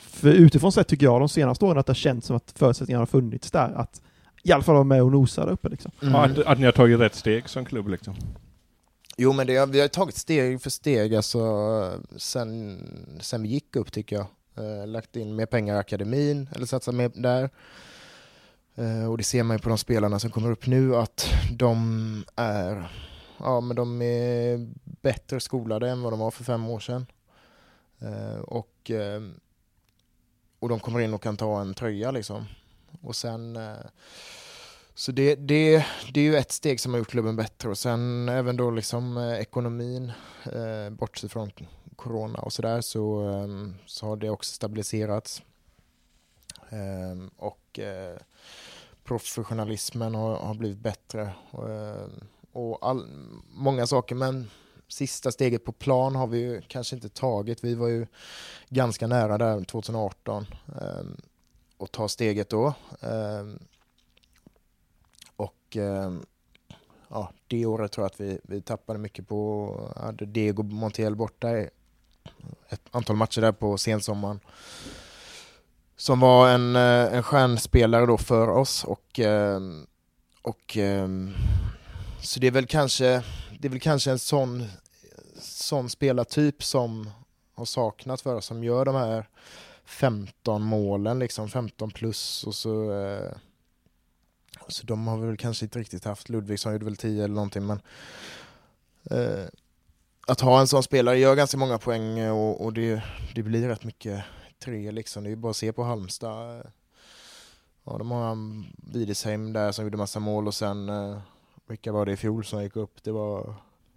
För 0.00 0.28
utifrån 0.28 0.72
sett 0.72 0.88
tycker 0.88 1.06
jag 1.06 1.20
de 1.20 1.28
senaste 1.28 1.64
åren 1.64 1.78
att 1.78 1.86
det 1.86 1.90
har 1.90 1.94
känts 1.94 2.26
som 2.26 2.36
att 2.36 2.52
förutsättningarna 2.56 3.00
har 3.00 3.06
funnits 3.06 3.50
där. 3.50 3.72
Att 3.76 4.02
i 4.46 4.52
alla 4.52 4.62
fall 4.62 4.74
vara 4.74 4.84
med 4.84 5.02
och 5.02 5.12
nosa 5.12 5.46
där 5.46 5.52
uppe 5.52 5.68
liksom. 5.68 5.90
Ja, 6.00 6.24
att, 6.24 6.38
att 6.38 6.58
ni 6.58 6.64
har 6.64 6.72
tagit 6.72 7.00
rätt 7.00 7.14
steg 7.14 7.48
som 7.48 7.64
klubb 7.64 7.88
liksom. 7.88 8.14
Jo 9.16 9.32
men 9.32 9.46
det, 9.46 9.66
vi 9.66 9.80
har 9.80 9.88
tagit 9.88 10.16
steg 10.16 10.62
för 10.62 10.70
steg 10.70 11.14
alltså 11.14 12.00
sen, 12.16 12.78
sen 13.20 13.42
vi 13.42 13.48
gick 13.48 13.76
upp 13.76 13.92
tycker 13.92 14.16
jag. 14.16 14.26
Eh, 14.56 14.86
lagt 14.86 15.16
in 15.16 15.36
mer 15.36 15.46
pengar 15.46 15.74
i 15.74 15.78
akademin, 15.78 16.48
eller 16.52 16.66
satsat 16.66 16.94
mer 16.94 17.10
där. 17.14 17.50
Eh, 18.74 19.10
och 19.10 19.18
det 19.18 19.24
ser 19.24 19.42
man 19.42 19.56
ju 19.56 19.62
på 19.62 19.68
de 19.68 19.78
spelarna 19.78 20.18
som 20.18 20.30
kommer 20.30 20.50
upp 20.50 20.66
nu 20.66 20.96
att 20.96 21.26
de 21.50 22.24
är, 22.36 22.92
ja 23.38 23.60
men 23.60 23.76
de 23.76 24.02
är 24.02 24.68
bättre 24.84 25.40
skolade 25.40 25.90
än 25.90 26.02
vad 26.02 26.12
de 26.12 26.20
var 26.20 26.30
för 26.30 26.44
fem 26.44 26.68
år 26.68 26.80
sedan. 26.80 27.06
Eh, 27.98 28.40
och, 28.40 28.90
och 30.58 30.68
de 30.68 30.80
kommer 30.80 31.00
in 31.00 31.14
och 31.14 31.22
kan 31.22 31.36
ta 31.36 31.60
en 31.60 31.74
tröja 31.74 32.10
liksom. 32.10 32.44
Och 33.02 33.16
sen 33.16 33.56
eh, 33.56 33.86
så 34.96 35.12
det, 35.12 35.34
det, 35.34 35.86
det 36.12 36.20
är 36.20 36.24
ju 36.24 36.36
ett 36.36 36.52
steg 36.52 36.80
som 36.80 36.92
har 36.92 36.98
gjort 36.98 37.10
klubben 37.10 37.36
bättre 37.36 37.68
och 37.68 37.78
sen 37.78 38.28
även 38.28 38.56
då 38.56 38.70
liksom 38.70 39.16
eh, 39.16 39.40
ekonomin, 39.40 40.12
eh, 40.52 40.90
bortsett 40.90 41.32
från 41.32 41.50
corona 41.96 42.38
och 42.38 42.52
sådär 42.52 42.80
så, 42.80 43.20
ehm, 43.20 43.74
så 43.86 44.06
har 44.06 44.16
det 44.16 44.30
också 44.30 44.54
stabiliserats. 44.54 45.42
Eh, 46.70 47.28
och 47.36 47.78
eh, 47.78 48.16
professionalismen 49.04 50.14
har, 50.14 50.36
har 50.36 50.54
blivit 50.54 50.78
bättre. 50.78 51.32
Och, 51.50 51.70
eh, 51.70 52.08
och 52.52 52.78
all, 52.82 53.06
många 53.48 53.86
saker 53.86 54.14
men 54.14 54.50
sista 54.88 55.32
steget 55.32 55.64
på 55.64 55.72
plan 55.72 56.16
har 56.16 56.26
vi 56.26 56.38
ju 56.38 56.62
kanske 56.68 56.96
inte 56.96 57.08
tagit. 57.08 57.64
Vi 57.64 57.74
var 57.74 57.88
ju 57.88 58.06
ganska 58.68 59.06
nära 59.06 59.38
där 59.38 59.64
2018 59.64 60.46
och 61.76 61.92
ta 61.92 62.08
steget 62.08 62.48
då. 62.48 62.74
Ehm, 63.00 63.58
och 65.36 65.76
ehm, 65.76 66.26
ja, 67.08 67.32
det 67.46 67.66
året 67.66 67.92
tror 67.92 68.04
jag 68.04 68.10
att 68.10 68.20
vi, 68.20 68.38
vi 68.42 68.62
tappade 68.62 68.98
mycket 68.98 69.28
på, 69.28 69.92
hade 69.96 70.26
Diego 70.26 70.62
Montiel 70.62 71.16
borta 71.16 71.58
i 71.58 71.70
ett 72.68 72.82
antal 72.90 73.16
matcher 73.16 73.40
där 73.40 73.52
på 73.52 73.78
sensommaren. 73.78 74.40
Som 75.96 76.20
var 76.20 76.48
en, 76.48 76.76
eh, 76.76 77.14
en 77.14 77.22
stjärnspelare 77.22 78.06
då 78.06 78.18
för 78.18 78.48
oss 78.48 78.84
och, 78.84 79.18
ehm, 79.18 79.86
och 80.42 80.78
så 82.20 82.40
det 82.40 82.46
är 82.46 82.50
väl 82.50 82.66
kanske, 82.66 83.22
det 83.60 83.68
är 83.68 83.70
väl 83.70 83.80
kanske 83.80 84.10
en 84.10 84.18
sån, 84.18 84.64
sån 85.40 85.90
spelartyp 85.90 86.62
som 86.62 87.10
har 87.54 87.64
saknats 87.64 88.22
för 88.22 88.34
oss, 88.34 88.46
som 88.46 88.64
gör 88.64 88.84
de 88.84 88.94
här 88.94 89.28
15 89.84 90.62
målen, 90.62 91.18
liksom 91.18 91.48
15 91.48 91.90
plus 91.90 92.44
och 92.44 92.54
så 92.54 92.92
eh, 92.92 93.32
så 94.68 94.86
de 94.86 95.06
har 95.06 95.18
väl 95.18 95.36
kanske 95.36 95.64
inte 95.64 95.78
riktigt 95.78 96.04
haft, 96.04 96.28
Ludvigsson 96.28 96.72
gjorde 96.72 96.84
väl 96.84 96.96
10 96.96 97.24
eller 97.24 97.34
någonting 97.34 97.66
men 97.66 97.80
eh, 99.10 99.46
att 100.26 100.40
ha 100.40 100.60
en 100.60 100.68
sån 100.68 100.82
spelare 100.82 101.18
gör 101.18 101.36
ganska 101.36 101.56
många 101.56 101.78
poäng 101.78 102.18
eh, 102.18 102.38
och, 102.38 102.64
och 102.64 102.72
det, 102.72 103.02
det 103.34 103.42
blir 103.42 103.68
rätt 103.68 103.84
mycket 103.84 104.24
tre 104.58 104.90
liksom. 104.90 105.22
Det 105.22 105.28
är 105.28 105.30
ju 105.30 105.36
bara 105.36 105.50
att 105.50 105.56
se 105.56 105.72
på 105.72 105.82
Halmstad. 105.82 106.70
Ja, 107.84 107.98
de 107.98 108.10
har 108.10 108.36
Widesheim 108.92 109.52
där 109.52 109.72
som 109.72 109.84
gjorde 109.84 109.96
massa 109.96 110.20
mål 110.20 110.46
och 110.46 110.54
sen 110.54 110.88
eh, 110.88 111.18
vilka 111.66 111.92
var 111.92 112.06
det 112.06 112.12
i 112.12 112.16
fjol 112.16 112.44
som 112.44 112.62
gick 112.62 112.76
upp? 112.76 113.02
Det 113.02 113.12
var 113.12 113.54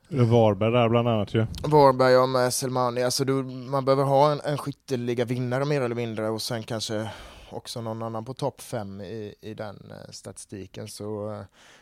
Varberg 0.09 0.71
där 0.71 0.89
bland 0.89 1.07
annat 1.07 1.33
ju. 1.33 1.45
Varberg 1.63 2.13
ja, 2.13 2.25
med 2.25 2.53
Selmani. 2.53 3.03
Alltså 3.03 3.25
du, 3.25 3.33
man 3.43 3.85
behöver 3.85 4.03
ha 4.03 4.31
en, 4.31 4.39
en 4.39 4.57
skytteliga 4.57 5.25
vinnare 5.25 5.65
mer 5.65 5.81
eller 5.81 5.95
mindre 5.95 6.29
och 6.29 6.41
sen 6.41 6.63
kanske 6.63 7.09
också 7.49 7.81
någon 7.81 8.03
annan 8.03 8.25
på 8.25 8.33
topp 8.33 8.61
fem 8.61 9.01
i, 9.01 9.35
i 9.41 9.53
den 9.53 9.91
eh, 9.91 10.11
statistiken. 10.11 10.87
Så 10.87 11.31
eh, 11.31 11.41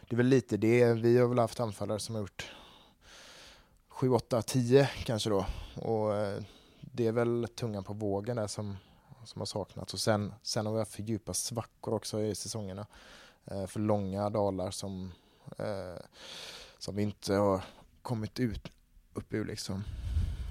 det 0.10 0.16
är 0.16 0.18
väl 0.18 0.26
lite 0.26 0.58
det. 0.58 0.94
Vi 0.94 1.18
har 1.18 1.28
väl 1.28 1.40
haft 1.40 1.60
anfallare 1.60 2.00
som 2.00 2.16
har 2.16 2.22
gjort 2.22 2.52
7, 3.88 4.10
8, 4.10 4.42
10 4.42 4.90
kanske 5.06 5.30
då. 5.30 5.46
Och 5.76 6.16
eh, 6.16 6.42
det 6.82 7.08
är 7.08 7.12
väl 7.12 7.48
tungan 7.56 7.84
på 7.84 7.94
vågen 7.94 8.36
där 8.36 8.48
som, 8.48 8.78
som 9.24 9.42
har 9.42 9.46
saknats. 9.46 9.94
Och 9.94 10.00
sen, 10.00 10.34
sen 10.42 10.66
har 10.66 10.74
vi 10.74 10.80
haft 10.80 10.96
för 10.96 11.04
djupa 11.04 11.34
svackor 11.34 11.94
också 11.94 12.22
i 12.22 12.36
säsongerna. 12.36 12.86
för 13.68 13.80
långa 13.80 14.30
dalar 14.30 14.72
som, 14.72 15.12
som 16.78 16.96
vi 16.96 17.04
inte 17.04 17.34
har 17.34 17.62
kommit 18.06 18.40
ut 18.40 18.72
upp 19.14 19.34
ur 19.34 19.46
liksom. 19.46 19.84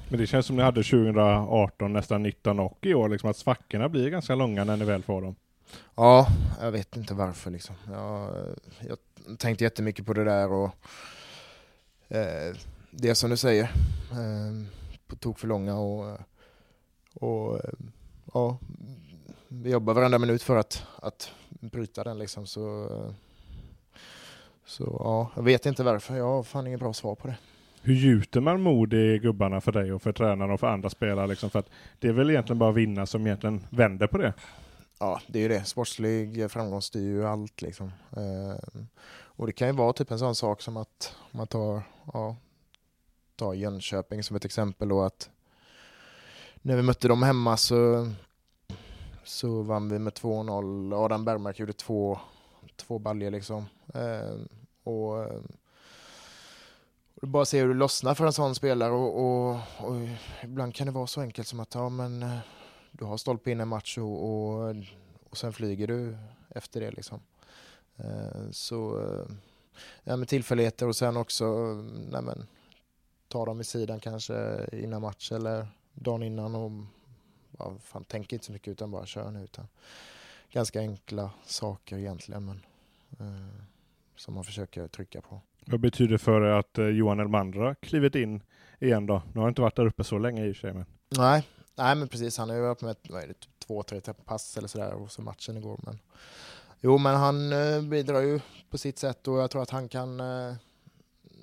Men 0.08 0.20
det 0.20 0.26
känns 0.26 0.46
som 0.46 0.56
ni 0.56 0.62
hade 0.62 0.82
2018, 0.82 1.92
nästan 1.92 2.22
19 2.22 2.60
och 2.60 2.78
i 2.82 2.94
år, 2.94 3.08
liksom 3.08 3.30
att 3.30 3.36
svackorna 3.36 3.88
blir 3.88 4.10
ganska 4.10 4.34
långa 4.34 4.64
när 4.64 4.76
ni 4.76 4.84
väl 4.84 5.02
får 5.02 5.22
dem. 5.22 5.34
Ja, 5.94 6.26
jag 6.60 6.72
vet 6.72 6.96
inte 6.96 7.14
varför 7.14 7.50
liksom. 7.50 7.76
Jag, 7.90 8.30
jag 8.80 8.98
tänkte 9.38 9.64
jättemycket 9.64 10.06
på 10.06 10.12
det 10.12 10.24
där 10.24 10.52
och 10.52 10.70
eh, 12.08 12.56
det 12.90 13.14
som 13.14 13.30
du 13.30 13.36
säger, 13.36 13.64
eh, 14.10 14.66
på 15.06 15.16
tok 15.16 15.38
för 15.38 15.48
långa 15.48 15.78
och, 15.78 16.18
och 17.14 17.56
eh, 17.64 17.70
ja, 18.34 18.58
vi 19.48 19.70
jobbar 19.70 19.94
varenda 19.94 20.18
minut 20.18 20.42
för 20.42 20.56
att, 20.56 20.82
att 21.02 21.30
bryta 21.48 22.04
den 22.04 22.18
liksom 22.18 22.46
så 22.46 22.88
så 24.66 25.00
ja, 25.04 25.30
jag 25.36 25.42
vet 25.42 25.66
inte 25.66 25.82
varför. 25.82 26.16
Jag 26.16 26.24
har 26.24 26.42
fan 26.42 26.66
inget 26.66 26.80
bra 26.80 26.92
svar 26.92 27.14
på 27.14 27.26
det. 27.26 27.36
Hur 27.82 27.94
gjuter 27.94 28.40
man 28.40 28.60
mod 28.60 28.94
i 28.94 29.18
gubbarna 29.18 29.60
för 29.60 29.72
dig 29.72 29.92
och 29.92 30.02
för 30.02 30.12
tränarna 30.12 30.54
och 30.54 30.60
för 30.60 30.66
andra 30.66 30.90
spelare? 30.90 31.26
Liksom? 31.26 31.50
För 31.50 31.58
att 31.58 31.70
det 31.98 32.08
är 32.08 32.12
väl 32.12 32.30
egentligen 32.30 32.58
bara 32.58 32.72
vinna 32.72 33.06
som 33.06 33.26
egentligen 33.26 33.66
vänder 33.70 34.06
på 34.06 34.18
det? 34.18 34.32
Ja, 34.98 35.20
det 35.26 35.38
är 35.38 35.42
ju 35.42 35.48
det. 35.48 35.64
Sportslig 35.64 36.50
framgång 36.50 36.82
styr 36.82 37.08
ju 37.08 37.26
allt. 37.26 37.62
Liksom. 37.62 37.92
Eh, 38.16 38.82
och 39.36 39.46
det 39.46 39.52
kan 39.52 39.68
ju 39.68 39.74
vara 39.74 39.92
typ 39.92 40.10
en 40.10 40.18
sån 40.18 40.34
sak 40.34 40.62
som 40.62 40.76
att 40.76 41.16
man 41.30 41.46
tar, 41.46 41.82
ja, 42.12 42.36
tar 43.36 43.54
Jönköping 43.54 44.22
som 44.22 44.36
ett 44.36 44.44
exempel 44.44 44.88
då 44.88 45.02
att 45.02 45.30
när 46.62 46.76
vi 46.76 46.82
mötte 46.82 47.08
dem 47.08 47.22
hemma 47.22 47.56
så, 47.56 48.10
så 49.24 49.62
vann 49.62 49.88
vi 49.88 49.98
med 49.98 50.12
2-0. 50.12 50.94
Adam 51.04 51.24
Bergmark 51.24 51.58
gjorde 51.58 51.72
två, 51.72 52.18
två 52.76 52.98
baljor 52.98 53.30
liksom. 53.30 53.66
Eh, 53.94 54.36
och 54.84 55.22
eh, 55.22 55.40
bara 57.22 57.44
se 57.44 57.60
hur 57.60 57.68
det 57.68 57.74
lossnar 57.74 58.14
för 58.14 58.26
en 58.26 58.32
sån 58.32 58.54
spelare 58.54 58.92
och, 58.92 59.24
och, 59.24 59.60
och, 59.78 60.08
ibland 60.42 60.74
kan 60.74 60.86
det 60.86 60.92
vara 60.92 61.06
så 61.06 61.20
enkelt 61.20 61.48
som 61.48 61.60
att 61.60 61.74
ja, 61.74 61.88
men, 61.88 62.22
eh, 62.22 62.38
du 62.92 63.04
har 63.04 63.16
stolpe 63.16 63.50
in 63.50 63.60
en 63.60 63.68
match 63.68 63.98
och, 63.98 64.24
och, 64.24 64.74
och 65.30 65.36
sen 65.36 65.52
flyger 65.52 65.86
du 65.86 66.16
efter 66.48 66.80
det. 66.80 66.90
Liksom. 66.90 67.20
Eh, 67.96 68.50
så 68.50 69.00
eh, 69.02 69.26
ja, 70.04 70.16
med 70.16 70.28
tillfälligheter 70.28 70.88
och 70.88 70.96
sen 70.96 71.16
också 71.16 71.44
nej, 72.10 72.22
men, 72.22 72.46
ta 73.28 73.44
dem 73.44 73.60
i 73.60 73.64
sidan 73.64 74.00
kanske 74.00 74.66
innan 74.72 75.02
match 75.02 75.32
eller 75.32 75.68
dagen 75.92 76.22
innan 76.22 76.54
och 76.54 76.70
ja, 77.58 77.74
fan, 77.82 78.04
tänk 78.08 78.32
inte 78.32 78.44
så 78.44 78.52
mycket 78.52 78.68
utan 78.68 78.90
bara 78.90 79.06
kör 79.06 79.30
nu. 79.30 79.44
Utan, 79.44 79.68
ganska 80.54 80.80
enkla 80.80 81.30
saker 81.44 81.98
egentligen 81.98 82.44
men, 82.44 82.66
eh, 83.20 83.62
som 84.16 84.34
man 84.34 84.44
försöker 84.44 84.88
trycka 84.88 85.20
på. 85.20 85.40
Vad 85.66 85.80
betyder 85.80 86.12
det 86.12 86.18
för 86.18 86.40
att 86.40 86.78
eh, 86.78 86.86
Johan 86.86 87.20
Elmandra 87.20 87.74
klivit 87.74 88.14
in 88.14 88.42
igen 88.80 89.06
då? 89.06 89.22
Nu 89.26 89.34
har 89.34 89.40
han 89.40 89.48
inte 89.48 89.62
varit 89.62 89.76
där 89.76 89.86
uppe 89.86 90.04
så 90.04 90.18
länge 90.18 90.46
i 90.46 90.52
och 90.52 90.56
för 90.56 90.60
sig. 90.60 90.72
Men... 90.72 90.86
Nej, 91.08 91.48
nej, 91.74 91.94
men 91.94 92.08
precis. 92.08 92.38
Han 92.38 92.48
har 92.48 92.56
ju 92.56 92.62
varit 92.62 92.82
med 92.82 92.96
vad 93.08 93.22
är 93.22 93.26
det, 93.26 93.34
typ 93.34 93.58
två, 93.58 93.82
tre 93.82 94.00
pass 94.00 94.56
eller 94.56 94.68
sådär 94.68 94.92
och 94.92 95.12
så 95.12 95.22
matchen 95.22 95.56
igår. 95.56 95.80
Men... 95.82 95.98
Jo, 96.80 96.98
men 96.98 97.16
han 97.16 97.52
eh, 97.52 97.82
bidrar 97.82 98.20
ju 98.20 98.40
på 98.70 98.78
sitt 98.78 98.98
sätt 98.98 99.28
och 99.28 99.38
jag 99.38 99.50
tror 99.50 99.62
att 99.62 99.70
han 99.70 99.88
kan, 99.88 100.20
eh, 100.20 100.54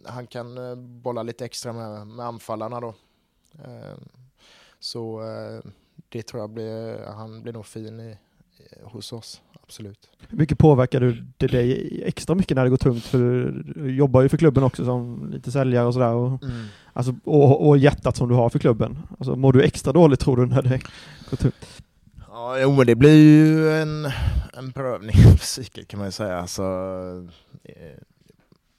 han 0.06 0.28
kan 0.28 0.58
eh, 0.58 0.76
bolla 0.76 1.24
lite 1.24 1.46
extra 1.46 1.74
med, 1.74 2.08
med 2.08 2.26
anfallarna 2.26 2.80
då. 2.80 2.96
Eh, 3.64 3.98
så 4.80 5.22
det 6.10 6.24
tror 6.24 6.42
jag 6.42 6.50
blir, 6.50 7.06
han 7.06 7.44
blir 7.44 7.54
nog 7.54 7.66
fin 7.66 8.00
i, 8.00 8.18
hos 8.84 9.14
oss 9.14 9.42
absolut. 9.72 10.10
Hur 10.30 10.38
mycket 10.38 10.58
påverkar 10.58 11.00
du 11.00 11.26
det 11.38 11.48
dig 11.48 12.04
extra 12.06 12.36
mycket 12.36 12.56
när 12.56 12.64
det 12.64 12.70
går 12.70 12.78
tungt? 12.78 13.06
För 13.06 13.20
du 13.76 13.96
jobbar 13.96 14.22
ju 14.22 14.30
för 14.30 14.38
klubben 14.38 14.64
också 14.64 14.86
som 14.86 15.30
lite 15.32 15.52
säljare 15.52 15.88
och 15.88 15.94
sådär. 15.94 16.14
Och, 16.14 16.44
mm. 16.44 16.66
alltså, 16.94 17.16
och, 17.24 17.68
och 17.68 17.78
hjärtat 17.78 18.16
som 18.16 18.30
du 18.30 18.36
har 18.36 18.50
för 18.50 18.60
klubben. 18.60 18.98
Alltså, 19.20 19.36
mår 19.36 19.54
du 19.54 19.64
extra 19.64 19.94
dåligt 19.94 20.20
tror 20.20 20.38
du 20.38 20.46
när 20.46 20.62
det 20.62 20.82
går 21.30 21.38
tungt? 21.38 21.84
Ja, 22.30 22.60
jo, 22.60 22.76
men 22.76 22.88
det 22.88 22.96
blir 22.96 23.16
ju 23.16 23.72
en, 23.72 24.12
en 24.54 24.72
prövning 24.74 25.16
av 25.32 25.38
psyket 25.38 25.88
kan 25.88 25.98
man 25.98 26.08
ju 26.08 26.12
säga. 26.12 26.40
Alltså, 26.40 26.64
eh, 27.64 27.98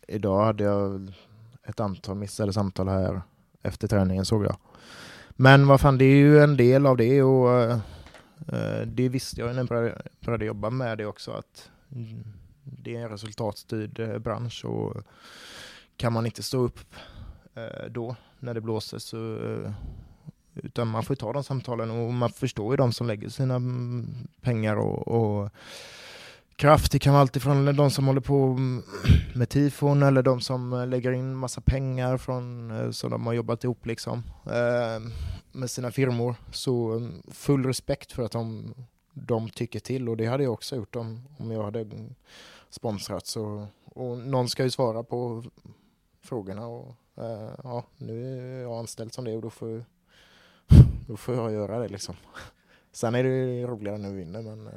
idag 0.08 0.44
hade 0.44 0.64
jag 0.64 1.12
ett 1.66 1.80
antal 1.80 2.16
missade 2.16 2.52
samtal 2.52 2.88
här 2.88 3.22
efter 3.62 3.88
träningen 3.88 4.24
såg 4.24 4.44
jag. 4.44 4.56
Men 5.30 5.66
vad 5.66 5.80
fan, 5.80 5.98
det 5.98 6.04
är 6.04 6.16
ju 6.16 6.42
en 6.42 6.56
del 6.56 6.86
av 6.86 6.96
det 6.96 7.22
och 7.22 7.52
eh, 7.52 7.78
Eh, 7.78 7.78
Eh, 8.48 8.86
det 8.86 9.08
visste 9.08 9.40
jag 9.40 9.54
när 9.54 9.74
jag 9.74 9.94
började 10.20 10.44
jobba 10.44 10.70
med 10.70 10.98
det 10.98 11.06
också 11.06 11.30
att 11.30 11.70
det 12.64 12.96
är 12.96 13.00
en 13.00 13.08
resultatstyrd 13.08 14.00
eh, 14.00 14.18
bransch 14.18 14.64
och 14.64 15.02
kan 15.96 16.12
man 16.12 16.26
inte 16.26 16.42
stå 16.42 16.58
upp 16.58 16.94
eh, 17.54 17.86
då 17.90 18.16
när 18.38 18.54
det 18.54 18.60
blåser 18.60 18.98
så 18.98 19.38
utan 20.54 20.88
man 20.88 21.02
får 21.02 21.14
ta 21.14 21.32
de 21.32 21.44
samtalen 21.44 21.90
och 21.90 22.12
man 22.12 22.30
förstår 22.30 22.72
ju 22.72 22.76
de 22.76 22.92
som 22.92 23.06
lägger 23.06 23.28
sina 23.28 23.54
mm, 23.54 24.28
pengar 24.40 24.76
och, 24.76 25.08
och 25.08 25.50
kraft. 26.56 26.92
Det 26.92 26.98
kan 26.98 27.12
vara 27.12 27.20
alltifrån 27.20 27.76
de 27.76 27.90
som 27.90 28.06
håller 28.06 28.20
på 28.20 28.44
mm, 28.44 28.82
med 29.34 29.48
tifon 29.48 30.02
eller 30.02 30.22
de 30.22 30.40
som 30.40 30.86
lägger 30.88 31.12
in 31.12 31.36
massa 31.36 31.60
pengar 31.60 32.16
från, 32.16 32.72
som 32.92 33.10
de 33.10 33.26
har 33.26 33.32
jobbat 33.32 33.64
ihop 33.64 33.86
liksom 33.86 34.22
med 35.52 35.70
sina 35.70 35.90
firmor. 35.90 36.34
Så 36.52 36.92
mm, 36.92 37.22
full 37.30 37.66
respekt 37.66 38.12
för 38.12 38.22
att 38.22 38.32
de, 38.32 38.74
de 39.12 39.50
tycker 39.50 39.80
till 39.80 40.08
och 40.08 40.16
det 40.16 40.26
hade 40.26 40.44
jag 40.44 40.52
också 40.52 40.76
gjort 40.76 40.96
om, 40.96 41.20
om 41.38 41.50
jag 41.50 41.62
hade 41.62 41.86
sponsrat. 42.70 43.26
Så, 43.26 43.66
och 43.84 44.18
någon 44.18 44.48
ska 44.48 44.64
ju 44.64 44.70
svara 44.70 45.02
på 45.02 45.44
frågorna 46.20 46.66
och 46.66 46.94
uh, 47.18 47.50
ja, 47.64 47.84
nu 47.96 48.38
är 48.38 48.62
jag 48.62 48.78
anställd 48.78 49.12
som 49.12 49.24
det 49.24 49.36
och 49.36 49.42
då 49.42 49.50
får, 49.50 49.84
då 51.06 51.16
får 51.16 51.34
jag 51.34 51.52
göra 51.52 51.78
det 51.78 51.88
liksom. 51.88 52.14
Sen 52.92 53.14
är 53.14 53.24
det 53.24 53.66
roligare 53.66 53.98
när 53.98 54.10
vi 54.10 54.16
vinner 54.16 54.42
men 54.42 54.68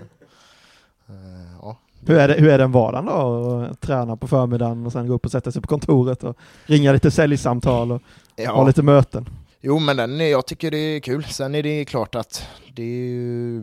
uh, 1.09 1.55
ja. 1.61 1.77
Hur 2.07 2.17
är, 2.17 2.27
det, 2.27 2.33
hur 2.33 2.49
är 2.49 2.57
den 2.57 2.71
vardagen 2.71 3.05
då? 3.05 3.67
Att 3.71 3.81
träna 3.81 4.17
på 4.17 4.27
förmiddagen 4.27 4.85
och 4.85 4.91
sen 4.91 5.07
gå 5.07 5.13
upp 5.13 5.25
och 5.25 5.31
sätta 5.31 5.51
sig 5.51 5.61
på 5.61 5.67
kontoret 5.67 6.23
och 6.23 6.37
ringa 6.65 6.91
lite 6.91 7.11
säljsamtal 7.11 7.91
och 7.91 8.01
ja. 8.35 8.51
ha 8.51 8.67
lite 8.67 8.83
möten? 8.83 9.29
Jo, 9.67 9.79
men 9.79 9.97
den, 9.97 10.19
jag 10.19 10.45
tycker 10.45 10.71
det 10.71 10.77
är 10.77 10.99
kul. 10.99 11.23
Sen 11.23 11.55
är 11.55 11.63
det 11.63 11.85
klart 11.85 12.15
att 12.15 12.47
det 12.73 12.83
ju, 12.83 13.61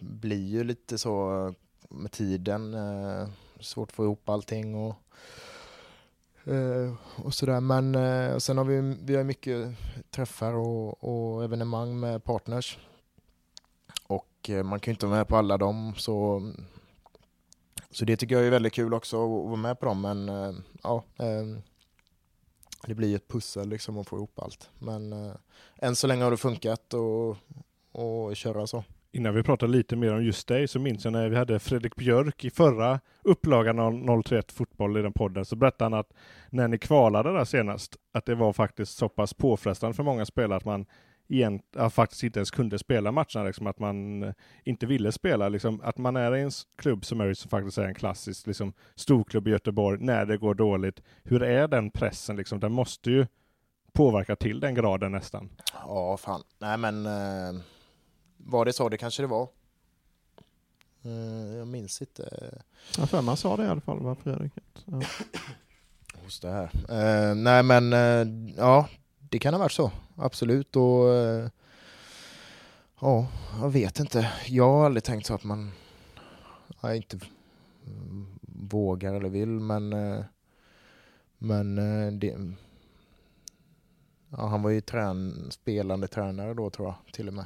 blir 0.00 0.46
ju 0.46 0.64
lite 0.64 0.98
så 0.98 1.54
med 1.88 2.12
tiden. 2.12 2.74
Eh, 2.74 3.28
svårt 3.60 3.88
att 3.88 3.94
få 3.94 4.04
ihop 4.04 4.28
allting 4.28 4.74
och 4.74 4.94
Eh, 6.44 6.94
och 7.24 7.34
sådär. 7.34 7.60
Men 7.60 7.94
eh, 7.94 8.38
sen 8.38 8.58
har 8.58 8.64
vi, 8.64 8.96
vi 9.02 9.16
har 9.16 9.24
mycket 9.24 9.68
träffar 10.10 10.52
och, 10.52 11.04
och 11.04 11.44
evenemang 11.44 12.00
med 12.00 12.24
partners. 12.24 12.78
Och 14.06 14.50
eh, 14.50 14.62
man 14.62 14.80
kan 14.80 14.90
ju 14.90 14.94
inte 14.94 15.06
vara 15.06 15.16
med 15.16 15.28
på 15.28 15.36
alla 15.36 15.58
dem 15.58 15.94
så, 15.96 16.42
så 17.90 18.04
det 18.04 18.16
tycker 18.16 18.34
jag 18.34 18.46
är 18.46 18.50
väldigt 18.50 18.72
kul 18.72 18.94
också 18.94 19.24
att 19.24 19.46
vara 19.48 19.56
med 19.56 19.80
på 19.80 19.86
dem. 19.86 20.00
Men 20.00 20.28
eh, 20.28 20.52
ja, 20.82 21.04
eh, 21.16 21.62
det 22.86 22.94
blir 22.94 23.16
ett 23.16 23.28
pussel 23.28 23.68
liksom 23.68 23.98
att 23.98 24.08
få 24.08 24.16
ihop 24.16 24.38
allt. 24.38 24.70
Men 24.78 25.12
eh, 25.12 25.34
än 25.76 25.96
så 25.96 26.06
länge 26.06 26.24
har 26.24 26.30
det 26.30 26.36
funkat 26.36 26.94
och, 26.94 27.36
och 27.92 28.36
köra 28.36 28.66
så. 28.66 28.84
Innan 29.14 29.34
vi 29.34 29.42
pratar 29.42 29.68
lite 29.68 29.96
mer 29.96 30.12
om 30.12 30.24
just 30.24 30.48
dig 30.48 30.68
så 30.68 30.78
minns 30.78 31.04
jag 31.04 31.12
när 31.12 31.28
vi 31.28 31.36
hade 31.36 31.58
Fredrik 31.58 31.96
Björk 31.96 32.44
i 32.44 32.50
förra 32.50 33.00
upplagan 33.22 33.78
av 33.78 34.22
031 34.22 34.52
Fotboll 34.52 34.96
i 34.98 35.02
den 35.02 35.12
podden 35.12 35.44
så 35.44 35.56
berättade 35.56 35.84
han 35.84 36.00
att 36.00 36.12
när 36.50 36.68
ni 36.68 36.78
kvalade 36.78 37.32
där 37.32 37.44
senast 37.44 37.96
att 38.12 38.26
det 38.26 38.34
var 38.34 38.52
faktiskt 38.52 38.98
så 38.98 39.08
pass 39.08 39.34
påfrestande 39.34 39.94
för 39.94 40.02
många 40.02 40.26
spelare 40.26 40.56
att 40.56 40.64
man 40.64 40.86
igen, 41.32 41.62
ja, 41.76 41.90
faktiskt 41.90 42.22
inte 42.22 42.38
ens 42.38 42.50
kunde 42.50 42.78
spela 42.78 43.12
matcherna, 43.12 43.44
liksom, 43.44 43.66
att 43.66 43.78
man 43.78 44.22
eh, 44.22 44.32
inte 44.64 44.86
ville 44.86 45.12
spela. 45.12 45.48
Liksom, 45.48 45.80
att 45.84 45.98
man 45.98 46.16
är 46.16 46.36
i 46.36 46.40
en 46.40 46.50
klubb 46.76 47.04
som, 47.04 47.20
är, 47.20 47.34
som 47.34 47.50
faktiskt 47.50 47.78
är 47.78 47.84
en 47.84 47.94
klassisk 47.94 48.46
liksom, 48.46 48.72
storklubb 48.94 49.48
i 49.48 49.50
Göteborg 49.50 49.98
när 50.00 50.26
det 50.26 50.36
går 50.36 50.54
dåligt. 50.54 51.02
Hur 51.22 51.42
är 51.42 51.68
den 51.68 51.90
pressen? 51.90 52.36
Liksom? 52.36 52.60
Den 52.60 52.72
måste 52.72 53.10
ju 53.10 53.26
påverka 53.92 54.36
till 54.36 54.60
den 54.60 54.74
graden 54.74 55.12
nästan. 55.12 55.48
Ja, 55.72 56.16
fan. 56.16 56.42
Nej 56.58 56.78
men 56.78 57.06
eh, 57.06 57.60
var 58.36 58.64
det 58.64 58.72
så? 58.72 58.88
Det 58.88 58.96
kanske 58.96 59.22
det 59.22 59.26
var. 59.26 59.48
Eh, 61.02 61.56
jag 61.56 61.66
minns 61.66 62.00
inte 62.00 62.52
Jag 62.98 63.10
för 63.10 63.22
man 63.22 63.36
sa 63.36 63.56
det 63.56 63.64
i 63.64 63.68
alla 63.68 63.80
fall, 63.80 64.00
va 64.00 64.16
Fredrik? 64.22 64.52
Ja. 64.84 65.00
hos 66.24 66.40
det 66.40 66.50
här. 66.50 66.70
Eh, 66.88 67.34
nej 67.34 67.62
men 67.62 67.92
eh, 67.92 68.54
ja, 68.56 68.88
det 69.32 69.38
kan 69.38 69.54
ha 69.54 69.58
varit 69.58 69.72
så. 69.72 69.90
Absolut. 70.16 70.76
Och 70.76 71.14
eh, 71.14 71.48
ja, 73.00 73.26
jag 73.60 73.70
vet 73.70 74.00
inte. 74.00 74.32
Jag 74.46 74.68
har 74.68 74.86
aldrig 74.86 75.04
tänkt 75.04 75.26
så 75.26 75.34
att 75.34 75.44
man 75.44 75.72
ja, 76.82 76.94
inte 76.94 77.20
vågar 78.42 79.14
eller 79.14 79.28
vill 79.28 79.48
men 79.48 79.92
eh, 79.92 80.24
men 81.38 81.78
eh, 81.78 82.12
det 82.12 82.36
Ja, 84.36 84.46
han 84.46 84.62
var 84.62 84.70
ju 84.70 84.80
trän, 84.80 85.50
spelande 85.50 86.08
tränare 86.08 86.54
då 86.54 86.70
tror 86.70 86.88
jag 86.88 87.12
till 87.12 87.28
och 87.28 87.34
med. 87.34 87.44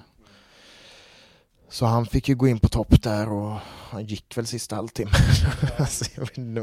Så 1.69 1.87
han 1.87 2.07
fick 2.07 2.29
ju 2.29 2.35
gå 2.35 2.49
in 2.49 2.59
på 2.59 2.69
topp 2.69 3.03
där 3.03 3.33
och 3.33 3.59
han 3.91 4.05
gick 4.05 4.37
väl 4.37 4.47
sista 4.47 4.77
halvtimmen. 4.77 5.15
alltså, 5.79 6.05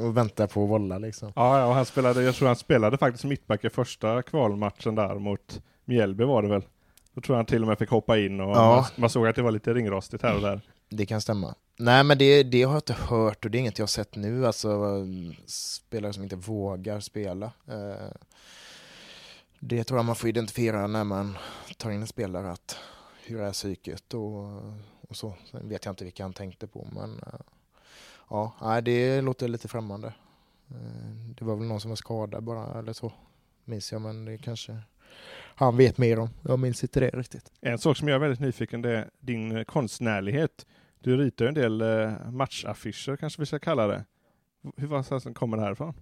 och 0.07 0.17
vänta 0.17 0.47
på 0.47 0.63
att 0.63 0.69
volla 0.69 0.97
liksom. 0.97 1.31
Ja, 1.35 1.59
ja, 1.59 1.65
och 1.65 1.73
han 1.73 1.85
spelade, 1.85 2.23
jag 2.23 2.35
tror 2.35 2.47
han 2.47 2.55
spelade 2.55 2.97
faktiskt 2.97 3.23
mittback 3.23 3.63
i 3.65 3.69
första 3.69 4.21
kvalmatchen 4.21 4.95
där 4.95 5.15
mot 5.19 5.61
Mjällby 5.85 6.23
var 6.23 6.41
det 6.41 6.47
väl. 6.47 6.63
Då 7.13 7.21
tror 7.21 7.33
jag 7.35 7.39
han 7.39 7.45
till 7.45 7.61
och 7.61 7.67
med 7.67 7.77
fick 7.77 7.89
hoppa 7.89 8.17
in 8.17 8.39
och 8.41 8.49
Ja. 8.49 8.75
man, 8.75 8.85
man 8.95 9.09
såg 9.09 9.27
att 9.27 9.35
det 9.35 9.41
var 9.41 9.51
lite 9.51 9.73
ringrostigt 9.73 10.23
här 10.23 10.35
och 10.35 10.41
där. 10.41 10.61
Det 10.89 11.05
kan 11.05 11.21
stämma. 11.21 11.55
Nej 11.79 12.03
men 12.03 12.17
det, 12.17 12.43
det 12.43 12.63
har 12.63 12.73
jag 12.73 12.77
inte 12.77 12.93
hört 12.93 13.45
och 13.45 13.51
det 13.51 13.57
är 13.57 13.59
inget 13.59 13.79
jag 13.79 13.83
har 13.83 13.87
sett 13.87 14.15
nu, 14.15 14.47
alltså 14.47 14.81
spelare 15.45 16.13
som 16.13 16.23
inte 16.23 16.35
vågar 16.35 16.99
spela. 16.99 17.45
Eh, 17.67 18.07
Det 19.59 19.83
tror 19.83 19.97
jag 19.97 20.05
man 20.05 20.15
får 20.15 20.29
identifiera 20.29 20.87
när 20.87 21.03
man 21.03 21.37
tar 21.77 21.91
in 21.91 22.01
en 22.01 22.07
spelare, 22.07 22.51
att 22.51 22.77
hur 23.25 23.41
är 23.41 23.51
psyket 23.51 24.13
och, 24.13 24.43
och 25.09 25.15
så. 25.15 25.33
Sen 25.51 25.69
vet 25.69 25.85
jag 25.85 25.91
inte 25.91 26.03
vilka 26.03 26.23
han 26.23 26.33
tänkte 26.33 26.67
på 26.67 26.87
men 26.91 27.19
eh, 27.19 27.39
ja, 28.29 28.81
det 28.81 29.21
låter 29.21 29.47
lite 29.47 29.67
främmande. 29.67 30.07
Eh, 30.69 31.35
Det 31.37 31.45
var 31.45 31.55
väl 31.55 31.67
någon 31.67 31.81
som 31.81 31.91
var 31.91 31.95
skadad 31.95 32.43
bara 32.43 32.79
eller 32.79 32.93
så, 32.93 33.11
minns 33.65 33.91
jag 33.91 34.01
men 34.01 34.25
det 34.25 34.37
kanske 34.37 34.77
han 35.55 35.77
vet 35.77 35.97
mer 35.97 36.19
om. 36.19 36.29
Jag 36.41 36.59
minns 36.59 36.83
inte 36.83 36.99
det 36.99 37.09
riktigt. 37.09 37.51
En 37.61 37.77
sak 37.77 37.97
som 37.97 38.07
jag 38.07 38.15
är 38.15 38.19
väldigt 38.19 38.39
nyfiken 38.39 38.81
det 38.81 38.97
är 38.97 39.09
din 39.19 39.65
konstnärlighet. 39.65 40.65
Du 40.99 41.17
ritar 41.17 41.45
en 41.45 41.53
del 41.53 41.81
eh, 41.81 42.31
matchaffischer 42.31 43.15
kanske 43.15 43.41
vi 43.41 43.45
ska 43.45 43.59
kalla 43.59 43.87
det. 43.87 44.05
Hur 44.77 44.87
var 44.87 45.33
kommer 45.33 45.57
det 45.57 45.63
här 45.63 45.71
ifrån? 45.71 45.93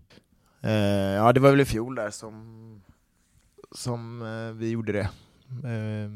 Eh, 0.62 0.72
ja, 1.16 1.34
det 1.34 1.40
var 1.40 1.50
väl 1.50 1.60
i 1.60 1.66
fjol 1.66 1.96
där 1.96 2.10
som, 2.10 2.84
som 3.72 4.22
eh, 4.22 4.52
vi 4.60 4.70
gjorde 4.70 4.92
det. 4.92 5.10
Eh, 5.50 6.10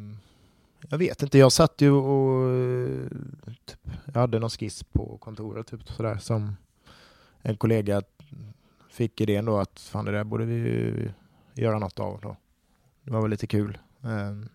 jag 0.90 0.98
vet 0.98 1.24
inte, 1.24 1.38
jag 1.38 1.52
satt 1.52 1.82
ju 1.82 1.92
och 1.92 3.10
typ, 3.66 3.80
jag 4.14 4.22
hade 4.22 4.40
någon 4.40 4.50
skiss 4.50 4.84
på 4.84 5.18
kontoret 5.18 5.68
typ 5.68 5.88
sådär 5.88 6.18
som 6.18 6.56
en 7.42 7.58
kollega 7.58 8.02
fick 8.90 9.22
idén 9.22 9.46
då 9.46 9.58
att 9.58 9.80
fan 9.80 10.06
det 10.06 10.12
där 10.12 10.24
borde 10.24 10.46
vi 10.46 10.54
ju 10.54 11.12
göra 11.54 11.80
något 11.80 12.00
av 12.00 12.20
då. 12.22 12.36
Det 13.04 13.12
var 13.12 13.22
väl 13.22 13.32
lite 13.32 13.48
kul. 13.48 13.78
Ehm, 14.04 14.50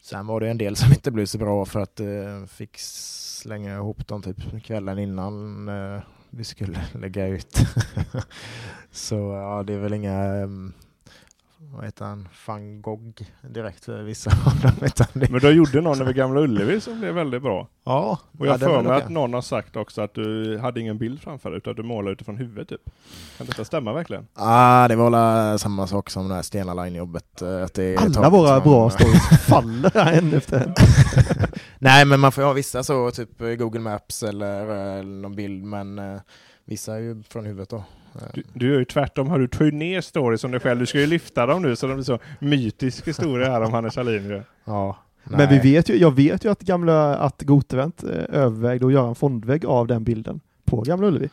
sen 0.00 0.26
var 0.26 0.40
det 0.40 0.50
en 0.50 0.58
del 0.58 0.76
som 0.76 0.92
inte 0.92 1.10
blev 1.10 1.26
så 1.26 1.38
bra 1.38 1.64
för 1.64 1.80
att 1.80 2.00
eh, 2.00 2.44
fick 2.46 2.78
slänga 2.78 3.74
ihop 3.74 4.08
dem 4.08 4.22
typ 4.22 4.62
kvällen 4.64 4.98
innan 4.98 5.68
eh, 5.68 6.02
vi 6.30 6.44
skulle 6.44 6.80
lägga 6.94 7.26
ut. 7.26 7.58
så 8.90 9.16
ja, 9.16 9.62
det 9.66 9.72
är 9.72 9.78
väl 9.78 9.94
inga, 9.94 10.42
um, 10.42 10.72
vad 11.62 11.84
heter 11.84 12.04
han, 12.04 12.28
van 12.46 12.82
Gogh 12.82 13.22
direkt 13.50 13.84
för 13.84 14.02
vissa 14.02 14.30
av 14.46 14.60
dem. 14.60 14.72
Men 15.30 15.40
du 15.40 15.50
gjorde 15.50 15.80
någon 15.80 16.00
över 16.00 16.12
Gamla 16.12 16.40
Ullevi 16.40 16.80
som 16.80 17.00
blev 17.00 17.14
väldigt 17.14 17.42
bra. 17.42 17.68
ja, 17.84 18.18
Och 18.38 18.46
jag 18.46 18.54
ja, 18.54 18.58
för 18.58 18.82
mig 18.82 18.92
att 19.02 19.08
någon 19.08 19.34
har 19.34 19.42
sagt 19.42 19.76
också 19.76 20.02
att 20.02 20.14
du 20.14 20.58
hade 20.58 20.80
ingen 20.80 20.98
bild 20.98 21.20
framför 21.20 21.50
dig 21.50 21.56
utan 21.58 21.74
du 21.74 21.82
målade 21.82 22.12
utifrån 22.12 22.36
huvudet 22.36 22.68
typ. 22.68 22.80
Kan 23.38 23.46
detta 23.46 23.64
stämma 23.64 23.92
verkligen? 23.92 24.26
Ah, 24.34 24.88
det 24.88 24.96
var 24.96 25.10
väl 25.10 25.58
samma 25.58 25.86
sak 25.86 26.10
som 26.10 26.28
det 26.28 26.34
här 26.34 26.42
Stena 26.42 26.74
Line-jobbet. 26.74 27.42
eh, 27.42 27.66
Alla 28.16 28.30
våra 28.30 28.60
bra 28.60 28.90
stories 28.90 29.28
faller 29.46 30.08
en 30.12 30.34
efter 30.34 30.60
en. 30.60 30.74
Nej, 31.78 32.04
men 32.04 32.20
man 32.20 32.32
får 32.32 32.42
ju 32.42 32.46
ha 32.46 32.52
vissa 32.54 32.82
så, 32.82 33.10
typ 33.10 33.38
Google 33.38 33.80
Maps 33.80 34.22
eller 34.22 34.96
eh, 34.98 35.04
någon 35.04 35.34
bild, 35.36 35.64
men 35.64 35.98
eh, 35.98 36.20
vissa 36.64 36.94
är 36.94 36.98
ju 36.98 37.22
från 37.22 37.44
huvudet 37.46 37.68
då. 37.68 37.84
Du, 38.34 38.42
du 38.52 38.74
är 38.74 38.78
ju 38.78 38.84
tvärtom, 38.84 39.28
har 39.28 39.38
du 39.38 39.48
tagit 39.48 39.74
ner 39.74 40.00
stories 40.00 40.44
om 40.44 40.50
dig 40.50 40.60
själv. 40.60 40.80
Du 40.80 40.86
ska 40.86 41.00
ju 41.00 41.06
lyfta 41.06 41.46
dem 41.46 41.62
nu 41.62 41.76
så 41.76 41.86
de 41.86 41.94
blir 41.94 42.04
så 42.04 42.18
mytisk 42.38 43.08
historia 43.08 43.50
här 43.50 43.60
om 43.60 43.72
Hannes 43.72 43.98
Alin 43.98 44.28
ju. 44.28 44.42
Ja. 44.64 44.96
Men 45.24 45.48
vi 45.48 45.54
nej. 45.54 45.72
vet 45.72 45.88
ju, 45.88 45.96
jag 45.96 46.14
vet 46.14 46.44
ju 46.44 46.50
att 46.50 46.60
gamla, 46.60 47.16
att 47.16 47.42
Gotevent 47.42 48.02
eh, 48.04 48.10
övervägde 48.28 48.86
att 48.86 48.92
göra 48.92 49.08
en 49.08 49.14
fondvägg 49.14 49.66
av 49.66 49.86
den 49.86 50.04
bilden 50.04 50.40
på 50.64 50.80
Gamla 50.80 51.06
Ullevi. 51.06 51.30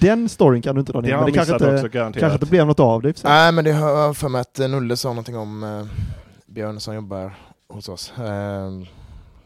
Den 0.00 0.28
storyn 0.28 0.62
kan 0.62 0.74
du 0.74 0.80
inte 0.80 0.92
dra 0.92 1.00
Det 1.00 1.08
ner, 1.08 1.14
har 1.14 1.22
men 1.22 1.32
det 1.32 1.36
kanske 1.36 1.54
inte, 1.54 1.74
också 1.74 1.88
kanske 1.88 2.32
inte 2.32 2.46
blev 2.46 2.66
något 2.66 2.80
av 2.80 3.02
det. 3.02 3.24
Nej, 3.24 3.52
men 3.52 3.64
det 3.64 3.72
har 3.72 3.90
jag 3.90 4.16
för 4.16 4.28
mig 4.28 4.40
att 4.40 4.60
eh, 4.60 4.68
Nulle 4.68 4.96
sa 4.96 5.08
någonting 5.08 5.36
om 5.36 5.64
eh, 5.64 5.86
Björn 6.46 6.80
som 6.80 6.94
jobbar 6.94 7.34
hos 7.68 7.88
oss. 7.88 8.18
Eh, 8.18 8.70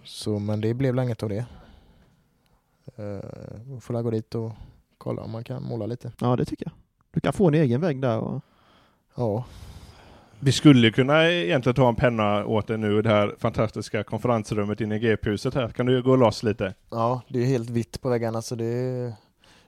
så, 0.05 0.39
men 0.39 0.61
det 0.61 0.75
blev 0.75 0.99
inget 0.99 1.23
av 1.23 1.29
det. 1.29 1.45
Eh, 2.97 3.31
vi 3.65 3.81
får 3.81 4.03
gå 4.03 4.11
dit 4.11 4.35
och 4.35 4.53
kolla 5.01 5.23
om 5.23 5.31
man 5.31 5.45
kan 5.45 5.63
måla 5.63 5.87
lite. 5.87 6.13
Ja, 6.21 6.37
det 6.37 6.45
tycker 6.45 6.67
jag. 6.67 6.73
Du 7.11 7.21
kan 7.21 7.33
få 7.33 7.49
en 7.49 7.55
egen 7.55 7.81
vägg 7.81 8.03
där 8.03 8.19
och... 8.19 8.43
Ja, 9.17 9.45
Vi 10.41 10.53
skulle 10.53 10.91
kunna 10.91 11.29
egentligen 11.31 11.75
ta 11.77 11.89
en 11.89 11.97
penna 11.97 12.45
åt 12.47 12.67
dig 12.67 12.79
nu 12.79 12.99
i 12.99 13.03
det 13.03 13.09
här 13.09 13.35
fantastiska 13.39 14.05
konferensrummet 14.05 14.81
inne 14.81 14.97
i 14.97 14.99
GP-huset 14.99 15.55
här. 15.55 15.69
Kan 15.69 15.87
du 15.87 16.03
gå 16.03 16.17
loss 16.17 16.43
lite? 16.43 16.75
ja 16.91 17.23
det 17.29 17.39
är 17.43 17.47
helt 17.47 17.71
vitt 17.71 18.01
på 18.01 18.09
väggarna 18.09 18.43
så 18.43 18.55
det, 18.55 19.03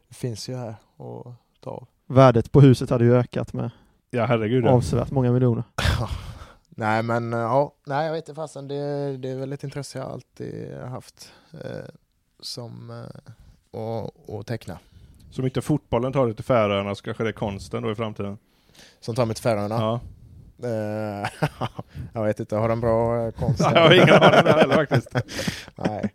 det 0.09 0.15
finns 0.15 0.49
ju 0.49 0.57
här 0.57 0.69
att 0.71 1.35
ta 1.61 1.71
av. 1.71 1.87
Värdet 2.07 2.53
på 2.53 2.61
huset 2.61 2.91
hade 2.91 3.05
ju 3.05 3.15
ökat 3.17 3.53
med 3.53 3.71
Ja, 4.11 4.25
herregud. 4.25 4.65
ja. 4.65 4.71
avsevärt 4.71 5.11
många 5.11 5.33
miljoner. 5.33 5.65
Nej 6.69 7.03
men 7.03 7.33
eh, 7.33 7.39
ja, 7.39 7.75
nej 7.87 8.07
jag 8.07 8.13
vet 8.13 8.29
inte 8.29 8.35
fasen 8.35 8.69
det, 8.69 9.17
det 9.17 9.29
är 9.29 9.37
väl 9.37 9.53
ett 9.53 9.65
intresse 9.65 9.99
jag 9.99 10.09
alltid 10.11 10.75
haft 10.79 11.33
eh, 11.53 11.89
som 12.41 12.91
eh, 12.91 13.81
att, 13.81 14.31
att 14.31 14.47
teckna. 14.47 14.79
Som 15.33 15.45
inte 15.45 15.61
fotbollen 15.61 16.13
tar 16.13 16.27
dig 16.27 16.35
till 16.35 16.45
Färöarna 16.45 16.95
så 16.95 17.05
kanske 17.05 17.23
det 17.23 17.31
är 17.31 17.33
konsten 17.33 17.83
då 17.83 17.93
i 17.93 17.95
framtiden. 17.95 18.39
Som 19.01 19.15
tar 19.15 19.27
mig 19.27 19.35
till 19.35 19.43
Färöarna. 19.43 19.75
Ja. 19.75 20.01
Eh, 20.69 21.49
jag 22.13 22.25
vet 22.25 22.41
inte, 22.41 22.57
har 22.57 22.69
de 22.69 22.81
bra 22.81 23.27
eh, 23.27 23.31
konst? 23.31 23.61
Jag 23.75 23.83
har 23.83 23.95
ingen 23.95 24.15
aning 24.15 24.53
heller 24.53 24.75
faktiskt. 24.75 25.17
nej. 25.77 26.15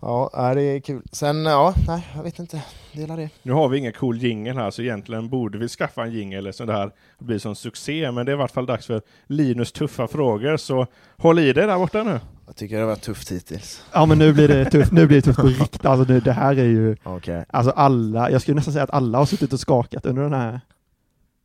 Ja, 0.00 0.52
det 0.54 0.62
är 0.62 0.80
kul. 0.80 1.02
Sen, 1.12 1.44
ja, 1.44 1.74
nej, 1.86 2.08
jag 2.16 2.22
vet 2.22 2.38
inte. 2.38 2.62
Dela 2.92 3.16
det. 3.16 3.30
Nu 3.42 3.52
har 3.52 3.68
vi 3.68 3.78
ingen 3.78 3.92
cool 3.92 4.18
jingle 4.18 4.52
här 4.52 4.70
så 4.70 4.82
egentligen 4.82 5.28
borde 5.28 5.58
vi 5.58 5.68
skaffa 5.68 6.02
en 6.02 6.12
jingle 6.12 6.52
så 6.52 6.64
det 6.64 6.72
här 6.72 6.90
blir 7.18 7.38
som 7.38 7.54
succé. 7.54 8.10
Men 8.10 8.26
det 8.26 8.32
är 8.32 8.34
i 8.34 8.38
vart 8.38 8.50
fall 8.50 8.66
dags 8.66 8.86
för 8.86 9.02
Linus 9.26 9.72
tuffa 9.72 10.08
frågor. 10.08 10.56
Så 10.56 10.86
håll 11.16 11.38
i 11.38 11.52
dig 11.52 11.66
där 11.66 11.78
borta 11.78 12.02
nu. 12.02 12.20
Jag 12.52 12.56
tycker 12.56 12.74
det 12.76 12.82
har 12.82 12.88
varit 12.88 13.02
tufft 13.02 13.32
hittills. 13.32 13.84
Ja 13.92 14.06
men 14.06 14.18
nu 14.18 14.32
blir 14.32 14.48
det 14.48 14.70
tufft, 14.70 14.92
nu 14.92 15.06
blir 15.06 15.16
det 15.16 15.22
tufft 15.22 15.38
på 15.40 15.46
riktigt. 15.60 15.84
Alltså 15.86 16.12
nu, 16.12 16.20
det 16.20 16.32
här 16.32 16.58
är 16.58 16.64
ju, 16.64 16.96
Okej. 17.02 17.44
alltså 17.48 17.72
alla, 17.72 18.30
jag 18.30 18.42
skulle 18.42 18.54
nästan 18.54 18.72
säga 18.72 18.84
att 18.84 18.90
alla 18.90 19.18
har 19.18 19.26
suttit 19.26 19.52
och 19.52 19.60
skakat 19.60 20.06
under 20.06 20.22
den 20.22 20.32
här, 20.32 20.60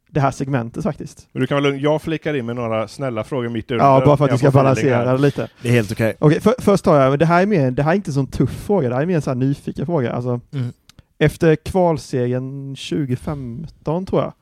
det 0.09 0.19
här 0.19 0.31
segmentet 0.31 0.83
faktiskt. 0.83 1.27
Och 1.33 1.39
du 1.39 1.47
kan 1.47 1.63
väl, 1.63 1.81
jag 1.83 2.01
flickar 2.01 2.33
in 2.33 2.45
med 2.45 2.55
några 2.55 2.87
snälla 2.87 3.23
frågor 3.23 3.49
mitt 3.49 3.71
under. 3.71 3.85
Ja, 3.85 4.05
bara 4.05 4.17
för 4.17 4.25
att 4.25 4.31
du 4.31 4.37
ska 4.37 4.51
balansera 4.51 5.11
det 5.11 5.17
lite. 5.21 5.49
Det 5.61 5.67
är 5.67 5.71
helt 5.73 5.91
okej. 5.91 6.15
Okej, 6.19 6.41
för, 6.41 6.55
först 6.59 6.83
tar 6.83 6.99
jag, 7.01 7.09
men 7.09 7.19
det 7.19 7.25
här 7.25 7.41
är 7.41 7.45
mer, 7.45 7.71
det 7.71 7.83
här 7.83 7.91
är 7.91 7.95
inte 7.95 8.09
en 8.09 8.13
sån 8.13 8.27
tuff 8.27 8.51
fråga, 8.65 8.89
det 8.89 8.95
här 8.95 9.01
är 9.01 9.05
mer 9.05 9.15
en 9.15 9.21
sån 9.21 9.41
här 9.41 9.47
nyfiken 9.47 9.85
fråga. 9.85 10.11
Alltså, 10.13 10.39
Mm. 10.53 10.73
efter 11.17 11.55
kvalsegern 11.55 12.75
2015 12.75 14.05
tror 14.05 14.21
jag, 14.21 14.33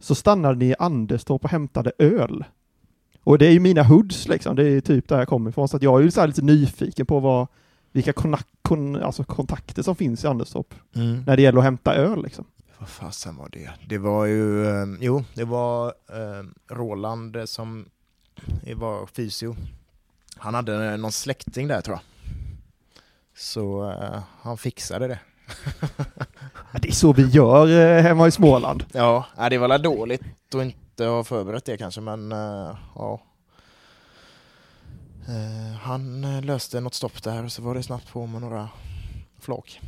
så 0.00 0.14
stannade 0.14 0.58
ni 0.58 0.66
i 0.66 0.74
Anderstorp 0.78 1.44
och 1.44 1.50
hämtade 1.50 1.92
öl. 1.98 2.44
Och 3.24 3.38
det 3.38 3.46
är 3.46 3.50
ju 3.50 3.60
mina 3.60 3.82
hoods 3.82 4.28
liksom, 4.28 4.56
det 4.56 4.68
är 4.68 4.80
typ 4.80 5.08
där 5.08 5.18
jag 5.18 5.28
kommer 5.28 5.50
ifrån, 5.50 5.68
så 5.68 5.76
att 5.76 5.82
jag 5.82 6.00
är 6.00 6.04
ju 6.04 6.10
så 6.10 6.20
här 6.20 6.26
lite 6.26 6.42
nyfiken 6.42 7.06
på 7.06 7.20
vad, 7.20 7.46
vilka 7.92 8.12
konak- 8.12 8.46
kon, 8.62 8.96
alltså 9.02 9.24
kontakter 9.24 9.82
som 9.82 9.96
finns 9.96 10.24
i 10.24 10.26
Anderstorp 10.26 10.74
Mm. 10.94 11.22
när 11.26 11.36
det 11.36 11.42
gäller 11.42 11.58
att 11.58 11.64
hämta 11.64 11.94
öl 11.94 12.22
liksom. 12.22 12.44
Vad 12.78 12.88
fasen 12.88 13.36
var 13.36 13.48
det? 13.52 13.70
Det 13.88 13.98
var 13.98 14.24
ju, 14.26 14.66
eh, 14.66 14.86
jo, 15.00 15.24
det 15.34 15.44
var 15.44 15.86
eh, 15.88 16.74
Roland 16.74 17.36
eh, 17.36 17.44
som 17.44 17.84
var 18.76 19.06
fysio. 19.06 19.56
Han 20.36 20.54
hade 20.54 20.90
eh, 20.92 20.96
någon 20.98 21.12
släkting 21.12 21.68
där 21.68 21.80
tror 21.80 21.94
jag. 21.96 22.02
Så 23.36 23.90
eh, 23.90 24.20
han 24.42 24.56
fixade 24.56 25.08
det. 25.08 25.18
Det 26.80 26.88
är 26.88 26.92
så 26.92 27.12
vi 27.12 27.26
gör 27.26 27.66
eh, 27.96 28.02
hemma 28.02 28.28
i 28.28 28.30
Småland. 28.30 28.84
Ja, 28.92 29.26
det 29.50 29.58
var 29.58 29.68
väl 29.68 29.82
dåligt 29.82 30.22
att 30.54 30.62
inte 30.62 30.78
ha 30.98 31.24
förberett 31.24 31.64
det 31.64 31.76
kanske, 31.76 32.00
men 32.00 32.32
eh, 32.32 32.76
ja. 32.94 33.20
Eh, 35.28 35.76
han 35.80 36.24
eh, 36.24 36.42
löste 36.42 36.80
något 36.80 36.94
stopp 36.94 37.22
där 37.22 37.44
och 37.44 37.52
så 37.52 37.62
var 37.62 37.74
det 37.74 37.82
snabbt 37.82 38.12
på 38.12 38.26
med 38.26 38.40
några 38.40 38.68
flak. 39.40 39.80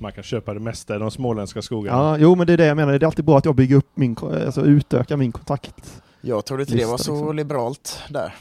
Man 0.00 0.12
kan 0.12 0.24
köpa 0.24 0.54
det 0.54 0.60
mesta 0.60 0.96
i 0.96 0.98
de 0.98 1.10
småländska 1.10 1.62
skogarna. 1.62 1.98
Ja, 1.98 2.16
jo 2.18 2.34
men 2.34 2.46
det 2.46 2.52
är 2.52 2.56
det 2.56 2.66
jag 2.66 2.76
menar, 2.76 2.92
det 2.92 3.04
är 3.04 3.06
alltid 3.06 3.24
bra 3.24 3.38
att 3.38 3.44
jag 3.44 3.54
bygger 3.54 3.76
upp 3.76 3.90
min, 3.94 4.16
alltså 4.22 4.62
utökar 4.62 5.16
min 5.16 5.32
kontakt. 5.32 6.02
Jag 6.20 6.44
trodde 6.44 6.62
inte 6.62 6.74
det 6.76 6.84
var 6.84 6.98
så 6.98 7.12
liksom. 7.12 7.36
liberalt 7.36 8.02
där. 8.10 8.34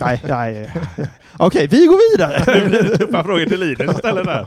Nej, 0.00 0.22
nej. 0.28 0.72
Okej, 1.38 1.66
vi 1.66 1.86
går 1.86 2.12
vidare. 2.12 2.42
Det 2.60 2.68
blir 2.68 2.96
tuffa 2.96 3.24
frågor 3.24 3.46
till 3.46 3.60
Linus 3.60 3.96
istället 3.96 4.24
där. 4.24 4.46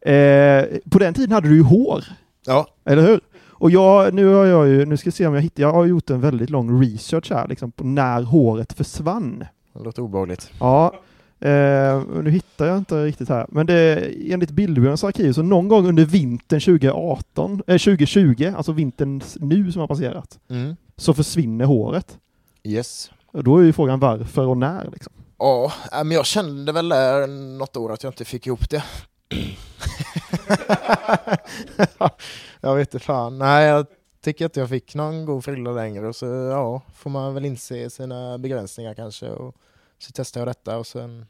Eh, 0.00 0.64
på 0.90 0.98
den 0.98 1.14
tiden 1.14 1.32
hade 1.32 1.48
du 1.48 1.54
ju 1.56 1.62
hår, 1.62 2.04
Ja, 2.46 2.66
eller 2.84 3.02
hur? 3.02 3.20
Och 3.60 3.70
jag, 3.70 4.14
nu 4.14 4.26
har 4.26 4.44
jag 4.44 4.68
ju, 4.68 4.84
nu 4.86 4.96
ska 4.96 5.06
jag 5.06 5.14
se 5.14 5.26
om 5.26 5.34
jag 5.34 5.42
hittar, 5.42 5.62
jag 5.62 5.72
har 5.72 5.84
gjort 5.86 6.10
en 6.10 6.20
väldigt 6.20 6.50
lång 6.50 6.82
research 6.82 7.30
här 7.30 7.48
liksom 7.48 7.72
på 7.72 7.84
när 7.84 8.22
håret 8.22 8.72
försvann. 8.72 9.44
det 9.72 9.84
låter 9.84 10.02
obehagligt. 10.02 10.50
Ja, 10.60 10.94
eh, 11.40 12.02
nu 12.22 12.30
hittar 12.30 12.66
jag 12.66 12.78
inte 12.78 13.04
riktigt 13.04 13.28
här, 13.28 13.46
men 13.48 13.66
det, 13.66 14.10
enligt 14.32 14.50
Bildbyråns 14.50 15.04
arkiv 15.04 15.32
så 15.32 15.42
någon 15.42 15.68
gång 15.68 15.86
under 15.88 16.04
vintern 16.04 16.60
2018, 16.60 17.62
eh, 17.66 17.78
2020, 17.78 18.52
alltså 18.56 18.72
vintern 18.72 19.20
nu 19.40 19.72
som 19.72 19.80
har 19.80 19.88
passerat, 19.88 20.38
Mm. 20.50 20.76
så 20.96 21.14
försvinner 21.14 21.64
håret. 21.64 22.18
Yes. 22.64 23.10
Och 23.32 23.44
då 23.44 23.58
är 23.58 23.62
ju 23.62 23.72
frågan 23.72 24.00
varför 24.00 24.46
och 24.46 24.56
när 24.58 24.88
liksom. 24.92 25.12
Ja, 25.38 25.72
äh, 25.92 26.04
men 26.04 26.10
jag 26.10 26.26
kände 26.26 26.72
väl 26.72 26.88
där 26.88 27.26
något 27.58 27.76
år 27.76 27.92
att 27.92 28.02
jag 28.02 28.10
inte 28.10 28.24
fick 28.24 28.46
ihop 28.46 28.70
det. 28.70 28.82
jag 32.60 32.76
vet 32.76 32.94
inte 32.94 33.04
fan. 33.04 33.38
Nej, 33.38 33.66
jag 33.66 33.86
tycker 34.20 34.44
inte 34.44 34.60
jag 34.60 34.68
fick 34.68 34.94
någon 34.94 35.24
god 35.24 35.44
frilla 35.44 35.72
längre 35.72 36.08
och 36.08 36.16
så 36.16 36.26
ja, 36.26 36.82
får 36.94 37.10
man 37.10 37.34
väl 37.34 37.44
inse 37.44 37.90
sina 37.90 38.38
begränsningar 38.38 38.94
kanske 38.94 39.30
och 39.30 39.56
så 39.98 40.12
testade 40.12 40.40
jag 40.40 40.48
detta 40.48 40.78
och 40.78 40.86
sen 40.86 41.26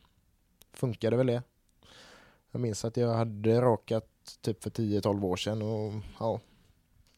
funkade 0.72 1.16
väl 1.16 1.26
det. 1.26 1.42
Jag 2.50 2.60
minns 2.60 2.84
att 2.84 2.96
jag 2.96 3.14
hade 3.14 3.60
rakat 3.60 4.04
typ 4.40 4.62
för 4.62 4.70
10-12 4.70 5.24
år 5.24 5.36
sedan 5.36 5.62
och 5.62 5.92
ja, 6.20 6.40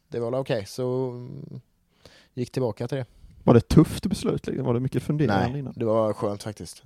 det 0.07 0.19
var 0.19 0.31
väl 0.31 0.39
okej 0.39 0.65
så 0.65 1.09
mm, 1.09 1.61
gick 2.33 2.51
tillbaka 2.51 2.87
till 2.87 2.97
det. 2.97 3.05
Var 3.43 3.53
det 3.53 3.57
ett 3.57 3.67
tufft 3.67 4.05
beslut? 4.05 4.47
Liksom? 4.47 4.65
Var 4.65 4.73
det 4.73 4.79
mycket 4.79 5.03
funderande 5.03 5.47
Nej, 5.47 5.59
innan? 5.59 5.73
det 5.75 5.85
var 5.85 6.13
skönt 6.13 6.43
faktiskt. 6.43 6.83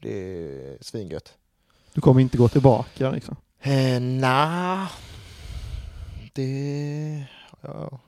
Det 0.00 0.12
är 0.12 0.78
svingött. 0.80 1.38
Du 1.94 2.00
kommer 2.00 2.20
inte 2.20 2.38
gå 2.38 2.48
tillbaka 2.48 3.10
liksom? 3.10 3.36
Eh, 3.62 4.00
nah. 4.00 4.88
Det... 6.32 7.24
Ja. 7.60 8.00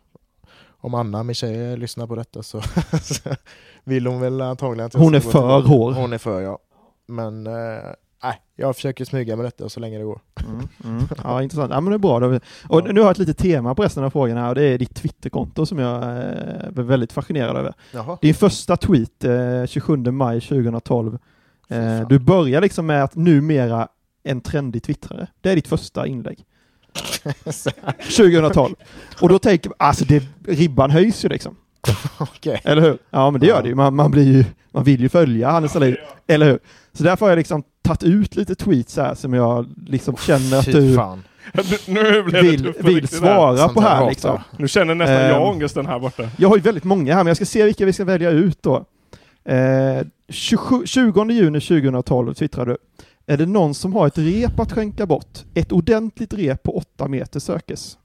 Om 0.85 0.95
Anna, 0.95 1.23
min 1.23 1.35
tjej, 1.35 1.77
lyssnar 1.77 2.07
på 2.07 2.15
detta 2.17 2.43
så, 2.43 2.63
vill 3.85 4.07
hon 4.07 4.21
väl 4.21 4.41
antagligen 4.41 4.87
att 4.87 4.95
jag 4.95 5.01
Hon 5.01 5.15
är 5.15 5.21
för 5.21 5.61
hård. 5.61 5.95
Hon 5.95 6.13
är 6.13 6.19
för, 6.19 6.41
ja. 6.41 6.59
Men 7.07 7.47
eh, 7.47 7.83
nej, 8.23 8.41
jag 8.57 8.77
försöker 8.77 9.05
smyga 9.05 9.37
med 9.37 9.47
detta 9.47 9.69
så 9.69 9.81
länge 9.81 9.99
det 9.99 10.05
går. 10.05 10.21
Mm, 10.47 10.69
mm. 10.85 11.09
Ja, 11.25 11.43
intressant. 11.43 11.71
Ja, 11.71 11.81
men 11.81 11.91
det 11.91 11.97
är 11.97 11.99
bra. 11.99 12.21
Då. 12.21 12.41
Och 12.69 12.95
nu 12.95 13.01
har 13.01 13.07
jag 13.07 13.11
ett 13.11 13.19
litet 13.19 13.39
tema 13.39 13.75
på 13.75 13.83
resten 13.83 14.05
av 14.05 14.11
frågorna 14.11 14.49
och 14.49 14.55
det 14.55 14.63
är 14.63 14.79
ditt 14.79 14.95
Twitterkonto 14.95 15.67
som 15.67 15.79
jag 15.79 16.03
eh, 16.03 16.09
är 16.09 16.83
väldigt 16.83 17.13
fascinerad 17.13 17.57
över. 17.57 17.75
Jaha. 17.93 18.19
Din 18.21 18.35
första 18.35 18.77
tweet, 18.77 19.25
eh, 19.25 19.67
27 19.67 19.97
maj 19.97 20.41
2012. 20.41 21.19
Eh, 21.69 22.09
du 22.09 22.19
börjar 22.19 22.61
liksom 22.61 22.87
med 22.87 23.05
att 23.05 23.17
numera 23.17 23.89
en 24.25 24.41
trendig 24.41 24.83
twittrare. 24.83 25.27
Det 25.41 25.51
är 25.51 25.57
ditt 25.57 25.69
första 25.69 26.07
inlägg. 26.07 26.39
2012. 28.17 28.75
Och 29.21 29.29
då 29.29 29.39
tänker 29.39 29.69
man, 29.71 29.77
alltså 29.79 30.05
det, 30.05 30.25
ribban 30.47 30.91
höjs 30.91 31.25
ju 31.25 31.29
liksom. 31.29 31.57
Okej. 32.19 32.61
Eller 32.65 32.83
hur? 32.83 32.99
Ja 33.11 33.31
men 33.31 33.41
det 33.41 33.47
gör 33.47 33.63
det 33.63 33.69
ju. 33.69 33.75
Man, 33.75 33.97
man, 33.97 34.11
blir 34.11 34.33
ju, 34.33 34.45
man 34.73 34.85
vill 34.85 35.01
ju 35.01 35.09
följa 35.09 35.51
Hannes 35.51 35.73
Sahlin. 35.73 35.97
Eller 36.27 36.47
hur? 36.47 36.59
Så 36.93 37.03
därför 37.05 37.27
har 37.27 37.31
jag 37.31 37.37
liksom 37.37 37.63
tagit 37.83 38.03
ut 38.03 38.37
lite 38.37 38.55
tweets 38.55 38.97
här 38.97 39.15
som 39.15 39.35
jag 39.35 39.67
liksom 39.87 40.17
känner 40.17 40.59
att 40.59 40.65
du 40.65 40.95
fan. 40.95 41.23
Vill, 42.43 42.73
vill 42.81 43.09
svara 43.09 43.69
på 43.69 43.81
här 43.81 44.09
liksom. 44.09 44.39
Nu 44.59 44.69
känner 44.69 44.95
nästan 44.95 45.17
Ehm. 45.17 45.31
jag 45.31 45.49
ångesten 45.49 45.87
här 45.87 45.99
borta. 45.99 46.29
Jag 46.39 46.49
har 46.49 46.57
ju 46.57 46.63
väldigt 46.63 46.85
många 46.85 47.15
här, 47.15 47.25
men 47.25 47.27
jag 47.27 47.37
ska 47.37 47.47
se 47.47 47.65
vilka 47.65 47.87
vi 47.87 47.93
ska 47.93 48.05
välja 48.05 48.31
ut 48.31 48.63
då. 48.63 48.85
Eh, 49.45 50.07
27, 50.29 50.87
20 50.87 51.31
juni 51.31 51.61
2012 51.61 52.35
twittrade 52.35 52.71
du. 52.73 52.77
Är 53.27 53.37
det 53.37 53.47
någon 53.47 53.75
som 53.75 53.93
har 53.93 54.07
ett 54.07 54.19
rep 54.19 54.61
att 54.61 54.73
skänka 54.73 55.07
bort? 55.07 55.39
Ett 55.55 55.73
ordentligt 55.73 56.35
rep 56.35 56.63
på 56.63 56.77
8 56.77 57.09
meter 57.09 57.41
sökes. 57.41 57.99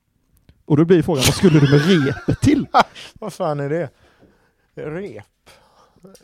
Och 0.65 0.77
då 0.77 0.85
blir 0.85 1.01
frågan, 1.01 1.23
vad 1.25 1.33
skulle 1.33 1.59
du 1.59 1.71
med 1.71 2.05
repet 2.05 2.41
till? 2.41 2.65
Vad 3.13 3.33
fan 3.33 3.59
är 3.59 3.69
det? 3.69 3.89
Rep? 4.75 5.25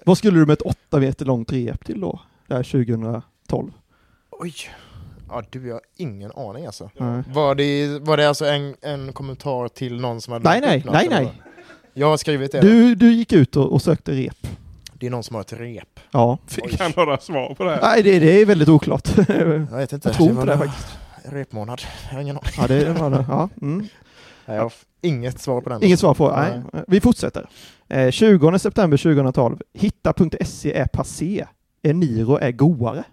Vad 0.06 0.18
skulle 0.18 0.40
du 0.40 0.46
med 0.46 0.54
ett 0.54 0.62
8 0.62 1.00
meter 1.00 1.26
långt 1.26 1.52
rep 1.52 1.86
till 1.86 2.02
då? 2.02 2.20
Där 2.48 2.64
2012? 2.64 3.72
Oj. 4.32 4.54
Ja 5.30 5.44
du, 5.50 5.68
jag 5.68 5.74
har 5.76 5.82
ingen 5.98 6.32
aning 6.32 6.66
alltså. 6.66 6.90
Var 7.34 7.56
det, 7.56 8.00
var 8.00 8.18
det 8.18 8.30
alltså 8.30 8.46
en, 8.46 8.76
en 8.82 9.14
kommentar 9.14 9.68
till 9.68 10.02
någon 10.02 10.22
som 10.22 10.34
hade 10.34 10.50
Nej, 10.50 10.62
nej, 10.62 10.84
något, 10.86 10.94
nej, 10.94 11.08
nej. 11.10 11.42
Jag 11.94 12.08
har 12.08 12.18
skrivit 12.18 12.52
det. 12.52 12.62
Du, 12.62 12.96
du 12.96 13.14
gick 13.14 13.34
ut 13.34 13.56
och, 13.56 13.74
och 13.74 13.82
sökte 13.82 14.12
rep. 14.12 14.48
Det 15.06 15.10
är 15.10 15.12
någon 15.12 15.24
som 15.24 15.36
har 15.36 15.42
ett 15.42 15.54
rep. 15.54 16.00
Ja. 16.12 16.38
Fick 16.48 16.80
han 16.80 16.94
några 16.96 17.18
svar 17.18 17.56
på 17.56 17.64
det 17.64 17.70
här? 17.72 17.82
Nej, 17.82 18.04
det, 18.04 18.20
det 18.20 18.42
är 18.42 18.46
väldigt 18.46 18.70
oklart. 18.70 19.10
Jag 19.28 19.78
vet 19.78 19.94
inte. 19.94 20.10
Jag 20.10 20.16
tror 20.16 20.30
inte 20.30 20.40
var 20.40 20.46
det 20.46 20.56
nog 20.56 20.66
faktiskt. 20.66 20.98
Repmånad. 21.24 21.82
Jag 22.10 22.16
har 22.16 22.22
ingen 22.22 22.38
aning. 22.38 22.52
ja, 22.58 22.68
det 22.68 22.94
var 22.94 23.10
det. 23.10 23.26
Ja. 23.30 23.50
Mm. 23.62 23.88
Nej, 24.46 24.58
jag 24.58 24.64
har 24.64 24.74
inget 25.02 25.40
svar 25.40 25.62
på 25.62 25.70
den. 25.70 25.84
Inget 25.84 26.00
svar 26.00 26.14
på, 26.14 26.32
nej. 26.32 26.62
Vi 26.88 27.02
fortsätter. 27.02 27.50
Eh, 27.90 28.12
20 28.12 28.60
september 28.60 28.98
2012. 28.98 29.58
Hitta.se 29.74 30.74
är 30.74 30.86
passé. 30.88 31.46
Eniro 31.84 32.38
är 32.38 32.52
goare. 32.52 33.04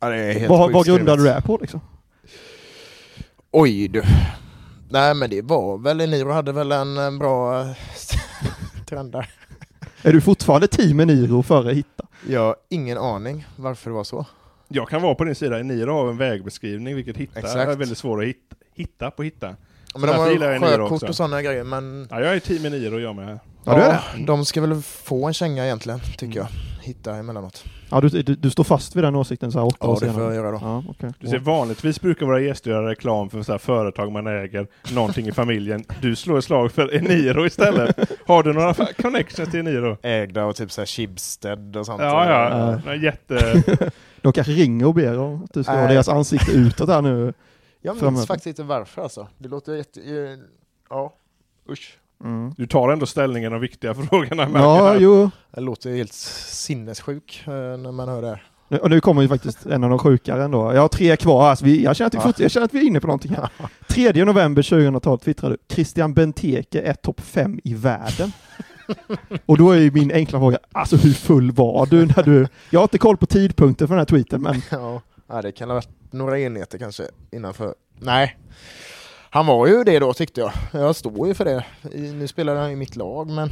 Ja, 0.00 0.08
det 0.08 0.16
är 0.16 0.32
helt 0.32 0.50
Vad, 0.50 0.72
vad 0.72 0.86
grundar 0.86 1.16
skrivet. 1.16 1.34
du 1.34 1.40
det 1.40 1.42
på 1.46 1.58
liksom? 1.60 1.80
Oj 3.50 3.88
du. 3.88 4.02
Nej 4.90 5.14
men 5.14 5.30
det 5.30 5.42
var 5.42 5.78
väl, 5.78 6.00
Eniro 6.00 6.32
hade 6.32 6.52
väl 6.52 6.72
en, 6.72 6.96
en 6.98 7.18
bra 7.18 7.60
eh, 7.60 7.66
trend 8.86 9.12
där. 9.12 9.30
Är 10.06 10.12
du 10.12 10.20
fortfarande 10.20 10.68
team 10.68 11.00
Eniro 11.00 11.42
före 11.42 11.72
Hitta? 11.72 12.06
Jag 12.28 12.40
har 12.40 12.56
ingen 12.68 12.98
aning 12.98 13.46
varför 13.56 13.90
det 13.90 13.96
var 13.96 14.04
så. 14.04 14.26
Jag 14.68 14.88
kan 14.88 15.02
vara 15.02 15.14
på 15.14 15.24
din 15.24 15.34
sida. 15.34 15.60
Eniro 15.60 15.92
har 15.92 16.08
en 16.08 16.16
vägbeskrivning, 16.16 16.94
vilket 16.94 17.16
hitta 17.16 17.40
Exakt. 17.40 17.70
är 17.70 17.76
väldigt 17.76 17.98
svårt 17.98 18.22
att 18.22 18.28
hitta, 18.28 18.56
hitta 18.74 19.10
på 19.10 19.22
hitta. 19.22 19.56
Men 19.94 20.02
därför 20.02 20.38
de 20.38 20.46
har 20.46 20.58
sjökort 20.58 21.02
och 21.02 21.16
sådana 21.16 21.42
grejer 21.42 21.64
men 21.64 22.08
Ja, 22.10 22.20
jag 22.20 22.34
är 22.36 22.40
team 22.40 22.64
Eniro 22.64 22.98
jag 22.98 23.16
med. 23.16 23.38
Ja, 23.64 23.74
du 23.74 23.80
är 23.80 23.88
det? 24.16 24.24
de 24.24 24.44
ska 24.44 24.60
väl 24.60 24.82
få 24.82 25.26
en 25.26 25.34
känga 25.34 25.64
egentligen, 25.64 26.00
tycker 26.18 26.38
jag. 26.38 26.48
Hitta 26.86 27.16
emellanåt. 27.16 27.64
Ja, 27.90 28.00
du, 28.00 28.08
du, 28.08 28.34
du 28.34 28.50
står 28.50 28.64
fast 28.64 28.96
vid 28.96 29.04
den 29.04 29.14
åsikten 29.14 29.52
så 29.52 29.58
här 29.58 29.66
åtta 29.66 29.76
Ja, 29.80 29.88
år 29.88 29.94
det 29.94 30.00
senare? 30.00 30.14
får 30.14 30.22
jag 30.24 30.34
göra 30.34 30.50
då. 30.50 30.58
Ja, 30.62 30.84
okej. 30.88 31.10
Du 31.20 31.26
ser, 31.26 31.38
vanligtvis 31.38 32.00
brukar 32.00 32.26
våra 32.26 32.40
gäster 32.40 32.70
göra 32.70 32.90
reklam 32.90 33.30
för 33.30 33.42
så 33.42 33.52
här 33.52 33.58
företag 33.58 34.12
man 34.12 34.26
äger, 34.26 34.66
någonting 34.94 35.28
i 35.28 35.32
familjen. 35.32 35.84
Du 36.00 36.16
slår 36.16 36.38
ett 36.38 36.44
slag 36.44 36.72
för 36.72 36.94
Eniro 36.94 37.46
istället. 37.46 38.10
Har 38.26 38.42
du 38.42 38.52
några 38.52 38.74
connections 39.02 39.50
till 39.50 39.60
Eniro? 39.60 39.96
Ägda 40.02 40.44
och 40.44 40.56
typ 40.56 40.72
såhär 40.72 40.86
Schibsted 40.86 41.76
och 41.76 41.86
sånt. 41.86 42.00
Ja, 42.02 42.30
ja. 42.30 42.58
Ja. 42.58 42.80
ja. 42.86 42.94
Jätte... 42.94 43.62
De 44.20 44.32
kanske 44.32 44.52
ringer 44.52 44.86
och 44.86 44.94
ber 44.94 45.18
om 45.18 45.44
att 45.44 45.52
du 45.54 45.62
ska 45.62 45.72
ha 45.72 45.78
Nej. 45.80 45.94
deras 45.94 46.08
ansikte 46.08 46.52
utåt 46.52 46.88
här 46.88 47.02
nu. 47.02 47.32
Jag 47.80 48.02
minns 48.02 48.26
faktiskt 48.26 48.46
inte 48.46 48.62
varför 48.62 49.02
alltså. 49.02 49.28
Det 49.38 49.48
låter 49.48 49.74
jätte... 49.74 50.00
Ja, 50.90 51.14
usch. 51.70 51.98
Mm. 52.24 52.52
Du 52.56 52.66
tar 52.66 52.88
ändå 52.92 53.06
ställningen 53.06 53.52
de 53.52 53.60
viktiga 53.60 53.94
frågorna. 54.08 54.48
Ja, 54.54 54.92
jag. 54.92 55.02
jo. 55.02 55.30
Det 55.54 55.60
låter 55.60 55.90
helt 55.96 56.12
sinnessjuk 56.12 57.42
eh, 57.46 57.52
när 57.52 57.92
man 57.92 58.08
hör 58.08 58.22
det 58.22 58.28
här. 58.28 58.42
Nu- 58.68 58.78
Och 58.78 58.90
nu 58.90 59.00
kommer 59.00 59.22
ju 59.22 59.28
faktiskt 59.28 59.66
en 59.66 59.84
av 59.84 59.90
de 59.90 59.98
sjukare 59.98 60.44
ändå. 60.44 60.74
Jag 60.74 60.80
har 60.80 60.88
tre 60.88 61.16
kvar 61.16 61.48
här, 61.48 61.54
så 61.54 61.64
vi, 61.64 61.82
jag, 61.84 61.96
känner 61.96 62.06
att 62.06 62.14
vi 62.14 62.18
Ja. 62.28 62.32
jag 62.38 62.50
känner 62.50 62.64
att 62.64 62.74
vi 62.74 62.78
är 62.78 62.82
inne 62.86 63.00
på 63.00 63.06
någonting 63.06 63.32
här. 63.34 63.48
3 64.12 64.24
november 64.24 64.62
2012 64.62 65.18
twittrade 65.18 65.54
du 65.68 65.74
Christian 65.74 66.14
Benteke 66.14 66.80
är 66.82 66.94
topp 66.94 67.20
fem 67.20 67.60
i 67.64 67.74
världen. 67.74 68.32
Och 69.46 69.58
då 69.58 69.70
är 69.70 69.78
ju 69.78 69.90
min 69.90 70.12
enkla 70.12 70.38
fråga, 70.38 70.58
alltså 70.72 70.96
hur 70.96 71.12
full 71.12 71.50
var 71.52 71.86
du 71.86 72.06
när 72.06 72.22
du... 72.22 72.48
Jag 72.70 72.80
har 72.80 72.84
inte 72.84 72.98
koll 72.98 73.16
på 73.16 73.26
tidpunkten 73.26 73.88
för 73.88 73.94
den 73.94 74.00
här 74.00 74.06
tweeten, 74.06 74.42
men 74.42 74.62
Ja, 74.70 75.02
ja, 75.28 75.42
det 75.42 75.52
kan 75.52 75.68
ha 75.68 75.74
varit 75.74 75.88
några 76.12 76.40
enheter 76.40 76.78
kanske 76.78 77.02
innanför. 77.32 77.74
Nej, 78.00 78.36
Han 79.36 79.46
var 79.46 79.66
ju 79.66 79.84
det 79.84 79.98
då 79.98 80.14
tyckte 80.14 80.40
jag. 80.40 80.52
Jag 80.72 80.96
står 80.96 81.28
ju 81.28 81.34
för 81.34 81.44
det. 81.44 81.64
Nu 82.12 82.28
spelar 82.28 82.56
han 82.56 82.70
i 82.70 82.76
mitt 82.76 82.96
lag 82.96 83.30
men 83.30 83.50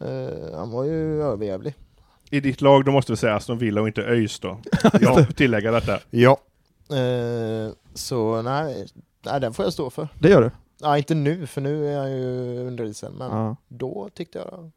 eh, 0.00 0.56
han 0.58 0.70
var 0.70 0.84
ju 0.84 1.22
överjävlig. 1.22 1.74
I 2.30 2.40
ditt 2.40 2.60
lag, 2.60 2.84
då 2.84 2.92
måste 2.92 3.12
vi 3.12 3.16
säga 3.16 3.34
Aston 3.34 3.58
Villa 3.58 3.80
och 3.80 3.86
inte 3.86 4.02
ÖIS 4.02 4.40
då. 4.40 4.58
Jag 5.00 5.26
får 5.26 5.32
tillägga 5.32 5.70
detta. 5.72 5.98
Ja. 6.10 6.36
Eh, 6.90 7.72
så 7.94 8.42
nej, 8.42 8.86
nej, 9.24 9.40
den 9.40 9.52
får 9.54 9.64
jag 9.64 9.72
stå 9.72 9.90
för. 9.90 10.08
Det 10.18 10.28
gör 10.28 10.42
du? 10.42 10.50
Nej, 10.82 10.98
inte 10.98 11.14
nu 11.14 11.46
för 11.46 11.60
nu 11.60 11.88
är 11.94 11.98
han 11.98 12.10
ju 12.12 12.58
under 12.66 12.84
isen. 12.84 13.12
Men 13.12 13.30
Ja. 13.30 13.56
då 13.68 14.08
tyckte 14.14 14.38
jag... 14.38 14.70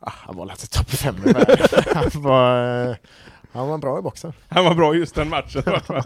Ah, 0.00 0.12
han 0.14 0.36
var 0.36 0.46
lite 0.46 0.66
topp 0.68 0.90
fem 0.90 1.16
i 1.26 1.32
världen. 1.32 1.56
han, 1.94 2.22
var, 2.22 2.86
eh, 2.90 2.96
han 3.52 3.68
var 3.68 3.78
bra 3.78 3.98
i 3.98 4.02
boxen. 4.02 4.32
Han 4.48 4.64
var 4.64 4.74
bra 4.74 4.94
just 4.94 5.14
den 5.14 5.28
matchen. 5.28 5.62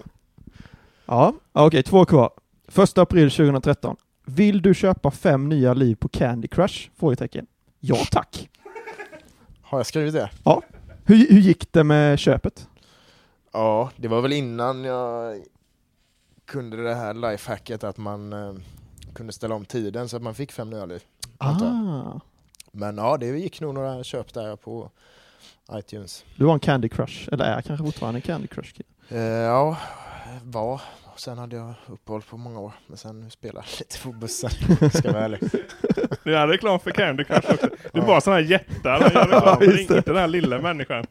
Ja, 1.11 1.33
okej, 1.53 1.83
två 1.83 2.05
kvar. 2.05 2.31
Första 2.69 3.03
april 3.03 3.31
2013. 3.31 3.97
Vill 4.25 4.63
du 4.63 4.75
köpa 4.75 5.11
fem 5.11 5.49
nya 5.49 5.75
liv 5.75 5.95
på 5.95 6.09
Candy 6.09 6.49
Crush? 6.49 6.91
Frågetecken. 6.97 7.47
Ja 7.81 7.97
tack. 8.11 8.49
Har 9.63 9.79
jag 9.79 9.87
skrivit 9.87 10.15
det? 10.15 10.31
Hur, 11.05 11.17
hur 11.17 11.41
gick 11.41 11.73
det 11.73 11.85
med 11.85 12.19
köpet? 12.19 12.69
Ja, 13.53 13.91
det 13.97 14.09
var 14.09 14.21
väl 14.21 14.33
innan 14.33 14.85
jag 14.85 15.43
kunde 16.47 16.83
det 16.83 16.95
här 16.95 17.15
lifehacket 17.15 17.85
att 17.85 17.97
man 17.97 18.33
eh, 18.33 18.53
kunde 19.15 19.33
ställa 19.33 19.55
om 19.55 19.65
tiden 19.65 20.09
så 20.09 20.17
att 20.17 20.23
man 20.23 20.35
fick 20.35 20.53
fem 20.53 20.71
nya 20.71 20.87
liv. 20.87 21.03
Ah, 21.39 22.21
Men 22.73 22.97
ja, 22.97 23.17
det 23.17 23.27
gick 23.27 23.61
nog 23.61 23.75
några 23.75 24.05
köp 24.05 24.35
där 24.35 24.57
på 24.57 24.91
iTunes. 25.73 26.25
du 26.37 26.45
var 26.45 26.55
en 26.55 26.61
Candy 26.61 26.89
Crush, 26.89 27.29
eller 27.33 27.45
är 27.45 27.61
kanske 27.63 27.87
fortfarande 27.87 28.19
en 28.19 28.23
Candy 28.23 28.47
Crush. 28.49 28.81
Eh, 29.09 29.19
ja, 29.23 29.77
var. 30.45 30.81
Och 31.19 31.23
sen 31.23 31.39
hade 31.39 31.57
jag 31.57 31.75
uppehåll 31.87 32.23
på 32.31 32.37
många 32.37 32.61
år. 32.61 32.73
Men 32.87 32.97
sen 32.97 33.31
spelade 33.31 33.67
jag 33.71 33.79
lite 33.79 33.99
på 34.03 34.13
bussen. 34.13 34.51
Ska 34.93 35.09
jag 35.09 35.13
vara 35.13 35.25
ärlig. 35.25 35.41
Du 36.25 36.37
är 36.37 36.49
reklam 36.49 36.81
för 36.81 36.91
Candy 36.91 37.25
Crush 37.25 37.51
också. 37.55 37.69
Du 37.93 38.01
är 38.01 38.07
bara 38.07 38.21
sådana 38.21 38.41
här 38.43 38.49
jättar 38.49 38.91
han 38.91 39.01
gör 39.01 39.25
reklam 39.25 39.57
för, 39.59 39.65
just 39.65 39.89
det. 39.89 39.97
inte 39.97 40.11
den 40.11 40.21
här 40.21 40.27
lilla 40.29 40.59
människan. 40.61 41.05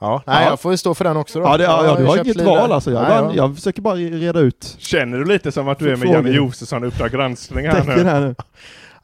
Ja, 0.00 0.22
nej, 0.26 0.44
Ja. 0.44 0.50
jag 0.50 0.60
får 0.60 0.72
ju 0.72 0.76
stå 0.76 0.94
för 0.94 1.04
den 1.04 1.16
också 1.16 1.40
då. 1.40 1.46
Ja, 1.46 1.56
det, 1.56 1.64
ja, 1.64 1.84
ja 1.86 1.96
du 1.96 2.04
har 2.04 2.18
inget 2.24 2.40
val 2.40 2.72
alltså. 2.72 2.90
Jag, 2.90 3.02
Nej, 3.02 3.10
bara, 3.10 3.30
ja. 3.30 3.34
jag 3.34 3.54
försöker 3.54 3.82
bara 3.82 3.94
reda 3.94 4.40
ut 4.40 4.76
Känner 4.78 5.18
du 5.18 5.24
lite 5.24 5.52
som 5.52 5.68
att 5.68 5.78
du 5.78 5.92
är 5.92 5.96
med. 5.96 6.08
Janne 6.08 6.30
Josefsson 6.30 6.84
i 6.84 6.86
Uppdrag 6.86 7.10
granskning 7.10 7.66
här 7.66 7.84
nu? 7.84 8.04
här 8.04 8.20
nu. 8.20 8.34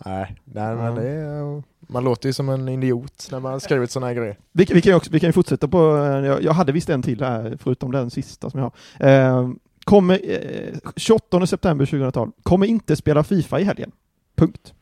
Nej, 0.04 0.36
nej 0.44 0.76
men 0.76 0.94
det 0.94 1.08
är, 1.08 1.62
man 1.86 2.04
låter 2.04 2.28
ju 2.28 2.32
som 2.32 2.48
en 2.48 2.68
idiot 2.68 3.28
när 3.30 3.40
man 3.40 3.60
skrivit 3.60 3.90
sådana 3.90 4.06
här 4.06 4.14
grejer. 4.14 4.38
Vi, 4.52 4.64
vi, 4.64 4.82
kan 4.82 4.90
ju 4.90 4.96
också, 4.96 5.10
vi 5.12 5.20
kan 5.20 5.28
ju 5.28 5.32
fortsätta 5.32 5.68
på, 5.68 5.96
eh, 5.96 6.26
jag, 6.26 6.42
jag 6.42 6.52
hade 6.52 6.72
visst 6.72 6.88
en 6.88 7.02
till 7.02 7.20
här, 7.20 7.58
förutom 7.62 7.92
den 7.92 8.10
sista 8.10 8.50
som 8.50 8.60
jag 8.60 8.72
har. 8.98 9.08
Eh, 9.08 9.50
kommer, 9.84 10.20
eh, 10.30 10.78
28 10.96 11.46
september 11.46 11.86
2012, 11.86 12.32
kommer 12.42 12.66
inte 12.66 12.96
spela 12.96 13.24
Fifa 13.24 13.60
i 13.60 13.64
helgen. 13.64 13.92
Punkt. 14.36 14.74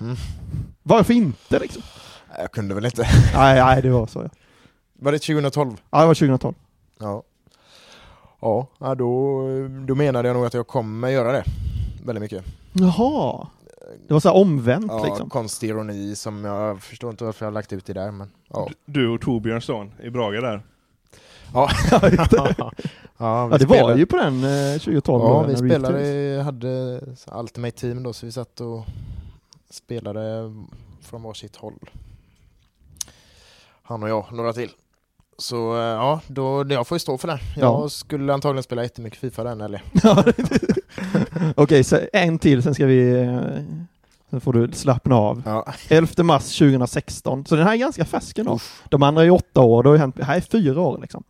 Mm. 0.00 0.16
Varför 0.82 1.14
inte 1.14 1.58
liksom? 1.58 1.82
Jag 2.38 2.52
kunde 2.52 2.74
väl 2.74 2.84
inte. 2.84 3.02
nej, 3.34 3.60
nej, 3.60 3.82
det 3.82 3.90
var 3.90 4.06
så. 4.06 4.22
Ja, 4.22 4.28
Var 4.98 5.12
det 5.12 5.18
2012? 5.18 5.76
ja 5.90 6.00
det 6.00 6.06
var 6.06 6.14
2012. 6.14 6.54
Ja. 6.98 7.22
Ja, 8.40 8.66
ja, 8.78 8.94
då, 8.94 9.42
då 9.86 9.94
menade 9.94 10.28
jag 10.28 10.34
nog 10.34 10.46
att 10.46 10.54
jag 10.54 10.66
kommer 10.66 11.08
göra 11.08 11.32
det. 11.32 11.44
Väldigt 12.04 12.22
mycket. 12.22 12.44
Jaha. 12.72 13.46
Det 14.08 14.12
var 14.14 14.20
så 14.20 14.28
här 14.28 14.36
omvänt 14.36 14.86
Ja, 14.88 15.04
liksom. 15.04 15.30
konstig 15.30 15.68
ironi 15.68 16.16
som 16.16 16.44
jag 16.44 16.82
förstår 16.82 17.10
inte 17.10 17.24
varför 17.24 17.44
jag 17.46 17.50
har 17.50 17.54
lagt 17.54 17.72
ut 17.72 17.86
det 17.86 17.92
där 17.92 18.10
men 18.10 18.30
ja. 18.48 18.68
Du 18.84 19.08
och 19.08 19.20
Torbjörns 19.20 19.64
son 19.64 19.92
i 20.02 20.10
Brage 20.10 20.40
där. 20.40 20.62
Ja, 21.54 21.70
Ja, 21.90 22.00
ja, 22.18 22.38
vi 22.40 22.54
Ja, 23.18 23.48
det 23.58 23.64
spelade- 23.64 23.82
var 23.92 23.96
ju 23.96 24.06
på 24.06 24.16
den 24.16 24.34
eh, 24.44 24.78
2012. 24.78 25.22
Ja, 25.24 25.40
när 25.42 25.48
vi 25.48 25.56
spelade, 25.56 26.42
hade 26.42 27.00
Ultimate 27.32 27.78
Team 27.78 28.02
då 28.02 28.12
så 28.12 28.26
vi 28.26 28.32
satt 28.32 28.60
och 28.60 28.84
spelade 29.70 30.52
från 31.02 31.22
varsitt 31.22 31.56
håll. 31.56 31.90
Han 33.82 34.02
och 34.02 34.08
jag, 34.08 34.26
några 34.32 34.52
till. 34.52 34.70
Så 35.38 35.74
eh, 35.76 35.80
ja, 35.82 36.20
då, 36.26 36.64
jag 36.68 36.86
får 36.86 36.94
ju 36.96 37.00
stå 37.00 37.18
för 37.18 37.28
det. 37.28 37.38
Jag 37.56 37.82
Ja. 37.82 37.88
skulle 37.88 38.34
antagligen 38.34 38.62
spela 38.62 38.82
jättemycket 38.82 39.18
Fifa 39.20 39.44
den 39.44 39.60
eller? 39.60 39.82
Okej, 41.56 41.84
så 41.84 41.98
en 42.12 42.38
till, 42.38 42.62
sen 42.62 42.74
ska 42.74 42.86
vi... 42.86 43.20
eh, 43.20 43.38
Sen 44.30 44.40
får 44.40 44.52
du 44.52 44.72
slappna 44.72 45.16
av. 45.16 45.42
Ja. 45.46 45.66
11 45.88 46.22
mars 46.22 46.58
2016, 46.58 47.44
så 47.46 47.56
den 47.56 47.66
här 47.66 47.72
är 47.72 47.76
ganska 47.76 48.04
färsk 48.04 48.38
ändå. 48.38 48.58
De 48.88 49.02
andra 49.02 49.24
är 49.24 49.30
åtta 49.30 49.60
år, 49.60 49.82
det 49.82 49.88
har 49.88 49.96
hänt, 49.96 50.16
här 50.22 50.36
är 50.36 50.40
fyra 50.40 50.80
år 50.80 50.98
liksom. 51.00 51.24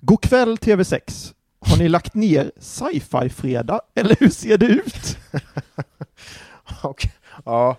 God 0.00 0.20
kväll 0.20 0.56
TV6. 0.56 1.32
Har 1.66 1.76
ni 1.76 1.88
lagt 1.88 2.14
ner 2.14 2.52
sci-fi 2.60 3.28
fredag, 3.28 3.80
eller 3.94 4.16
hur 4.20 4.28
ser 4.28 4.58
det 4.58 4.66
ut? 4.66 5.16
Och, 6.82 7.06
ja. 7.44 7.76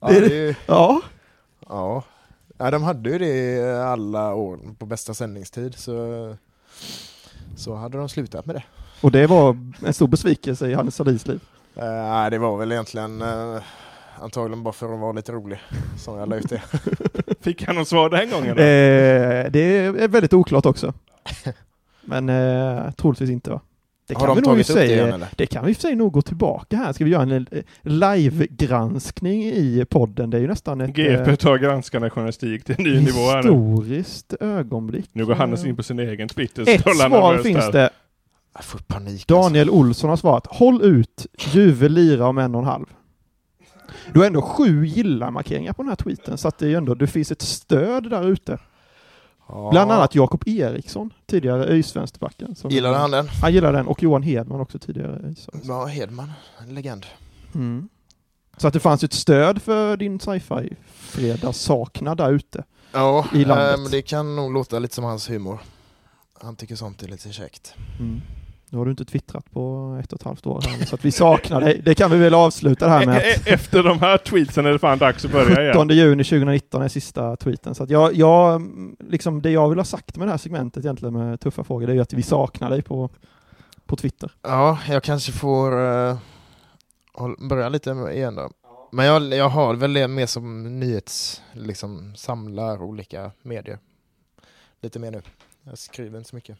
Ja, 0.00 0.08
Det 0.08 0.20
det 0.28 0.56
Ja, 0.66 1.00
ja. 1.68 2.02
Ja, 2.58 2.70
de 2.70 2.82
hade 2.82 3.10
ju 3.10 3.18
det 3.18 3.62
alla 3.86 4.34
år 4.34 4.58
på 4.78 4.86
bästa 4.86 5.14
sändningstid 5.14 5.74
så, 5.74 6.36
så 7.56 7.74
hade 7.74 7.98
de 7.98 8.08
slutat 8.08 8.46
med 8.46 8.54
det. 8.56 8.62
och 9.00 9.12
det 9.12 9.26
var 9.26 9.56
en 9.86 9.94
stor 9.94 10.08
besvikelse 10.08 10.66
i 10.68 10.74
Hannes 10.74 10.94
Sahlins 10.96 11.26
liv. 11.26 11.40
Eh, 11.76 11.84
Nej, 11.84 12.30
det 12.30 12.38
var 12.38 12.58
väl 12.58 12.72
egentligen 12.72 13.22
eh, 13.22 13.62
antagligen 14.20 14.62
bara 14.62 14.72
för 14.72 14.94
att 14.94 15.00
vara 15.00 15.12
lite 15.12 15.32
rolig 15.32 15.58
som 15.98 16.18
jag 16.18 16.28
la 16.28 16.36
ut 16.36 16.48
det. 16.50 16.62
Fick 17.40 17.62
han 17.66 17.76
något 17.76 17.88
svar 17.88 18.10
den 18.10 18.30
gången? 18.30 18.50
Eh, 18.50 19.50
det 19.50 19.60
är 19.86 20.08
väldigt 20.08 20.32
oklart 20.32 20.66
också. 20.66 20.94
Men 22.04 22.28
eh, 22.28 22.90
troligtvis 22.90 23.30
inte 23.30 23.50
va? 23.50 23.60
Det 24.08 24.14
Har 24.14 24.26
kan, 24.26 24.36
de 24.36 24.40
vi 24.40 24.48
nog 24.48 24.60
upp 24.60 24.66
det 24.66 24.86
igen, 24.86 25.12
eller? 25.12 25.28
det 25.36 25.46
kan 25.46 25.64
vi 25.64 25.70
i 25.70 25.72
och 25.72 25.76
för 25.76 25.80
sig 25.82 25.94
nog 25.94 26.12
gå 26.12 26.22
tillbaka 26.22 26.76
här. 26.76 26.92
Ska 26.92 27.04
vi 27.04 27.10
göra 27.10 27.22
en 27.22 27.46
eh, 27.50 27.62
live-granskning 27.82 29.42
i 29.42 29.84
podden? 29.90 30.30
Det 30.30 30.36
är 30.36 30.40
ju 30.40 30.46
nästan 30.46 30.80
ett 30.80 30.94
GP 30.94 31.30
eh, 31.30 31.34
tar 31.34 31.58
granskande 31.58 32.10
journalistik 32.10 32.64
till 32.64 32.74
en 32.78 32.84
ny 32.84 33.00
nivå 33.00 33.20
här 33.20 33.42
nu. 33.42 33.50
historiskt 33.50 34.34
ögonblick. 34.40 35.10
Nu 35.12 35.26
går 35.26 35.34
Hannes 35.34 35.64
in 35.64 35.76
på 35.76 35.82
sin 35.82 35.98
egen 35.98 36.28
Twitter. 36.28 36.68
Ett 36.68 36.80
svar 36.80 37.38
finns 37.38 37.70
det. 37.70 37.90
Jag 38.54 38.64
får 38.64 38.78
panik. 38.78 39.12
alltså. 39.12 39.34
Daniel 39.34 39.70
Olsson 39.70 40.10
har 40.10 40.16
svarat. 40.16 40.46
Håll 40.46 40.82
ut, 40.82 41.26
Juve 41.38 41.88
lira 41.88 42.26
om 42.26 42.38
en 42.38 42.54
och 42.54 42.60
en 42.60 42.66
halv. 42.66 42.86
Du 44.12 44.18
har 44.20 44.26
ändå 44.26 44.42
sju 44.42 44.86
gilla-markeringar 44.86 45.72
på 45.72 45.82
den 45.82 45.88
här 45.88 45.96
tweeten, 45.96 46.38
så 46.38 46.48
att 46.48 46.58
det, 46.58 46.66
är 46.66 46.70
ju 46.70 46.76
ändå, 46.76 46.94
det 46.94 47.06
finns 47.06 47.32
ett 47.32 47.42
stöd 47.42 48.10
där 48.10 48.28
ute. 48.28 48.58
Ja. 49.48 49.68
Bland 49.70 49.92
annat 49.92 50.14
Jakob 50.14 50.42
Eriksson, 50.46 51.12
tidigare 51.26 51.64
ÖIS-vänsterbacken. 51.66 52.54
som- 52.54 52.70
Gillade 52.70 52.96
han 52.96 53.10
den? 53.10 53.28
Han 53.42 53.52
gillar 53.52 53.72
den, 53.72 53.86
och 53.86 54.02
Johan 54.02 54.22
Hedman 54.22 54.60
också 54.60 54.78
tidigare. 54.78 55.20
ÖIS. 55.24 55.48
Ja, 55.64 55.84
Hedman. 55.86 56.32
En 56.60 56.74
legend. 56.74 57.06
Mm. 57.54 57.88
Så 58.56 58.66
att 58.68 58.72
det 58.74 58.80
fanns 58.80 59.04
ett 59.04 59.12
stöd 59.12 59.62
för 59.62 59.96
din 59.96 60.20
sci-fi 60.20 60.76
fredagssaknad 60.86 62.16
där 62.16 62.32
ute. 62.32 62.64
Ja, 62.92 63.26
I 63.34 63.44
landet. 63.44 63.74
eh, 63.74 63.80
men 63.82 63.90
det 63.90 64.02
kan 64.02 64.36
nog 64.36 64.52
låta 64.52 64.78
lite 64.78 64.94
som 64.94 65.04
hans 65.04 65.30
humor. 65.30 65.58
Han 66.42 66.56
tycker 66.56 66.76
sånt 66.76 67.02
är 67.02 67.08
lite 67.08 67.32
käckt. 67.32 67.74
Mm. 68.00 68.20
Nu 68.70 68.78
har 68.78 68.84
du 68.84 68.90
inte 68.90 69.04
twittrat 69.04 69.50
på 69.50 69.96
ett 70.02 70.12
och 70.12 70.20
ett 70.20 70.24
halvt 70.24 70.46
år 70.46 70.62
här, 70.66 70.86
så 70.86 70.94
att 70.94 71.04
vi 71.04 71.12
saknar 71.12 71.60
dig. 71.60 71.82
Det 71.84 71.94
kan 71.94 72.10
vi 72.10 72.16
väl 72.18 72.34
avsluta 72.34 72.84
det 72.86 72.90
här 72.90 73.06
med. 73.06 73.16
E- 73.16 73.34
e- 73.46 73.52
Efter 73.52 73.82
de 73.82 73.98
här 73.98 74.18
tweetsen 74.18 74.66
är 74.66 74.72
det 74.72 74.78
fan 74.78 74.98
dags 74.98 75.24
att 75.24 75.32
börja 75.32 75.62
igen. 75.62 75.72
17 75.72 75.88
juni 75.88 76.24
2019 76.24 76.82
är 76.82 76.88
sista 76.88 77.36
tweeten. 77.36 77.74
Så 77.74 77.82
att 77.82 77.90
jag, 77.90 78.14
jag, 78.14 78.62
liksom 79.00 79.42
det 79.42 79.50
jag 79.50 79.68
vill 79.68 79.78
ha 79.78 79.84
sagt 79.84 80.16
med 80.16 80.26
det 80.26 80.30
här 80.30 80.38
segmentet 80.38 80.84
egentligen 80.84 81.14
med 81.14 81.40
tuffa 81.40 81.64
frågor, 81.64 81.86
det 81.86 81.94
är 81.94 82.00
att 82.00 82.12
vi 82.12 82.22
saknar 82.22 82.70
dig 82.70 82.82
på, 82.82 83.10
på 83.86 83.96
Twitter. 83.96 84.30
Ja, 84.42 84.78
jag 84.88 85.02
kanske 85.02 85.32
får 85.32 85.72
uh, 85.72 86.18
börja 87.48 87.68
lite 87.68 87.90
igen 87.90 88.34
då. 88.34 88.50
Men 88.92 89.06
jag, 89.06 89.22
jag 89.22 89.48
har 89.48 89.74
väl 89.74 89.92
det 89.92 90.08
mer 90.08 90.26
som 90.26 90.78
nyhets, 90.80 91.42
liksom 91.52 92.14
samlar 92.16 92.82
olika 92.82 93.30
medier. 93.42 93.78
Lite 94.80 94.98
mer 94.98 95.10
nu. 95.10 95.22
Jag 95.62 95.78
skriver 95.78 96.18
inte 96.18 96.30
så 96.30 96.36
mycket. 96.36 96.58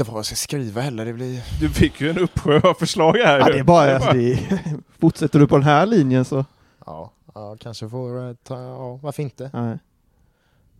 Inte 0.00 0.10
vad 0.10 0.18
jag 0.18 0.26
ska 0.26 0.34
skriva 0.34 0.80
heller, 0.80 1.04
det 1.04 1.12
blir... 1.12 1.42
Du 1.60 1.68
fick 1.68 2.00
ju 2.00 2.10
en 2.10 2.18
uppsjö 2.18 2.60
av 2.64 2.74
förslag 2.74 3.16
här 3.16 3.38
Ja, 3.38 3.46
det 3.46 3.58
är 3.58 3.64
bara, 3.64 3.94
alltså, 3.94 4.12
det, 4.12 4.60
fortsätter 4.98 5.38
du 5.38 5.46
på 5.46 5.56
den 5.56 5.64
här 5.64 5.86
linjen 5.86 6.24
så, 6.24 6.44
Ja, 6.86 7.12
ja 7.34 7.56
kanske 7.60 7.88
får 7.88 8.28
eh, 8.28 8.34
ta, 8.34 8.62
ja, 8.62 8.96
varför 8.96 9.22
inte? 9.22 9.50
nej, 9.52 9.78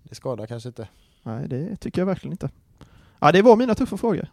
Det 0.03 0.15
skadar 0.15 0.47
kanske 0.47 0.69
inte. 0.69 0.89
nej, 1.23 1.49
det 1.49 1.77
tycker 1.77 2.01
jag 2.01 2.07
verkligen 2.07 2.33
inte. 2.33 2.51
Ja, 3.19 3.33
det 3.33 3.43
var 3.43 3.57
mina 3.57 3.75
tuffa 3.75 3.97
frågor. 3.97 4.29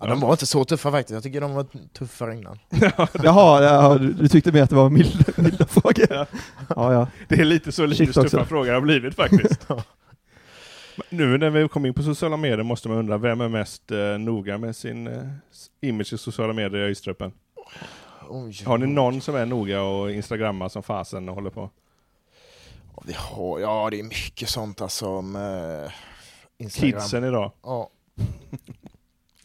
Ja, 0.00 0.06
de 0.06 0.20
var 0.20 0.30
inte 0.30 0.46
så 0.46 0.64
tuffa 0.64 0.90
faktiskt, 0.90 1.14
jag 1.14 1.22
tycker 1.22 1.40
de 1.40 1.54
var 1.54 1.66
tuffare 1.92 2.36
innan. 2.36 2.58
Jaha, 3.22 3.62
ja, 3.62 3.98
du, 3.98 4.12
du 4.12 4.28
tyckte 4.28 4.52
mer 4.52 4.62
att 4.62 4.70
det 4.70 4.76
var 4.76 4.90
milda, 4.90 5.32
milda 5.36 5.66
frågor? 5.66 6.06
Ja. 6.10 6.26
Ja, 6.76 6.92
ja. 6.92 7.06
Det 7.28 7.34
är 7.34 7.44
lite 7.44 7.72
så 7.72 7.84
också. 7.84 8.22
tuffa 8.22 8.44
frågor 8.44 8.72
har 8.72 8.80
blivit 8.80 9.14
faktiskt. 9.14 9.68
Nu 11.08 11.38
när 11.38 11.50
vi 11.50 11.68
kom 11.68 11.86
in 11.86 11.94
på 11.94 12.02
sociala 12.02 12.36
medier 12.36 12.62
måste 12.62 12.88
man 12.88 12.98
undra, 12.98 13.18
vem 13.18 13.40
är 13.40 13.48
mest 13.48 13.90
eh, 13.90 13.98
noga 13.98 14.58
med 14.58 14.76
sin 14.76 15.06
eh, 15.06 15.22
image 15.80 16.12
i 16.12 16.18
sociala 16.18 16.52
medier 16.52 16.80
i 16.80 16.84
Öjstruppen? 16.84 17.32
Oj, 18.28 18.62
Har 18.66 18.78
ni 18.78 18.86
någon 18.86 19.20
som 19.20 19.34
är 19.34 19.46
noga 19.46 19.82
och 19.82 20.12
instagrammar 20.12 20.68
som 20.68 20.82
fasen 20.82 21.28
och 21.28 21.34
håller 21.34 21.50
på? 21.50 21.70
Ja, 22.96 23.02
Vi 23.06 23.12
har, 23.12 23.60
ja, 23.60 23.88
det 23.90 24.00
är 24.00 24.04
mycket 24.04 24.48
sånt 24.48 24.80
alltså 24.80 25.06
om 25.06 25.36
eh, 25.36 25.92
Instagram. 26.58 26.92
Kidsen 27.00 27.24
idag. 27.24 27.52
Ja. 27.62 27.90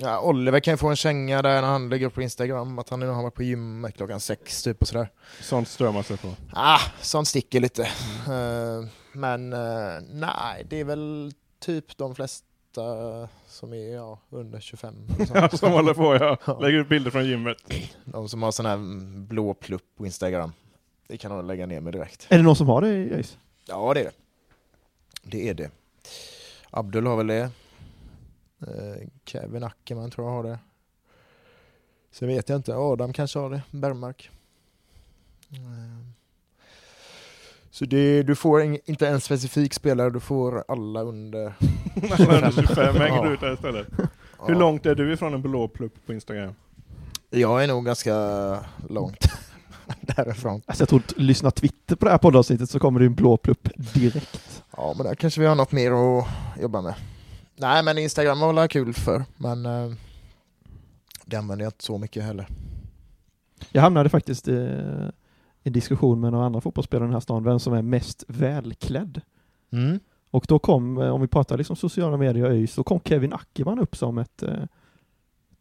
Ja, 0.02 0.22
Oliver 0.22 0.60
kan 0.60 0.74
ju 0.74 0.78
få 0.78 0.88
en 0.88 0.95
känga 0.95 1.41
där 1.41 1.62
när 1.62 1.68
han 1.68 1.89
lägger 1.89 2.06
upp 2.08 2.14
på 2.14 2.22
Instagram 2.22 2.80
att 2.80 2.89
han 2.89 3.00
nu 3.00 3.08
har 3.08 3.24
varit 3.24 3.34
på 3.36 3.43
gymmet 3.43 3.95
klockan 3.95 4.20
sex 4.20 4.64
typ 4.64 4.82
och 4.82 4.88
sådär. 4.88 5.10
Sånt 5.41 5.68
stör 5.68 5.91
man 5.91 6.04
sig 6.04 6.18
på. 6.18 6.28
Ah, 6.54 6.80
sånt 7.02 7.28
sticker 7.28 7.60
lite. 7.60 7.84
Eh, 7.84 8.89
men 9.12 9.53
eh, 9.53 10.01
nej, 10.14 10.66
det 10.70 10.80
är 10.80 10.84
väl 10.84 11.34
typ 11.60 11.97
de 11.97 12.16
flesta 12.16 12.47
som 13.47 13.74
är 13.74 13.93
ja, 13.93 14.20
under 14.30 14.60
25. 14.60 14.95
och 15.10 15.28
sånt. 15.28 15.32
Ja, 15.34 15.49
som 15.49 15.72
håller 15.72 15.93
på 15.93 16.16
ja. 16.16 16.38
Ja. 16.45 16.60
Lägger 16.60 16.78
ut 16.78 16.89
bilder 16.89 17.12
från 17.12 17.26
gymmet. 17.26 17.57
De 18.05 18.30
som 18.30 18.43
har 18.43 18.51
sån 18.51 18.66
här 18.66 18.78
blå 19.28 19.53
plupp 19.53 19.86
på 19.97 20.05
Instagram. 20.05 20.51
Det 21.07 21.18
kan 21.18 21.32
de 21.32 21.47
lägga 21.47 21.66
ner 21.66 21.82
med 21.82 21.93
direkt. 21.93 22.28
Är 22.30 22.38
det 22.38 22.43
någon 22.43 22.55
som 22.55 22.68
har 22.68 22.82
det, 22.82 22.89
Jöjs? 22.89 23.38
Ja, 23.68 23.93
det 23.93 23.99
är 23.99 24.03
det. 24.03 24.12
Det 25.24 25.49
är 25.49 25.53
det. 25.53 25.72
Abdul 26.70 27.07
har 27.07 27.18
väl 27.18 27.28
det. 27.28 27.49
Eh, 28.62 29.07
Kevin 29.26 29.64
Ackerman 29.64 30.12
tror 30.12 30.28
jag 30.28 30.34
har 30.34 30.43
det. 30.43 30.60
Sen 32.12 32.28
vet 32.28 32.49
jag 32.49 32.55
inte. 32.55 32.76
Adam 32.76 33.14
kanske 33.14 33.39
har 33.39 33.49
det. 33.49 33.62
Bergmark. 33.72 34.30
Så 37.80 37.86
det, 37.86 38.23
du 38.23 38.36
får 38.36 38.61
ing- 38.61 38.80
inte 38.86 39.07
en 39.07 39.21
specifik 39.21 39.73
spelare, 39.73 40.09
du 40.09 40.19
får 40.19 40.63
alla 40.67 41.01
under... 41.01 41.53
Alla 42.11 42.36
under 42.36 42.51
25 42.51 42.95
hänger 42.95 43.23
du 43.23 43.34
ut 43.34 43.39
där 43.39 43.53
istället. 43.53 43.88
Hur 44.47 44.53
Ja. 44.53 44.59
långt 44.59 44.86
är 44.86 44.95
du 44.95 45.13
ifrån 45.13 45.34
en 45.34 45.41
blå 45.41 45.67
plupp 45.67 45.93
på 46.05 46.13
Instagram? 46.13 46.53
Jag 47.30 47.63
är 47.63 47.67
nog 47.67 47.86
ganska 47.86 48.15
långt 48.89 49.25
därifrån. 50.01 50.61
Alltså 50.65 50.82
jag 50.82 50.89
tror 50.89 50.99
att 51.07 51.17
lyssna 51.17 51.51
Twitter 51.51 51.95
på 51.95 52.05
det 52.05 52.11
här 52.11 52.17
poddavsnittet 52.17 52.69
så 52.69 52.80
kommer 52.80 52.99
det 52.99 53.05
en 53.05 53.15
blå 53.15 53.38
plupp 53.38 53.69
direkt. 53.93 54.63
Ja, 54.77 54.93
men 54.97 55.05
där 55.05 55.15
kanske 55.15 55.41
vi 55.41 55.47
har 55.47 55.55
något 55.55 55.71
mer 55.71 55.91
att 55.91 56.27
jobba 56.61 56.82
med. 56.82 56.93
Nej, 57.55 57.84
men 57.84 57.97
Instagram 57.97 58.39
var 58.39 58.53
väl 58.53 58.67
kul 58.67 58.93
för 58.93 59.23
men 59.38 59.65
eh, 59.65 59.91
det 61.25 61.36
använder 61.38 61.65
jag 61.65 61.69
inte 61.69 61.84
så 61.84 61.97
mycket 61.97 62.23
heller. 62.23 62.47
Jag 63.71 63.82
hamnade 63.82 64.09
faktiskt 64.09 64.47
i 64.47 64.82
en 65.70 65.74
diskussion 65.74 66.20
med 66.20 66.32
några 66.32 66.45
andra 66.45 66.61
fotbollsspelare 66.61 67.05
i 67.05 67.07
den 67.07 67.13
här 67.13 67.20
stan, 67.20 67.43
vem 67.43 67.59
som 67.59 67.74
är 67.74 67.82
mest 67.82 68.24
välklädd. 68.28 69.22
Mm. 69.74 69.99
Och 70.32 70.45
då 70.47 70.59
kom, 70.59 70.97
eh, 70.97 71.09
om 71.09 71.22
vi 71.22 71.28
pratar 71.28 71.57
liksom 71.57 71.76
sociala 71.76 72.17
medier 72.17 72.45
och 72.45 72.51
ÖIS, 72.51 72.76
då 72.76 72.84
kom 72.84 72.99
Kevin 73.05 73.34
Ackerman 73.34 73.80
upp 73.80 73.95
som 73.95 74.17
ett 74.17 74.43
eh, 74.43 74.49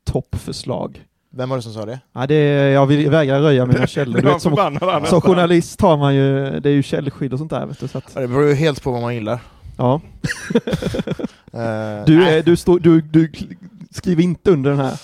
toppförslag. 0.04 1.04
Vem 1.30 1.48
var 1.48 1.56
det 1.56 1.62
som 1.62 1.72
sa 1.72 1.86
det? 1.86 2.00
Ja, 2.12 2.26
det 2.26 2.34
är, 2.34 2.70
jag 2.70 2.86
vill 2.86 3.10
vägra 3.10 3.40
röja 3.42 3.66
mina 3.66 3.86
källor. 3.96 4.20
Vet, 4.22 4.42
som, 4.42 4.78
som 5.06 5.20
journalist 5.20 5.80
har 5.80 5.96
man 5.96 6.14
ju, 6.14 6.60
det 6.60 6.68
är 6.68 6.72
ju 6.74 6.82
källskydd 6.82 7.32
och 7.32 7.38
sånt 7.38 7.50
där 7.50 7.66
vet 7.66 7.80
du. 7.80 7.88
Så 7.88 7.98
att, 7.98 8.10
Ja, 8.14 8.20
Det 8.20 8.28
beror 8.28 8.44
ju 8.48 8.54
helt 8.54 8.82
på 8.82 8.90
vad 8.92 9.00
man 9.02 9.14
gillar. 9.14 9.40
ja. 9.76 10.00
Eh, 11.52 12.04
Du, 12.06 12.18
nej. 12.18 12.38
är, 12.38 12.42
du, 12.42 12.56
står, 12.56 12.78
du, 12.78 13.00
du 13.00 13.32
skriver 13.90 14.22
inte 14.22 14.50
under 14.50 14.70
den 14.70 14.80
här. 14.80 15.00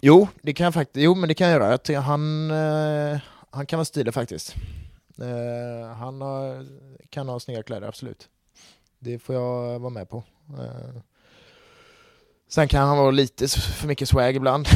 Jo, 0.00 0.28
det 0.42 0.52
kan 0.52 0.64
jag 0.64 0.74
faktiskt. 0.74 1.04
Jo, 1.04 1.14
men 1.14 1.28
det 1.28 1.34
kan 1.34 1.48
jag 1.48 1.60
göra. 1.62 1.78
Jag 1.88 2.00
han, 2.00 2.50
eh, 2.50 3.18
han 3.50 3.66
kan 3.66 3.76
vara 3.76 3.84
stilig 3.84 4.14
faktiskt. 4.14 4.56
Eh, 5.18 5.88
han 5.88 6.20
har, 6.20 6.66
kan 7.10 7.28
ha 7.28 7.40
snygga 7.40 7.62
kläder, 7.62 7.88
absolut. 7.88 8.28
Det 8.98 9.18
får 9.18 9.34
jag 9.34 9.78
vara 9.78 9.90
med 9.90 10.08
på. 10.08 10.22
Eh, 10.58 11.02
sen 12.48 12.68
kan 12.68 12.88
han 12.88 12.98
vara 12.98 13.10
lite 13.10 13.48
för 13.48 13.88
mycket 13.88 14.08
swag 14.08 14.36
ibland. 14.36 14.66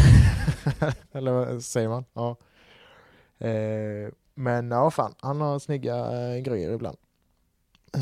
Eller 1.12 1.32
vad 1.32 1.62
säger 1.62 1.88
man? 1.88 2.04
Ja. 2.12 2.36
Eh, 3.38 4.12
men 4.34 4.70
ja, 4.70 4.90
fan, 4.90 5.14
han 5.18 5.40
har 5.40 5.58
snygga 5.58 5.96
eh, 5.96 6.42
grejer 6.42 6.72
ibland. 6.72 6.96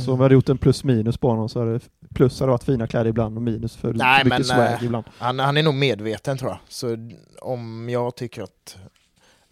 Så 0.05 0.13
om 0.13 0.19
vi 0.19 0.23
hade 0.23 0.35
gjort 0.35 0.49
en 0.49 0.59
plus 0.59 0.85
minus 0.85 1.17
på 1.17 1.29
honom 1.29 1.49
så 1.49 1.59
hade 1.59 1.81
plus 2.15 2.41
hade 2.41 2.53
varit 2.53 2.65
fina 2.65 2.87
kläder 2.87 3.11
ibland 3.11 3.37
och 3.37 3.43
minus 3.43 3.77
för 3.77 3.93
Nej, 3.93 4.25
mycket 4.25 4.39
men, 4.39 4.45
swag 4.45 4.73
eh, 4.73 4.85
ibland. 4.85 5.05
Han, 5.19 5.39
han 5.39 5.57
är 5.57 5.63
nog 5.63 5.75
medveten 5.75 6.39
tror 6.39 6.51
jag. 6.51 6.59
Så 6.69 6.97
om 7.41 7.89
jag 7.89 8.17
tycker 8.17 8.43
att 8.43 8.77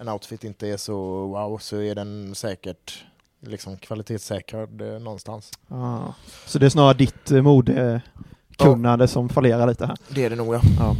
en 0.00 0.08
outfit 0.08 0.44
inte 0.44 0.68
är 0.68 0.76
så 0.76 0.96
wow 1.26 1.58
så 1.58 1.76
är 1.82 1.94
den 1.94 2.34
säkert 2.34 3.04
liksom 3.40 3.76
kvalitetssäkrad 3.76 4.80
eh, 4.80 4.98
någonstans. 5.00 5.50
Ah. 5.68 6.12
Så 6.46 6.58
det 6.58 6.66
är 6.66 6.70
snarare 6.70 6.94
ditt 6.94 7.30
eh, 7.30 7.42
modekunnande 7.42 9.08
som 9.08 9.28
fallerar 9.28 9.66
lite 9.66 9.86
här. 9.86 9.96
Det 10.08 10.24
är 10.24 10.30
det 10.30 10.36
nog 10.36 10.54
ja. 10.54 10.60
Ja. 10.78 10.96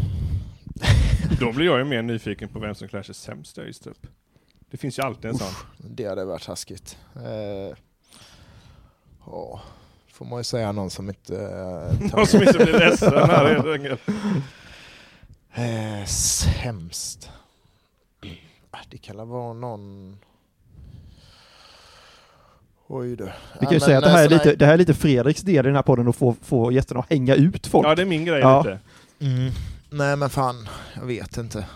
Då 1.41 1.53
blir 1.53 1.67
jag 1.67 1.79
ju 1.79 1.85
mer 1.85 2.03
nyfiken 2.03 2.49
på 2.49 2.59
vem 2.59 2.75
som 2.75 2.89
klär 2.89 3.03
sig 3.03 3.15
sämst 3.15 3.57
där 3.57 3.65
just 3.65 3.87
upp. 3.87 4.07
Det 4.71 4.77
finns 4.77 4.99
ju 4.99 5.03
alltid 5.03 5.31
en 5.31 5.39
sån. 5.39 5.49
Det 5.79 6.05
hade 6.07 6.25
varit 6.25 6.43
taskigt. 6.43 6.99
Eh, 7.17 7.77
Ja, 9.27 9.61
får 10.13 10.25
man 10.25 10.39
ju 10.41 10.45
säga 10.45 10.73
någon 10.73 10.91
som 10.91 11.09
inte... 11.09 11.37
eh, 11.37 12.13
Någon 12.17 12.27
som 12.27 12.43
inte 12.43 12.59
blir 12.59 12.79
ledsen 12.79 13.13
här 13.13 13.55
helt 13.55 13.67
enkelt. 13.67 14.01
Eh, 15.55 16.05
sämst. 16.07 17.31
Ah, 18.71 18.79
Det 18.91 18.99
kan 18.99 19.17
väl 19.17 19.27
vara 19.27 19.53
någon... 19.53 20.17
Oj 22.89 23.17
du. 23.17 23.29
Vi 23.61 23.67
kan 23.67 23.75
ju 23.75 23.81
säga 23.81 23.99
att 23.99 24.05
det 24.05 24.11
här, 24.11 24.25
är 24.25 24.29
lite, 24.29 24.55
det 24.55 24.67
här 24.67 24.73
är 24.73 24.79
lite 24.79 24.95
Fredriks 24.95 25.43
del 25.43 25.55
i 25.67 25.69
den 25.69 25.75
här 25.75 25.83
podden 25.83 26.09
att 26.09 26.17
få, 26.17 26.37
få 26.43 26.73
gästerna 26.73 27.01
att 27.01 27.11
hänga 27.11 27.35
ut 27.35 27.67
folk. 27.67 27.87
Ja, 27.87 27.95
det 27.95 28.03
är 28.03 28.07
min 28.07 28.25
grej 28.25 28.41
Ja. 28.41 28.59
lite. 28.63 28.79
Mm. 29.21 29.51
Nej 29.91 30.17
men 30.17 30.31
fan, 30.31 30.69
jag 30.97 31.07
vet 31.07 31.37
inte. 31.37 31.67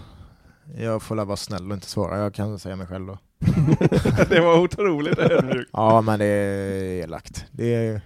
Jag 0.78 1.02
får 1.02 1.14
la 1.14 1.24
vara 1.24 1.36
snäll 1.36 1.68
och 1.70 1.74
inte 1.74 1.86
svara, 1.86 2.18
jag 2.18 2.34
kan 2.34 2.58
säga 2.58 2.76
mig 2.76 2.86
själv 2.86 3.06
då. 3.06 3.18
Det 4.28 4.40
var 4.40 4.58
otroligt 4.58 5.18
ödmjukt. 5.18 5.70
Ja 5.72 6.00
men 6.00 6.18
det 6.18 6.24
är 6.26 7.02
elakt. 7.02 7.44
Det 7.50 7.74
är... 7.74 8.00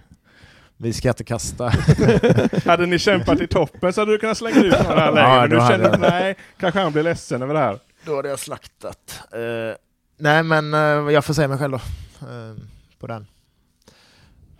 Vi 0.77 0.93
ska 0.93 1.09
inte 1.09 1.23
kasta. 1.23 1.65
Hade 2.65 2.85
ni 2.85 2.99
kämpat 2.99 3.41
i 3.41 3.47
toppen 3.47 3.93
så 3.93 4.01
hade 4.01 4.11
du 4.11 4.17
kunnat 4.17 4.37
slänga 4.37 4.59
ut 4.63 4.83
några 4.83 4.99
här 4.99 5.11
längre. 5.11 5.27
Ja, 5.29 5.39
men 5.41 5.49
du 5.49 5.55
då 5.55 5.67
kände 5.67 5.85
jag- 5.85 5.93
att 5.93 5.99
nej, 6.01 6.35
kanske 6.59 6.79
han 6.79 6.91
blir 6.91 7.03
ledsen 7.03 7.41
över 7.41 7.53
det 7.53 7.59
här. 7.59 7.79
Då 8.05 8.15
hade 8.15 8.29
jag 8.29 8.39
slaktat. 8.39 9.19
Eh, 9.31 9.77
nej 10.17 10.43
men 10.43 10.73
eh, 10.73 10.79
jag 11.13 11.25
får 11.25 11.33
säga 11.33 11.47
mig 11.47 11.57
själv 11.57 11.71
då. 11.71 11.77
eh, 12.27 12.55
på 12.99 13.07
den. 13.07 13.27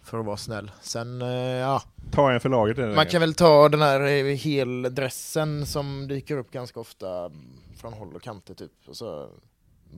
För 0.04 0.20
att 0.20 0.26
vara 0.26 0.38
snäll. 0.38 0.72
Sen, 0.82 1.22
ja. 1.62 1.84
Ta 2.12 2.32
en 2.32 2.40
för 2.40 2.50
laget. 2.50 2.96
Man 2.96 3.06
kan 3.06 3.22
väl 3.22 3.34
ta 3.34 3.70
den 3.70 3.82
här 3.82 4.36
heldressen 4.36 5.66
som 5.66 6.08
dyker 6.08 6.38
upp 6.38 6.52
ganska 6.52 6.80
ofta 6.80 7.32
från 7.78 7.94
håll 7.94 8.16
och 8.16 8.22
kanter 8.22 8.54
typ. 8.54 8.72
Och 8.88 8.98
så 8.98 9.30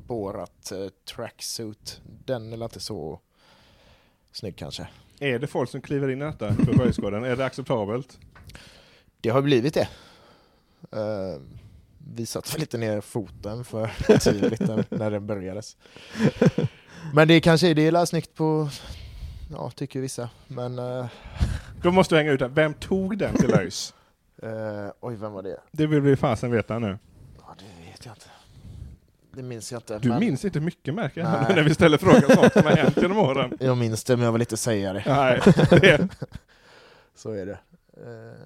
Borat 0.07 0.71
tracksuit. 1.15 2.01
Den 2.25 2.53
är 2.53 2.63
inte 2.63 2.79
så 2.79 3.19
snygg 4.31 4.57
kanske. 4.57 4.87
Är 5.19 5.39
det 5.39 5.47
folk 5.47 5.69
som 5.69 5.81
kliver 5.81 6.09
in 6.09 6.21
i 6.21 6.25
detta 6.25 6.55
på 6.55 6.77
Sjöjsgården? 6.77 7.23
Är 7.23 7.35
det 7.35 7.45
acceptabelt? 7.45 8.19
Det 9.21 9.29
har 9.29 9.41
blivit 9.41 9.73
det. 9.73 9.89
Uh, 12.11 12.15
vi 12.15 12.25
satte 12.25 12.57
lite 12.57 12.77
ner 12.77 13.01
foten 13.01 13.63
för 13.63 13.91
tidigt 14.19 14.59
när- 14.59 15.11
den 15.11 15.27
börjades. 15.27 15.77
Men 17.13 17.27
det 17.27 17.41
kanske 17.41 17.67
är 17.67 17.75
det 17.75 17.87
är 17.87 18.05
snyggt 18.05 18.35
på, 18.35 18.69
ja 19.51 19.71
tycker 19.71 19.99
vissa. 20.01 20.29
Men, 20.47 20.79
eh, 20.79 21.05
Då 21.81 21.91
måste 21.91 22.15
du 22.15 22.19
hänga 22.19 22.31
ut 22.31 22.39
den. 22.39 22.53
Vem 22.53 22.73
tog 22.73 23.17
den 23.17 23.35
till 23.35 23.53
ÖIS? 23.59 23.93
eh, 24.43 24.49
oj 25.01 25.15
vem 25.15 25.31
var 25.31 25.43
det? 25.43 25.57
Det 25.71 25.87
vill 25.87 26.01
vi 26.01 26.15
fasen 26.15 26.51
veta 26.51 26.79
nu. 26.79 26.97
Ja, 27.37 27.55
det 27.59 27.91
vet 27.91 28.05
jag 28.05 28.15
inte. 28.15 28.25
Det 29.33 29.43
minns 29.43 29.71
jag 29.71 29.79
inte. 29.79 29.99
Du 29.99 30.09
men 30.09 30.19
minns 30.19 30.45
inte 30.45 30.59
mycket 30.59 30.93
märker 30.93 31.21
jag 31.21 31.31
Nej. 31.31 31.55
när 31.55 31.63
vi 31.63 31.73
ställer 31.73 31.97
frågan 31.97 32.21
sånt 32.35 32.53
som 32.53 32.63
har 32.63 32.71
hänt 32.75 32.97
genom 32.97 33.17
åren. 33.17 33.57
Jag 33.59 33.77
minns 33.77 34.03
det 34.03 34.15
men 34.17 34.25
jag 34.25 34.31
vill 34.31 34.41
inte 34.41 34.57
säga 34.57 34.93
det. 34.93 35.03
Nej, 35.07 35.41
det, 35.69 36.09
Så 37.15 37.31
är 37.31 37.45
det. 37.45 37.59
Eh, 37.97 38.41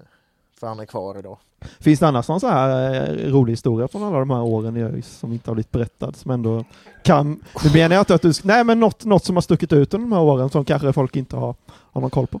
för 0.60 0.66
han 0.66 0.80
är 0.80 0.86
kvar 0.86 1.18
idag. 1.18 1.38
Finns 1.80 2.00
det 2.00 2.08
annars 2.08 2.28
någon 2.28 2.40
så 2.40 2.48
här 2.48 2.94
eh, 2.94 3.30
rolig 3.32 3.52
historia 3.52 3.88
från 3.88 4.02
alla 4.02 4.18
de 4.18 4.30
här 4.30 4.42
åren 4.42 4.76
i 4.76 4.82
ÖIS 4.82 5.18
som 5.18 5.32
inte 5.32 5.50
har 5.50 5.54
blivit 5.54 5.72
berättad 5.72 6.12
som 6.16 6.30
ändå 6.30 6.64
kan... 7.02 7.44
Nu 7.64 7.72
menar 7.72 7.96
jag 7.96 8.00
inte 8.00 8.14
att 8.14 8.22
du... 8.22 8.32
Nej 8.44 8.64
men 8.64 8.80
något, 8.80 9.04
något 9.04 9.24
som 9.24 9.36
har 9.36 9.40
stuckit 9.40 9.72
ut 9.72 9.94
under 9.94 10.08
de 10.08 10.12
här 10.12 10.22
åren 10.22 10.50
som 10.50 10.64
kanske 10.64 10.92
folk 10.92 11.16
inte 11.16 11.36
har, 11.36 11.54
har 11.68 12.00
någon 12.00 12.10
koll 12.10 12.26
på. 12.26 12.40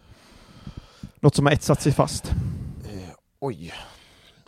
Något 1.20 1.34
som 1.34 1.46
har 1.46 1.52
etsat 1.52 1.82
sig 1.82 1.92
fast. 1.92 2.30
Eh, 2.84 3.10
oj. 3.40 3.72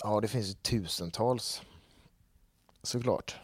Ja, 0.02 0.20
det 0.20 0.28
finns 0.28 0.54
tusentals. 0.54 1.62
Såklart. 2.82 3.36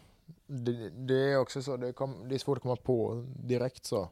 Det, 0.47 0.91
det 0.91 1.33
är 1.33 1.39
också 1.39 1.63
så, 1.63 1.77
det, 1.77 1.93
kom, 1.93 2.29
det 2.29 2.35
är 2.35 2.39
svårt 2.39 2.57
att 2.57 2.63
komma 2.63 2.77
på 2.77 3.25
direkt 3.37 3.87
så. 3.87 4.09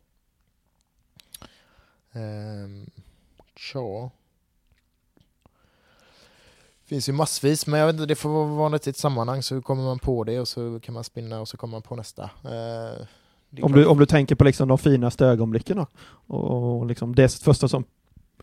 Ehm, 2.13 2.91
tja. 3.57 4.11
Finns 6.93 7.09
ju 7.09 7.13
massvis, 7.13 7.67
men 7.67 7.81
jag 7.81 7.87
vet 7.87 7.95
inte, 7.95 8.07
det 8.07 8.15
får 8.15 8.47
vara 8.47 8.77
i 8.77 8.91
ett 8.91 8.97
sammanhang 8.97 9.43
så 9.43 9.63
kommer 9.63 9.83
man 9.85 9.99
på 9.99 10.25
det 10.25 10.41
och 10.41 10.49
så 10.49 10.81
kan 10.81 10.95
man 10.95 11.05
spinna 11.05 11.41
och 11.41 11.49
så 11.49 11.57
kommer 11.57 11.73
man 11.73 11.83
på 11.83 11.97
nästa. 11.97 12.23
Eh, 12.23 13.07
Om 13.65 13.73
du, 13.73 13.87
om 13.87 13.99
du 13.99 14.07
tänker 14.07 14.35
på 14.35 14.45
liksom 14.45 14.69
de 14.69 14.79
finaste 14.79 15.27
ögonblicken 15.27 15.77
då, 15.77 15.87
och, 16.27 16.79
och 16.81 16.87
liksom 16.87 17.15
det 17.15 17.33
första 17.33 17.69
som 17.69 17.85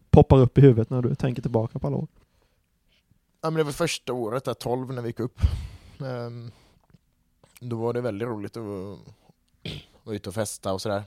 poppar 0.10 0.38
upp 0.38 0.58
i 0.58 0.62
huvudet 0.62 0.90
när 0.90 1.02
du 1.02 1.16
tänker 1.16 1.42
tillbaka 1.42 1.80
på 1.80 1.88
alla 1.88 1.98
år. 1.98 2.08
Ja, 3.42 3.50
men 3.50 3.54
det 3.54 3.64
var 3.64 3.72
första 3.72 4.14
året, 4.14 4.44
där, 4.44 4.54
12, 4.54 4.94
när 4.94 5.02
vi 5.02 5.08
gick 5.08 5.20
upp. 5.20 5.42
Ehm, 6.00 6.52
då 7.60 7.76
var 7.76 7.94
det 7.94 8.02
väldigt 8.02 8.28
roligt 8.28 8.58
att 8.58 8.64
vara 10.04 10.16
ute 10.16 10.30
och 10.30 10.36
festa 10.36 10.74
och 10.74 10.82
sådär. 10.82 11.04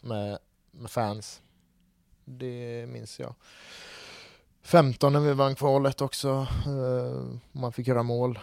Med, 0.00 0.38
med 0.70 0.90
fans. 0.90 1.40
Det 2.24 2.86
minns 2.88 3.20
jag. 3.20 3.34
15 4.62 5.12
när 5.12 5.20
vi 5.20 5.32
vann 5.32 5.54
kvalet 5.54 6.00
också. 6.00 6.46
Eh, 6.66 7.24
man 7.52 7.72
fick 7.72 7.86
göra 7.86 8.02
mål. 8.02 8.38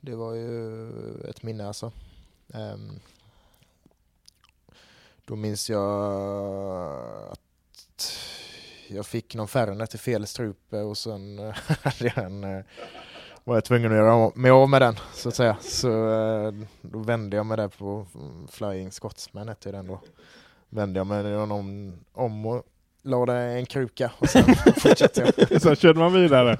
Det 0.00 0.14
var 0.14 0.34
ju 0.34 0.90
ett 1.30 1.42
minne 1.42 1.66
alltså. 1.66 1.92
Ehm, 2.54 3.00
då 5.24 5.36
minns 5.36 5.70
jag 5.70 5.82
att 7.32 7.40
jag 8.88 9.06
fick 9.06 9.34
någon 9.34 9.48
Fernet 9.48 9.94
i 9.94 9.98
fel 9.98 10.26
strupe 10.26 10.80
och 10.80 10.98
sen 10.98 11.38
hade 11.82 12.12
jag 12.16 12.18
en, 12.18 12.64
var 13.44 13.54
jag 13.54 13.64
tvungen 13.64 13.92
att 13.92 13.98
göra 13.98 14.30
mig 14.34 14.50
av 14.50 14.68
med 14.68 14.82
den 14.82 14.96
så 15.14 15.28
att 15.28 15.34
säga. 15.34 15.56
Så 15.60 16.10
eh, 16.10 16.52
då 16.82 16.98
vände 16.98 17.36
jag 17.36 17.46
mig 17.46 17.56
där 17.56 17.68
på 17.68 18.06
Flying 18.48 18.92
Scotsman 18.92 19.48
hette 19.48 19.72
den 19.72 19.86
då. 19.86 20.00
Vände 20.68 21.00
jag 21.00 21.06
mig 21.06 21.36
om, 21.36 21.92
om 22.12 22.46
och 22.46 22.62
lade 23.08 23.32
en 23.38 23.66
kruka 23.66 24.10
och 24.18 24.28
sen 24.28 24.44
fortsatte 24.76 25.32
jag. 25.50 25.62
Sen 25.62 25.76
körde 25.76 25.98
man 25.98 26.12
vidare. 26.12 26.56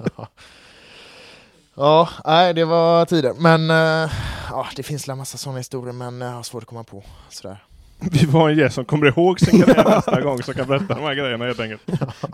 Ja, 1.75 2.09
nej 2.25 2.55
det 2.55 2.65
var 2.65 3.05
tider. 3.05 3.33
Men 3.39 3.71
eh, 3.71 4.11
ja, 4.51 4.67
det 4.77 4.83
finns 4.83 5.09
en 5.09 5.19
massa 5.19 5.39
sådana 5.39 5.59
historier 5.59 5.93
men 5.93 6.21
jag 6.21 6.31
har 6.33 6.43
svårt 6.43 6.63
att 6.63 6.69
komma 6.69 6.85
på 6.85 7.03
sådär. 7.29 7.63
Vi 8.01 8.27
var 8.27 8.51
en 8.51 8.57
gäst 8.57 8.75
som 8.75 8.85
kommer 8.85 9.07
ihåg 9.07 9.41
sin 9.41 9.63
karriär 9.63 9.85
nästa 9.97 10.21
gång 10.21 10.43
som 10.43 10.55
kan 10.55 10.67
berätta 10.67 10.95
de 10.95 11.01
här 11.03 11.15
grejerna 11.15 11.45
helt 11.45 11.61
enkelt. 11.61 11.83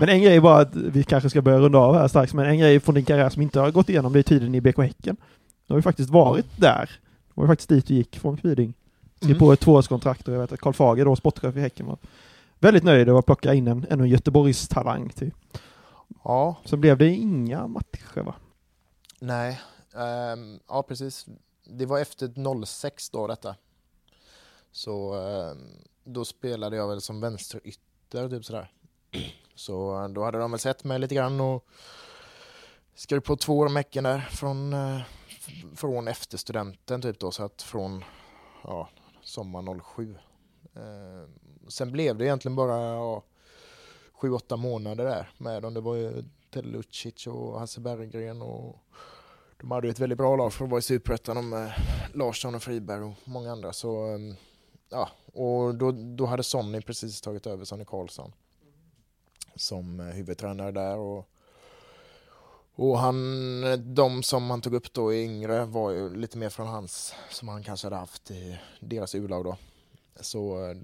Men 0.00 0.08
en 0.08 0.22
grej 0.22 0.40
bara 0.40 0.58
att 0.60 0.74
vi 0.76 1.04
kanske 1.04 1.30
ska 1.30 1.42
börja 1.42 1.58
runda 1.58 1.78
av 1.78 1.94
här 1.98 2.08
strax, 2.08 2.34
men 2.34 2.46
en 2.46 2.58
grej 2.58 2.80
från 2.80 2.94
din 2.94 3.04
karriär 3.04 3.28
som 3.30 3.42
inte 3.42 3.60
har 3.60 3.70
gått 3.70 3.88
igenom 3.88 4.12
det 4.12 4.18
är 4.18 4.22
tiden 4.22 4.54
i 4.54 4.60
BK 4.60 4.78
Häcken. 4.78 5.16
Du 5.66 5.72
har 5.74 5.78
ju 5.78 5.82
faktiskt 5.82 6.10
varit 6.10 6.46
där. 6.56 6.90
Det 7.28 7.32
var 7.34 7.44
ju 7.44 7.48
faktiskt 7.48 7.68
dit 7.68 7.86
du 7.86 7.94
gick 7.94 8.18
från 8.18 8.36
Kviding. 8.36 8.74
Skrev 9.16 9.30
Mm. 9.30 9.38
på 9.38 9.52
ett 9.52 9.60
tvåårskontrakt 9.60 10.28
och 10.28 10.34
jag 10.34 10.40
vet 10.40 10.52
att 10.52 10.60
Karl 10.60 10.72
Fager, 10.72 11.04
då 11.04 11.16
sportchef 11.16 11.56
i 11.56 11.60
Häcken, 11.60 11.86
var 11.86 11.96
väldigt 12.64 12.84
nöjd 12.84 13.08
över 13.08 13.18
att 13.18 13.26
plocka 13.26 13.54
in 13.54 13.68
en, 13.68 13.86
en 13.90 14.06
Göteborgs-talang 14.08 15.08
till. 15.08 15.32
Ja, 16.24 16.56
Sen 16.64 16.80
blev 16.80 16.98
det 16.98 17.08
inga 17.08 17.66
matcher 17.66 18.22
va? 18.22 18.34
nej. 19.20 19.60
Ehm, 19.94 20.60
ja, 20.68 20.82
precis. 20.82 21.26
Det 21.64 21.86
var 21.86 22.00
efter 22.00 22.64
06 22.64 23.10
då 23.10 23.26
detta. 23.26 23.56
Så 24.72 25.14
ehm, 25.14 25.58
då 26.04 26.24
spelade 26.24 26.76
jag 26.76 26.88
väl 26.88 27.00
som 27.00 27.20
vänsterytter 27.20 28.28
typ 28.28 28.44
sådär. 28.44 28.72
Så 29.54 30.02
eh, 30.02 30.08
då 30.08 30.24
hade 30.24 30.38
de 30.38 30.50
väl 30.50 30.60
sett 30.60 30.84
mig 30.84 30.98
lite 30.98 31.14
grann 31.14 31.40
och 31.40 31.66
skrev 32.94 33.20
på 33.20 33.36
två 33.36 33.58
år 33.58 33.68
med 33.68 33.80
Häcken 33.80 34.04
där 34.04 34.20
från, 34.20 34.72
eh, 34.72 35.00
från 35.76 36.08
efter 36.08 36.38
studenten 36.38 37.02
typ 37.02 37.18
då 37.18 37.30
så 37.30 37.44
att 37.44 37.62
från 37.62 38.04
ja, 38.64 38.88
sommar 39.22 39.80
07. 39.96 40.16
Sen 41.68 41.92
blev 41.92 42.18
det 42.18 42.24
egentligen 42.24 42.56
bara 42.56 42.82
ja, 42.82 43.22
sju, 44.12 44.30
åtta 44.30 44.56
månader 44.56 45.04
där 45.04 45.30
med 45.38 45.62
dem. 45.62 45.74
Det 45.74 45.80
var 45.80 45.94
ju 45.94 46.24
Ted 46.50 46.66
Lucic 46.66 47.26
och 47.26 47.60
Hasse 47.60 47.80
Berggren 47.80 48.42
och 48.42 48.76
de 49.60 49.70
hade 49.70 49.86
ju 49.86 49.90
ett 49.90 49.98
väldigt 49.98 50.18
bra 50.18 50.36
lag 50.36 50.52
för 50.52 50.64
att 50.64 50.70
vara 50.70 50.78
i 50.78 50.82
Superettan 50.82 51.48
med 51.48 51.66
eh, 51.66 51.72
Larsson 52.14 52.54
och 52.54 52.62
Friberg 52.62 53.02
och 53.02 53.14
många 53.24 53.52
andra. 53.52 53.72
Så, 53.72 54.06
ehm, 54.06 54.34
ja, 54.88 55.08
och 55.32 55.74
då, 55.74 55.92
då 55.92 56.26
hade 56.26 56.42
Sonny 56.42 56.80
precis 56.80 57.20
tagit 57.20 57.46
över 57.46 57.64
Sonny 57.64 57.84
Karlsson 57.84 58.32
som 59.56 60.00
eh, 60.00 60.06
huvudtränare 60.06 60.70
där. 60.70 60.96
Och, 60.96 61.28
och 62.74 62.98
han, 62.98 63.64
eh, 63.64 63.78
de 63.78 64.22
som 64.22 64.50
han 64.50 64.60
tog 64.60 64.74
upp 64.74 64.92
då 64.92 65.14
i 65.14 65.24
yngre 65.24 65.64
var 65.64 65.90
ju 65.90 66.16
lite 66.16 66.38
mer 66.38 66.48
från 66.48 66.66
hans, 66.66 67.14
som 67.30 67.48
han 67.48 67.62
kanske 67.62 67.86
hade 67.86 67.96
haft 67.96 68.30
i 68.30 68.58
deras 68.80 69.14
U-lag 69.14 69.44
då. 69.44 69.56
Så 70.20 70.74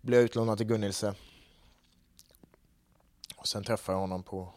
blev 0.00 0.18
jag 0.18 0.24
utlånad 0.24 0.58
till 0.58 0.66
Gunnilse. 0.66 1.14
Och 3.36 3.48
sen 3.48 3.64
träffade 3.64 3.96
jag 3.96 4.00
honom 4.00 4.22
på, 4.22 4.52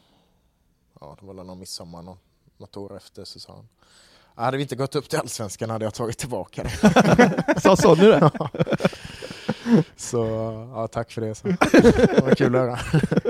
ja 1.02 1.18
det 1.20 1.26
var 1.26 1.34
väl 1.34 1.46
någon 1.46 1.60
midsommar 1.60 2.02
någon, 2.02 2.18
något 2.58 2.78
år 2.78 2.98
efter 2.98 3.26
så 3.26 3.40
sa 3.40 3.54
han 3.54 3.68
hade 4.36 4.58
vi 4.58 4.64
inte 4.64 4.76
gått 4.76 4.96
upp 4.96 5.10
till 5.10 5.20
Allsvenskan 5.20 5.70
hade 5.70 5.86
jag 5.86 5.94
tagit 5.94 6.18
tillbaka 6.18 6.64
det. 6.64 7.54
Sa 7.62 7.76
Sonny 7.76 8.06
det? 8.06 8.32
Så 9.96 10.18
ja, 10.76 10.88
tack 10.88 11.12
för 11.12 11.22
det. 11.22 11.36
Så. 11.36 11.48
Det 11.48 12.24
var 12.24 12.36
kul 12.36 12.56
att 12.56 12.62
höra. 12.62 12.80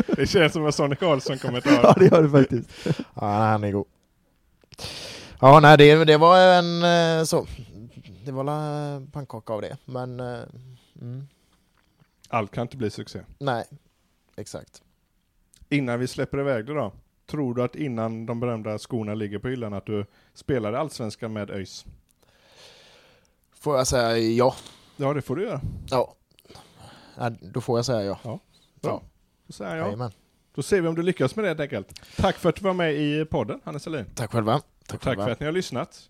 Det 0.08 0.28
känns 0.28 0.54
som 0.54 0.66
en 0.66 0.74
Sonny 0.74 0.96
Karlsson-kommentar. 0.96 1.80
Ja, 1.84 1.96
det 1.98 2.06
gör 2.06 2.24
det 2.24 2.30
faktiskt. 2.30 2.70
Ja, 3.14 3.26
han 3.26 3.64
är 3.64 3.72
god. 3.72 3.86
Ja, 5.40 5.60
nej, 5.60 5.78
det, 5.78 6.06
det 6.06 6.18
var 6.18 6.40
en 6.40 6.84
eh, 6.84 7.24
så. 7.24 7.48
Det 8.26 8.32
var 8.32 8.44
la 8.44 9.02
pannkaka 9.12 9.54
av 9.54 9.62
det, 9.62 9.78
men 9.86 10.20
eh, 10.20 10.40
mm, 11.02 11.28
Allt 12.34 12.52
kan 12.52 12.62
inte 12.62 12.78
bli 12.78 12.90
succé. 12.90 13.20
nej, 13.40 13.66
exakt. 14.36 14.82
Innan 15.70 16.00
vi 16.00 16.08
släpper 16.08 16.40
iväg 16.40 16.66
det 16.66 16.74
då. 16.74 16.94
Tror 17.26 17.54
du 17.56 17.64
att 17.64 17.76
innan 17.76 18.26
de 18.26 18.40
berömda 18.40 18.78
skorna 18.78 19.14
ligger 19.14 19.40
på 19.40 19.48
hyllan 19.48 19.74
att 19.74 19.86
du 19.86 20.06
spelade 20.34 20.80
Allsvenskan 20.80 21.34
med 21.34 21.50
ÖIS? 21.50 21.86
Får 23.52 23.78
jag 23.78 23.88
säga 23.88 24.18
ja? 24.18 24.56
Ja, 24.98 25.14
det 25.14 25.22
får 25.22 25.36
du 25.36 25.44
göra. 25.44 25.62
Ja. 25.90 26.16
ja 27.18 27.30
då 27.42 27.62
får 27.62 27.78
jag 27.78 27.86
säga 27.86 28.04
ja. 28.04 28.20
Ja. 28.24 28.40
Ja. 28.82 29.02
Då 29.48 29.54
säger 29.54 29.76
jag. 29.76 29.86
Jajamän. 29.86 30.12
Då 30.56 30.62
ser 30.62 30.82
vi 30.82 30.88
om 30.88 30.96
du 30.96 31.02
lyckas 31.04 31.36
med 31.36 31.46
det 31.46 31.50
helt 31.50 31.60
enkelt. 31.60 32.02
Tack 32.18 32.36
för 32.38 32.50
att 32.50 32.56
du 32.56 32.62
var 32.64 32.74
med 32.74 32.94
i 32.94 33.26
podden, 33.26 33.62
Hannes 33.64 33.84
Selin. 33.84 34.06
Tack 34.16 34.32
själva. 34.32 34.54
Tack, 34.60 34.66
Tack 34.88 35.02
själva. 35.04 35.24
för 35.26 35.32
att 35.32 35.40
ni 35.40 35.46
har 35.46 35.54
lyssnat. 35.54 36.10